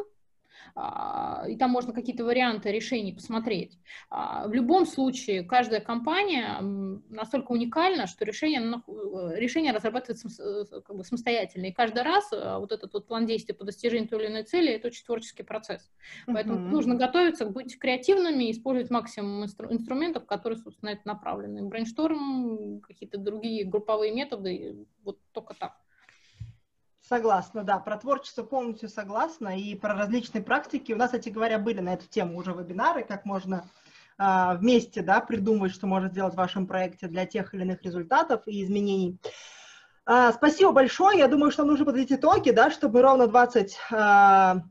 и 1.49 1.55
там 1.57 1.71
можно 1.71 1.93
какие-то 1.93 2.23
варианты 2.23 2.71
решений 2.71 3.13
посмотреть. 3.13 3.77
А, 4.09 4.47
в 4.47 4.53
любом 4.53 4.85
случае, 4.85 5.43
каждая 5.43 5.81
компания 5.81 6.59
настолько 7.09 7.51
уникальна, 7.51 8.07
что 8.07 8.25
решение, 8.25 8.61
решение 9.38 9.73
разрабатывается 9.73 10.29
как 10.81 10.95
бы 10.95 11.03
самостоятельно. 11.03 11.65
И 11.65 11.71
каждый 11.73 12.03
раз 12.03 12.29
а, 12.31 12.59
вот 12.59 12.71
этот 12.71 12.93
вот 12.93 13.07
план 13.07 13.25
действий 13.25 13.53
по 13.53 13.65
достижению 13.65 14.07
той 14.07 14.23
или 14.23 14.31
иной 14.31 14.43
цели– 14.43 14.71
это 14.73 14.88
очень 14.88 15.05
творческий 15.05 15.43
процесс. 15.43 15.91
Поэтому 16.25 16.55
uh-huh. 16.55 16.71
нужно 16.71 16.95
готовиться, 16.95 17.45
быть 17.45 17.77
креативными, 17.77 18.51
использовать 18.51 18.91
максимум 18.91 19.43
инстру- 19.43 19.71
инструментов, 19.71 20.25
которые, 20.25 20.59
собственно, 20.59 20.91
это 20.91 21.01
направлены. 21.05 21.63
Брейншторм, 21.63 22.81
какие-то 22.81 23.17
другие 23.17 23.65
групповые 23.65 24.13
методы, 24.13 24.85
вот 25.03 25.19
только 25.33 25.53
так. 25.53 25.77
Согласна, 27.11 27.65
да, 27.65 27.77
про 27.77 27.97
творчество 27.97 28.41
полностью 28.41 28.88
согласна, 28.88 29.59
и 29.59 29.75
про 29.75 29.95
различные 29.95 30.41
практики. 30.41 30.93
У 30.93 30.95
нас, 30.95 31.07
кстати 31.07 31.27
говоря, 31.27 31.59
были 31.59 31.81
на 31.81 31.95
эту 31.95 32.07
тему 32.07 32.38
уже 32.38 32.53
вебинары, 32.53 33.03
как 33.03 33.25
можно 33.25 33.69
а, 34.17 34.53
вместе, 34.53 35.01
да, 35.01 35.19
придумать, 35.19 35.73
что 35.73 35.88
может 35.88 36.13
сделать 36.13 36.35
в 36.35 36.38
вашем 36.38 36.67
проекте 36.67 37.07
для 37.07 37.25
тех 37.25 37.53
или 37.53 37.63
иных 37.63 37.83
результатов 37.83 38.43
и 38.45 38.63
изменений. 38.63 39.17
А, 40.05 40.31
спасибо 40.31 40.71
большое. 40.71 41.17
Я 41.17 41.27
думаю, 41.27 41.51
что 41.51 41.65
нужно 41.65 41.83
подвести 41.83 42.15
итоги, 42.15 42.51
да, 42.51 42.71
чтобы 42.71 43.01
ровно 43.01 43.27
20 43.27 43.77
а, 43.91 44.61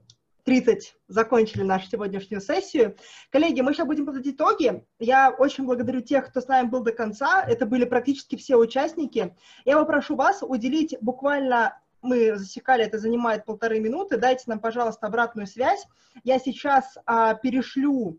30 0.44 0.96
закончили 1.08 1.62
нашу 1.62 1.90
сегодняшнюю 1.90 2.40
сессию. 2.40 2.96
Коллеги, 3.30 3.60
мы 3.60 3.74
сейчас 3.74 3.86
будем 3.86 4.06
подводить 4.06 4.36
итоги. 4.36 4.82
Я 4.98 5.28
очень 5.28 5.64
благодарю 5.64 6.00
тех, 6.00 6.30
кто 6.30 6.40
с 6.40 6.48
нами 6.48 6.68
был 6.68 6.80
до 6.80 6.92
конца. 6.92 7.42
Это 7.42 7.66
были 7.66 7.84
практически 7.84 8.36
все 8.36 8.56
участники. 8.56 9.36
Я 9.66 9.76
попрошу 9.76 10.16
вас 10.16 10.42
уделить 10.42 10.96
буквально 11.02 11.78
мы 12.02 12.36
засекали, 12.36 12.85
это 12.85 12.98
занимает 12.98 13.44
полторы 13.44 13.81
минуты. 13.81 14.16
Дайте 14.16 14.44
нам, 14.47 14.60
пожалуйста, 14.60 15.06
обратную 15.06 15.47
связь. 15.47 15.86
Я 16.24 16.39
сейчас 16.39 16.97
а, 17.06 17.35
перешлю, 17.35 18.18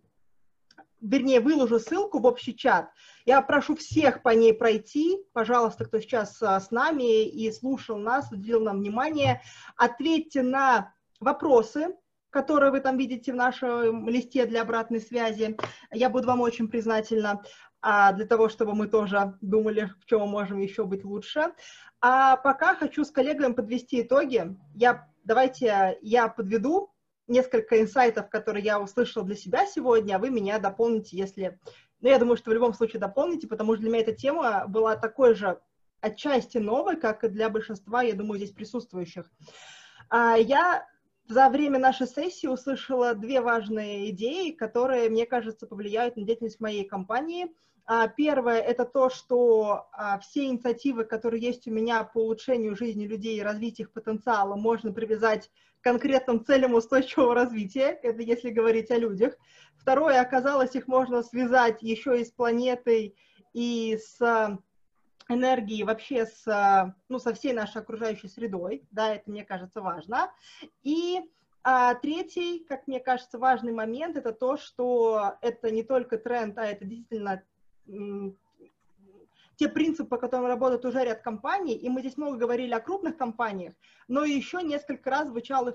вернее, 0.99 1.39
выложу 1.39 1.79
ссылку 1.79 2.19
в 2.19 2.25
общий 2.25 2.55
чат. 2.55 2.89
Я 3.25 3.41
прошу 3.41 3.75
всех 3.75 4.21
по 4.21 4.29
ней 4.29 4.53
пройти. 4.53 5.17
Пожалуйста, 5.33 5.85
кто 5.85 5.99
сейчас 5.99 6.41
а, 6.41 6.59
с 6.59 6.71
нами 6.71 7.25
и 7.25 7.51
слушал 7.51 7.97
нас, 7.97 8.31
уделил 8.31 8.61
нам 8.61 8.79
внимание, 8.79 9.41
ответьте 9.75 10.41
на 10.41 10.93
вопросы, 11.19 11.95
которые 12.29 12.71
вы 12.71 12.79
там 12.79 12.97
видите 12.97 13.33
в 13.33 13.35
нашем 13.35 14.07
листе 14.07 14.45
для 14.45 14.61
обратной 14.61 15.01
связи. 15.01 15.57
Я 15.91 16.09
буду 16.09 16.27
вам 16.27 16.41
очень 16.41 16.67
признательна 16.69 17.43
для 17.81 18.25
того, 18.27 18.47
чтобы 18.47 18.75
мы 18.75 18.87
тоже 18.87 19.37
думали, 19.41 19.91
в 19.99 20.05
чем 20.05 20.21
мы 20.21 20.27
можем 20.27 20.59
еще 20.59 20.85
быть 20.85 21.03
лучше. 21.03 21.53
А 21.99 22.37
пока 22.37 22.75
хочу 22.75 23.03
с 23.03 23.11
коллегами 23.11 23.53
подвести 23.53 24.01
итоги. 24.01 24.55
Я, 24.75 25.07
давайте 25.23 25.97
я 26.01 26.27
подведу 26.27 26.91
несколько 27.27 27.81
инсайтов, 27.81 28.29
которые 28.29 28.63
я 28.63 28.79
услышала 28.79 29.25
для 29.25 29.35
себя 29.35 29.65
сегодня, 29.65 30.15
а 30.15 30.19
вы 30.19 30.29
меня 30.29 30.59
дополните, 30.59 31.17
если... 31.17 31.59
Ну, 32.01 32.09
я 32.09 32.17
думаю, 32.17 32.37
что 32.37 32.49
в 32.49 32.53
любом 32.53 32.73
случае 32.73 32.99
дополните, 32.99 33.47
потому 33.47 33.73
что 33.73 33.81
для 33.81 33.91
меня 33.91 34.01
эта 34.01 34.13
тема 34.13 34.65
была 34.67 34.95
такой 34.95 35.35
же 35.35 35.59
отчасти 36.01 36.57
новой, 36.57 36.97
как 36.97 37.23
и 37.23 37.29
для 37.29 37.49
большинства, 37.49 38.01
я 38.01 38.13
думаю, 38.15 38.37
здесь 38.39 38.51
присутствующих. 38.51 39.31
А, 40.09 40.35
я 40.35 40.87
за 41.27 41.49
время 41.49 41.79
нашей 41.79 42.07
сессии 42.07 42.47
услышала 42.47 43.13
две 43.13 43.39
важные 43.39 44.09
идеи, 44.09 44.51
которые, 44.51 45.09
мне 45.09 45.25
кажется, 45.25 45.67
повлияют 45.67 46.17
на 46.17 46.23
деятельность 46.23 46.59
моей 46.59 46.83
компании. 46.83 47.47
А, 47.93 48.07
первое– 48.07 48.61
это 48.61 48.85
то, 48.85 49.09
что 49.09 49.89
а, 49.91 50.17
все 50.19 50.45
инициативы, 50.45 51.03
которые 51.03 51.41
есть 51.41 51.67
у 51.67 51.71
меня 51.71 52.05
по 52.05 52.19
улучшению 52.19 52.73
жизни 52.73 53.05
людей 53.05 53.37
и 53.37 53.41
развитию 53.41 53.87
их 53.87 53.91
потенциала, 53.91 54.55
можно 54.55 54.93
привязать 54.93 55.51
к 55.81 55.83
конкретным 55.83 56.45
целям 56.45 56.73
устойчивого 56.73 57.35
развития, 57.35 57.99
это 58.01 58.21
если 58.21 58.49
говорить 58.49 58.91
о 58.91 58.97
людях. 58.97 59.35
Второе, 59.75 60.21
оказалось, 60.21 60.73
их 60.73 60.87
можно 60.87 61.21
связать 61.21 61.83
еще 61.83 62.21
и 62.21 62.23
с 62.23 62.31
планетой, 62.31 63.17
и 63.51 63.99
с 64.01 64.57
энергии 65.27 65.83
вообще 65.83 66.27
с, 66.27 66.95
ну, 67.09 67.19
со 67.19 67.33
всей 67.33 67.51
нашей 67.51 67.81
окружающей 67.81 68.29
средой, 68.29 68.87
да, 68.91 69.15
это, 69.15 69.29
мне 69.29 69.43
кажется, 69.43 69.81
важно. 69.81 70.31
И 70.83 71.19
а, 71.63 71.93
третий, 71.95 72.65
как 72.67 72.87
мне 72.87 73.01
кажется, 73.01 73.37
важный 73.37 73.73
момент, 73.73 74.15
это 74.15 74.31
то, 74.31 74.55
что 74.55 75.35
это 75.41 75.69
не 75.69 75.83
только 75.83 76.17
тренд, 76.17 76.57
а 76.57 76.65
это 76.65 76.85
действительно 76.85 77.43
те 79.61 79.69
принципы, 79.69 80.09
по 80.09 80.17
которым 80.17 80.47
работают 80.47 80.85
уже 80.85 81.03
ряд 81.03 81.21
компаний, 81.21 81.75
и 81.75 81.87
мы 81.87 82.01
здесь 82.01 82.17
много 82.17 82.35
говорили 82.37 82.73
о 82.73 82.79
крупных 82.79 83.15
компаниях, 83.15 83.73
но 84.07 84.23
еще 84.23 84.63
несколько 84.63 85.09
раз 85.11 85.27
звучали, 85.27 85.73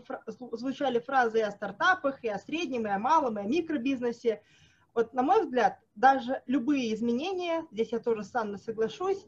звучали 0.56 0.98
фразы 0.98 1.38
и 1.38 1.42
о 1.42 1.52
стартапах, 1.52 2.24
и 2.24 2.28
о 2.28 2.38
среднем, 2.40 2.86
и 2.86 2.90
о 2.90 2.98
малом, 2.98 3.38
и 3.38 3.42
о 3.42 3.44
микробизнесе, 3.44 4.42
вот, 4.92 5.14
на 5.14 5.22
мой 5.22 5.42
взгляд, 5.42 5.78
даже 5.94 6.42
любые 6.46 6.92
изменения, 6.94 7.64
здесь 7.70 7.92
я 7.92 8.00
тоже 8.00 8.24
с 8.24 8.34
Анной 8.34 8.58
соглашусь, 8.58 9.24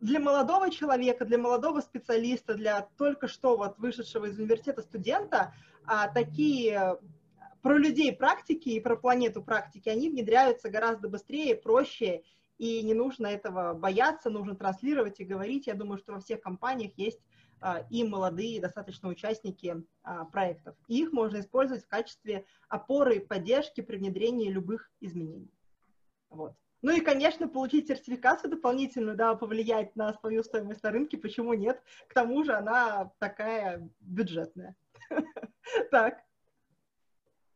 для 0.00 0.18
молодого 0.18 0.70
человека, 0.70 1.24
для 1.24 1.38
молодого 1.38 1.80
специалиста, 1.80 2.54
для 2.54 2.88
только 2.96 3.28
что 3.28 3.56
вот 3.56 3.78
вышедшего 3.78 4.26
из 4.26 4.38
университета 4.38 4.82
студента, 4.82 5.54
а, 5.84 6.08
такие 6.08 6.98
про 7.62 7.76
людей 7.76 8.12
практики 8.12 8.70
и 8.70 8.80
про 8.80 8.96
планету 8.96 9.42
практики, 9.42 9.88
они 9.88 10.10
внедряются 10.10 10.70
гораздо 10.70 11.08
быстрее, 11.08 11.54
проще, 11.54 12.22
и 12.58 12.82
не 12.82 12.94
нужно 12.94 13.26
этого 13.26 13.74
бояться, 13.74 14.30
нужно 14.30 14.56
транслировать 14.56 15.20
и 15.20 15.24
говорить. 15.24 15.66
Я 15.66 15.74
думаю, 15.74 15.98
что 15.98 16.12
во 16.12 16.20
всех 16.20 16.40
компаниях 16.40 16.92
есть 16.96 17.20
а, 17.60 17.84
и 17.90 18.04
молодые 18.04 18.60
достаточно 18.60 19.08
участники 19.08 19.84
а, 20.02 20.24
проектов. 20.24 20.76
И 20.88 21.02
их 21.02 21.12
можно 21.12 21.40
использовать 21.40 21.84
в 21.84 21.88
качестве 21.88 22.44
опоры 22.68 23.16
и 23.16 23.20
поддержки 23.20 23.80
при 23.80 23.96
внедрении 23.96 24.50
любых 24.50 24.90
изменений. 25.00 25.52
Вот. 26.30 26.54
Ну 26.82 26.92
и, 26.92 27.00
конечно, 27.00 27.48
получить 27.48 27.88
сертификацию 27.88 28.50
дополнительную, 28.50 29.16
да, 29.16 29.34
повлиять 29.34 29.96
на 29.96 30.12
свою 30.14 30.44
стоимость 30.44 30.82
на 30.84 30.90
рынке, 30.90 31.18
почему 31.18 31.54
нет? 31.54 31.82
К 32.06 32.14
тому 32.14 32.44
же 32.44 32.52
она 32.52 33.12
такая 33.18 33.88
бюджетная. 34.00 34.76
Так, 35.90 36.22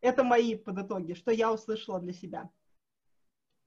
это 0.02 0.22
мои 0.24 0.56
подытоги, 0.56 1.14
что 1.14 1.30
я 1.30 1.52
услышала 1.52 1.98
для 2.00 2.12
себя. 2.12 2.50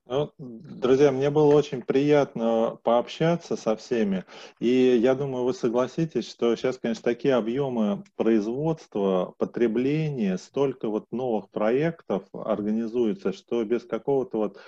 Ну, 0.08 0.32
друзья, 0.38 1.12
мне 1.12 1.32
было 1.32 1.56
очень 1.56 1.82
приятно 1.82 2.78
пообщаться 2.84 3.56
со 3.56 3.76
всеми. 3.76 4.24
И 4.60 4.70
я 4.70 5.16
думаю, 5.16 5.46
вы 5.46 5.54
согласитесь, 5.56 6.30
что 6.30 6.56
сейчас, 6.56 6.78
конечно, 6.78 7.02
такие 7.02 7.34
объемы 7.34 8.04
производства, 8.16 9.34
потребления, 9.40 10.38
столько 10.38 10.90
вот 10.90 11.06
новых 11.12 11.50
проектов 11.50 12.24
организуется, 12.34 13.34
что 13.34 13.64
без 13.64 13.84
какого-то 13.84 14.38
вот 14.38 14.60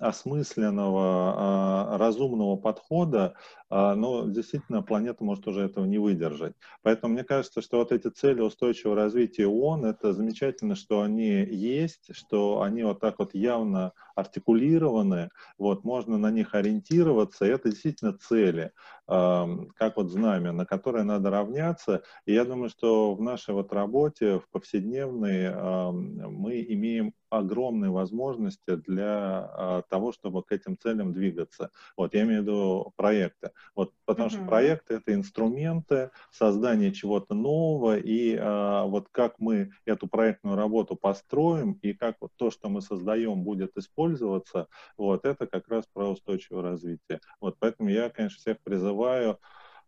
осмысленного, 0.00 1.94
э, 1.94 1.96
разумного 1.98 2.56
подхода, 2.56 3.34
э, 3.70 3.94
ну, 3.94 4.28
действительно, 4.28 4.82
планета 4.82 5.24
может 5.24 5.46
уже 5.46 5.62
этого 5.62 5.84
не 5.84 5.98
выдержать. 5.98 6.54
Поэтому 6.82 7.14
мне 7.14 7.24
кажется, 7.24 7.62
что 7.62 7.78
вот 7.78 7.92
эти 7.92 8.08
цели 8.08 8.40
устойчивого 8.40 8.96
развития 8.96 9.46
ООН, 9.46 9.86
это 9.86 10.12
замечательно, 10.12 10.74
что 10.74 11.02
они 11.02 11.44
есть, 11.44 12.14
что 12.14 12.62
они 12.62 12.82
вот 12.84 13.00
так 13.00 13.18
вот 13.18 13.34
явно 13.34 13.92
артикулированы, 14.14 15.30
вот, 15.58 15.84
можно 15.84 16.18
на 16.18 16.30
них 16.30 16.54
ориентироваться, 16.54 17.46
и 17.46 17.48
это 17.48 17.70
действительно 17.70 18.12
цели, 18.18 18.72
как 19.06 19.96
вот 19.96 20.10
знамя, 20.10 20.52
на 20.52 20.66
которое 20.66 21.02
надо 21.04 21.30
равняться. 21.30 22.02
И 22.26 22.34
я 22.34 22.44
думаю, 22.44 22.68
что 22.68 23.14
в 23.14 23.22
нашей 23.22 23.54
вот 23.54 23.72
работе, 23.72 24.38
в 24.38 24.48
повседневной, 24.50 25.50
мы 25.92 26.62
имеем 26.68 27.14
огромные 27.32 27.90
возможности 27.90 28.76
для 28.76 29.06
а, 29.08 29.82
того, 29.88 30.12
чтобы 30.12 30.42
к 30.42 30.52
этим 30.52 30.76
целям 30.76 31.12
двигаться. 31.12 31.70
Вот, 31.96 32.14
я 32.14 32.22
имею 32.22 32.40
в 32.40 32.42
виду 32.44 32.92
проекты. 32.96 33.52
Вот, 33.74 33.92
потому 34.04 34.28
uh-huh. 34.28 34.32
что 34.32 34.44
проекты— 34.44 34.94
это 34.96 35.14
инструменты 35.14 36.10
создания 36.30 36.92
чего-то 36.92 37.34
нового, 37.34 37.96
и 37.96 38.36
а, 38.38 38.84
вот 38.84 39.08
как 39.10 39.38
мы 39.38 39.70
эту 39.86 40.08
проектную 40.08 40.56
работу 40.56 40.94
построим, 40.94 41.78
и 41.82 41.94
как 41.94 42.16
вот 42.20 42.32
то, 42.36 42.50
что 42.50 42.68
мы 42.68 42.82
создаем, 42.82 43.44
будет 43.44 43.76
использоваться, 43.78 44.68
вот, 44.98 45.24
это 45.24 45.46
как 45.46 45.68
раз 45.68 45.86
про 45.92 46.10
устойчивое 46.10 46.62
развитие. 46.62 47.20
Вот, 47.40 47.56
поэтому 47.58 47.88
я, 47.88 48.10
конечно, 48.10 48.38
всех 48.38 48.60
призываю 48.62 49.38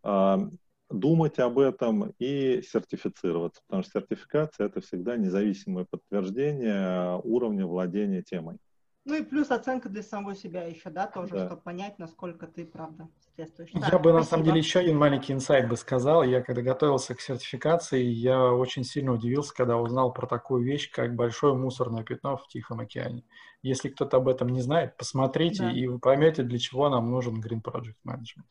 а, 0.03 0.49
думать 0.91 1.39
об 1.39 1.59
этом 1.59 2.13
и 2.19 2.63
сертифицироваться, 2.63 3.63
потому 3.67 3.83
что 3.83 4.01
сертификация 4.01 4.67
это 4.67 4.81
всегда 4.81 5.17
независимое 5.17 5.87
подтверждение 5.89 7.21
уровня 7.25 7.67
владения 7.67 8.23
темой. 8.23 8.59
Ну 9.07 9.17
и 9.17 9.23
плюс 9.23 9.51
оценка 9.51 9.91
для 9.91 10.03
самого 10.03 10.35
себя 10.35 10.63
еще, 10.63 10.89
да, 10.89 11.07
тоже, 11.07 11.35
да. 11.35 11.47
чтобы 11.47 11.61
понять, 11.61 11.99
насколько 11.99 12.47
ты, 12.47 12.65
правда, 12.65 13.11
соответствуешь. 13.21 13.69
Я 13.75 13.81
да, 13.81 13.87
бы, 13.87 13.93
спасибо. 13.99 14.13
на 14.13 14.23
самом 14.23 14.45
деле, 14.45 14.59
еще 14.59 14.79
один 14.79 14.97
маленький 14.97 15.35
инсайт 15.35 15.69
бы 15.69 15.77
сказал. 15.77 16.23
Я, 16.23 16.41
когда 16.41 16.63
готовился 16.63 17.15
к 17.15 17.21
сертификации, 17.21 18.03
я 18.03 18.51
очень 18.51 18.83
сильно 18.83 19.13
удивился, 19.13 19.53
когда 19.55 19.77
узнал 19.77 20.11
про 20.11 20.27
такую 20.27 20.65
вещь, 20.65 20.91
как 20.91 21.15
большое 21.15 21.55
мусорное 21.55 22.03
пятно 22.03 22.39
в 22.39 22.49
Тихом 22.49 22.81
океане. 22.81 23.25
Если 23.63 23.91
кто-то 23.91 24.17
об 24.17 24.29
этом 24.29 24.49
не 24.49 24.63
знает, 24.63 24.97
посмотрите, 24.97 25.65
да. 25.65 25.71
и 25.71 25.87
вы 25.87 25.99
поймете, 25.99 26.43
для 26.43 26.59
чего 26.59 26.89
нам 26.89 27.11
нужен 27.11 27.43
Green 27.43 27.63
Project 27.63 27.97
Management. 28.07 28.49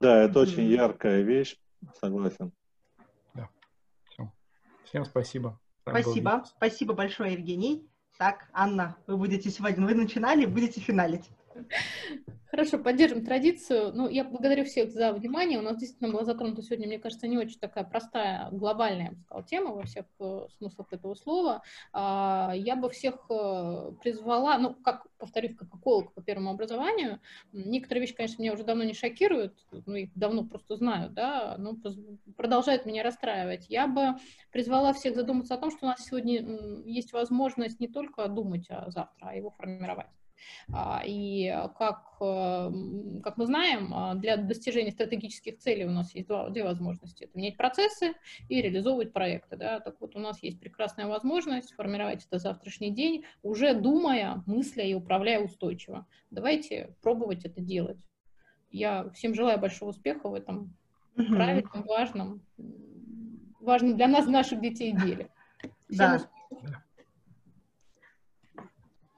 Да, 0.00 0.22
это 0.22 0.40
очень 0.40 0.64
яркая 0.64 1.22
вещь, 1.22 1.56
согласен. 2.00 2.52
Да. 3.34 3.48
Все. 4.10 4.30
Всем 4.84 5.04
спасибо. 5.04 5.58
Так 5.84 6.00
спасибо. 6.00 6.44
Спасибо 6.44 6.94
большое, 6.94 7.32
Евгений. 7.32 7.88
Так, 8.18 8.48
Анна, 8.52 8.96
вы 9.06 9.16
будете 9.16 9.50
сегодня, 9.50 9.86
вы 9.86 9.94
начинали, 9.94 10.46
будете 10.46 10.80
финалить. 10.80 11.30
Хорошо, 12.56 12.78
поддержим 12.78 13.22
традицию. 13.22 13.92
Ну, 13.92 14.08
я 14.08 14.24
благодарю 14.24 14.64
всех 14.64 14.90
за 14.90 15.12
внимание. 15.12 15.58
У 15.58 15.62
нас 15.62 15.76
действительно 15.76 16.10
была 16.10 16.24
затронута 16.24 16.62
сегодня, 16.62 16.86
мне 16.86 16.98
кажется, 16.98 17.28
не 17.28 17.36
очень 17.36 17.58
такая 17.58 17.84
простая, 17.84 18.48
глобальная, 18.50 19.08
я 19.08 19.10
бы 19.10 19.20
сказала, 19.20 19.46
тема 19.46 19.74
во 19.74 19.82
всех 19.82 20.06
э, 20.20 20.46
смыслах 20.56 20.90
этого 20.90 21.12
слова. 21.16 21.62
А, 21.92 22.54
я 22.56 22.74
бы 22.74 22.88
всех 22.88 23.26
э, 23.28 23.92
призвала, 24.02 24.56
ну, 24.56 24.72
как, 24.72 25.06
повторюсь, 25.18 25.54
как 25.54 25.68
эколог 25.68 26.14
по 26.14 26.22
первому 26.22 26.48
образованию, 26.48 27.20
некоторые 27.52 28.00
вещи, 28.00 28.14
конечно, 28.14 28.40
меня 28.40 28.54
уже 28.54 28.64
давно 28.64 28.84
не 28.84 28.94
шокируют, 28.94 29.52
ну, 29.84 29.94
их 29.94 30.10
давно 30.14 30.42
просто 30.42 30.76
знаю, 30.76 31.10
да, 31.10 31.56
но 31.58 31.76
продолжают 32.38 32.86
меня 32.86 33.02
расстраивать. 33.02 33.66
Я 33.68 33.86
бы 33.86 34.14
призвала 34.50 34.94
всех 34.94 35.14
задуматься 35.14 35.52
о 35.52 35.58
том, 35.58 35.70
что 35.70 35.84
у 35.84 35.88
нас 35.90 36.06
сегодня 36.06 36.40
есть 36.86 37.12
возможность 37.12 37.80
не 37.80 37.88
только 37.88 38.26
думать 38.28 38.64
о 38.70 38.90
завтра, 38.90 39.28
а 39.28 39.36
его 39.36 39.50
формировать. 39.50 40.06
А, 40.72 41.02
и 41.04 41.52
как, 41.78 42.16
э, 42.20 42.72
как 43.22 43.36
мы 43.36 43.46
знаем, 43.46 43.92
а, 43.94 44.14
для 44.14 44.36
достижения 44.36 44.90
стратегических 44.90 45.58
целей 45.58 45.84
у 45.84 45.90
нас 45.90 46.14
есть 46.14 46.28
два, 46.28 46.48
две 46.50 46.64
возможности. 46.64 47.24
Это 47.24 47.36
менять 47.36 47.56
процессы 47.56 48.14
и 48.48 48.60
реализовывать 48.60 49.12
проекты. 49.12 49.56
Да? 49.56 49.80
Так 49.80 50.00
вот, 50.00 50.16
у 50.16 50.18
нас 50.18 50.42
есть 50.42 50.60
прекрасная 50.60 51.06
возможность 51.06 51.72
формировать 51.74 52.24
это 52.26 52.38
завтрашний 52.38 52.90
день, 52.90 53.24
уже 53.42 53.74
думая, 53.74 54.42
мысля 54.46 54.84
и 54.84 54.94
управляя 54.94 55.40
устойчиво. 55.40 56.06
Давайте 56.30 56.94
пробовать 57.02 57.44
это 57.44 57.60
делать. 57.60 57.98
Я 58.70 59.10
всем 59.10 59.34
желаю 59.34 59.58
большого 59.58 59.90
успеха 59.90 60.28
в 60.28 60.34
этом 60.34 60.76
правильном, 61.14 61.82
важном, 61.84 62.42
важном 63.60 63.96
для 63.96 64.08
нас, 64.08 64.26
наших 64.26 64.60
детей 64.60 64.92
деле. 64.92 65.30
Всем 65.88 65.98
да. 65.98 66.16
успехов. 66.16 66.85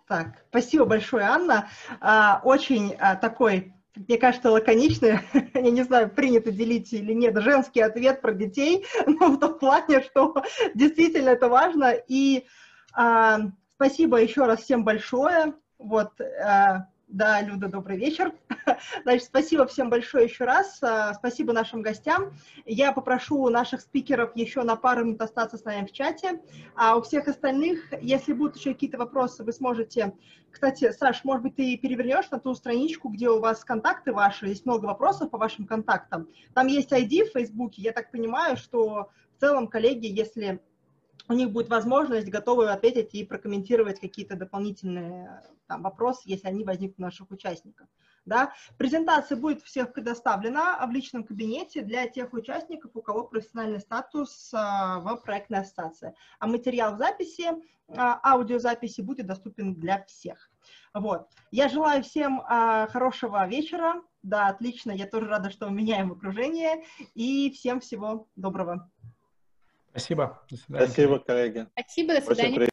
Так, 0.08 0.42
спасибо 0.48 0.86
большое, 0.86 1.24
Анна. 1.24 1.68
А, 2.00 2.40
очень 2.42 2.94
а, 2.98 3.14
такой, 3.14 3.74
мне 3.94 4.16
кажется, 4.16 4.50
лаконичный, 4.50 5.20
я 5.54 5.70
не 5.70 5.82
знаю, 5.82 6.08
принято 6.08 6.50
делить 6.50 6.94
или 6.94 7.12
нет, 7.12 7.36
женский 7.42 7.82
ответ 7.82 8.22
про 8.22 8.32
детей, 8.32 8.86
но 9.06 9.28
в 9.28 9.38
том 9.38 9.58
плане, 9.58 10.02
что 10.02 10.34
действительно 10.74 11.28
это 11.28 11.48
важно. 11.48 11.94
И 12.08 12.46
а, 12.94 13.38
спасибо 13.74 14.16
еще 14.16 14.46
раз 14.46 14.60
всем 14.60 14.82
большое. 14.82 15.52
Вот, 15.78 16.18
а, 16.20 16.88
да, 17.08 17.40
Люда, 17.40 17.68
добрый 17.68 17.96
вечер. 17.96 18.34
Значит, 19.02 19.24
спасибо 19.24 19.66
всем 19.66 19.88
большое 19.88 20.24
еще 20.24 20.44
раз. 20.44 20.78
А, 20.82 21.14
спасибо 21.14 21.54
нашим 21.54 21.80
гостям. 21.80 22.34
Я 22.66 22.92
попрошу 22.92 23.48
наших 23.48 23.80
спикеров 23.80 24.36
еще 24.36 24.62
на 24.62 24.76
пару 24.76 25.06
минут 25.06 25.22
остаться 25.22 25.56
с 25.56 25.64
нами 25.64 25.86
в 25.86 25.92
чате. 25.92 26.42
А 26.74 26.96
у 26.96 27.02
всех 27.02 27.26
остальных, 27.26 27.92
если 28.02 28.34
будут 28.34 28.56
еще 28.56 28.74
какие-то 28.74 28.98
вопросы, 28.98 29.42
вы 29.42 29.52
сможете... 29.52 30.12
Кстати, 30.50 30.92
Саш, 30.92 31.24
может 31.24 31.42
быть, 31.42 31.56
ты 31.56 31.76
перевернешь 31.78 32.30
на 32.30 32.38
ту 32.38 32.54
страничку, 32.54 33.08
где 33.08 33.30
у 33.30 33.40
вас 33.40 33.64
контакты 33.64 34.12
ваши, 34.12 34.46
есть 34.46 34.66
много 34.66 34.84
вопросов 34.84 35.30
по 35.30 35.38
вашим 35.38 35.66
контактам. 35.66 36.28
Там 36.54 36.66
есть 36.66 36.92
ID 36.92 37.24
в 37.24 37.32
Фейсбуке. 37.32 37.80
Я 37.80 37.92
так 37.92 38.10
понимаю, 38.10 38.58
что 38.58 39.10
в 39.36 39.40
целом 39.40 39.68
коллеги, 39.68 40.06
если 40.06 40.60
у 41.28 41.32
них 41.32 41.52
будет 41.52 41.68
возможность 41.70 42.28
готовы 42.28 42.70
ответить 42.70 43.14
и 43.14 43.24
прокомментировать 43.24 44.00
какие-то 44.00 44.36
дополнительные 44.36 45.42
там, 45.68 45.82
вопросы, 45.82 46.22
если 46.24 46.48
они 46.48 46.64
возникнут 46.64 46.98
у 46.98 47.02
наших 47.02 47.30
участников. 47.30 47.86
Да? 48.24 48.52
Презентация 48.76 49.36
будет 49.36 49.62
всех 49.62 49.92
предоставлена 49.92 50.84
в 50.86 50.90
личном 50.90 51.24
кабинете 51.24 51.82
для 51.82 52.08
тех 52.08 52.32
участников, 52.32 52.90
у 52.94 53.02
кого 53.02 53.24
профессиональный 53.24 53.80
статус 53.80 54.50
а, 54.52 54.98
в 55.00 55.16
проектной 55.18 55.60
ассоциации. 55.60 56.14
А 56.38 56.46
материал 56.46 56.94
в 56.94 56.98
записи, 56.98 57.48
а, 57.88 58.20
аудиозаписи 58.22 59.00
будет 59.02 59.26
доступен 59.26 59.74
для 59.74 60.04
всех. 60.04 60.50
Вот. 60.92 61.28
Я 61.50 61.68
желаю 61.68 62.02
всем 62.02 62.42
а, 62.46 62.86
хорошего 62.88 63.46
вечера. 63.46 64.02
Да, 64.22 64.48
отлично. 64.48 64.90
Я 64.90 65.06
тоже 65.06 65.26
рада, 65.26 65.50
что 65.50 65.68
меняем 65.68 66.12
окружение. 66.12 66.84
И 67.14 67.50
всем 67.50 67.80
всего 67.80 68.28
доброго. 68.36 68.90
Спасибо. 69.90 70.42
До 70.50 70.56
свидания. 70.56 70.86
Спасибо, 70.86 71.18
коллеги. 71.18 71.66
Спасибо, 71.72 72.14
до 72.14 72.20
свидания. 72.20 72.58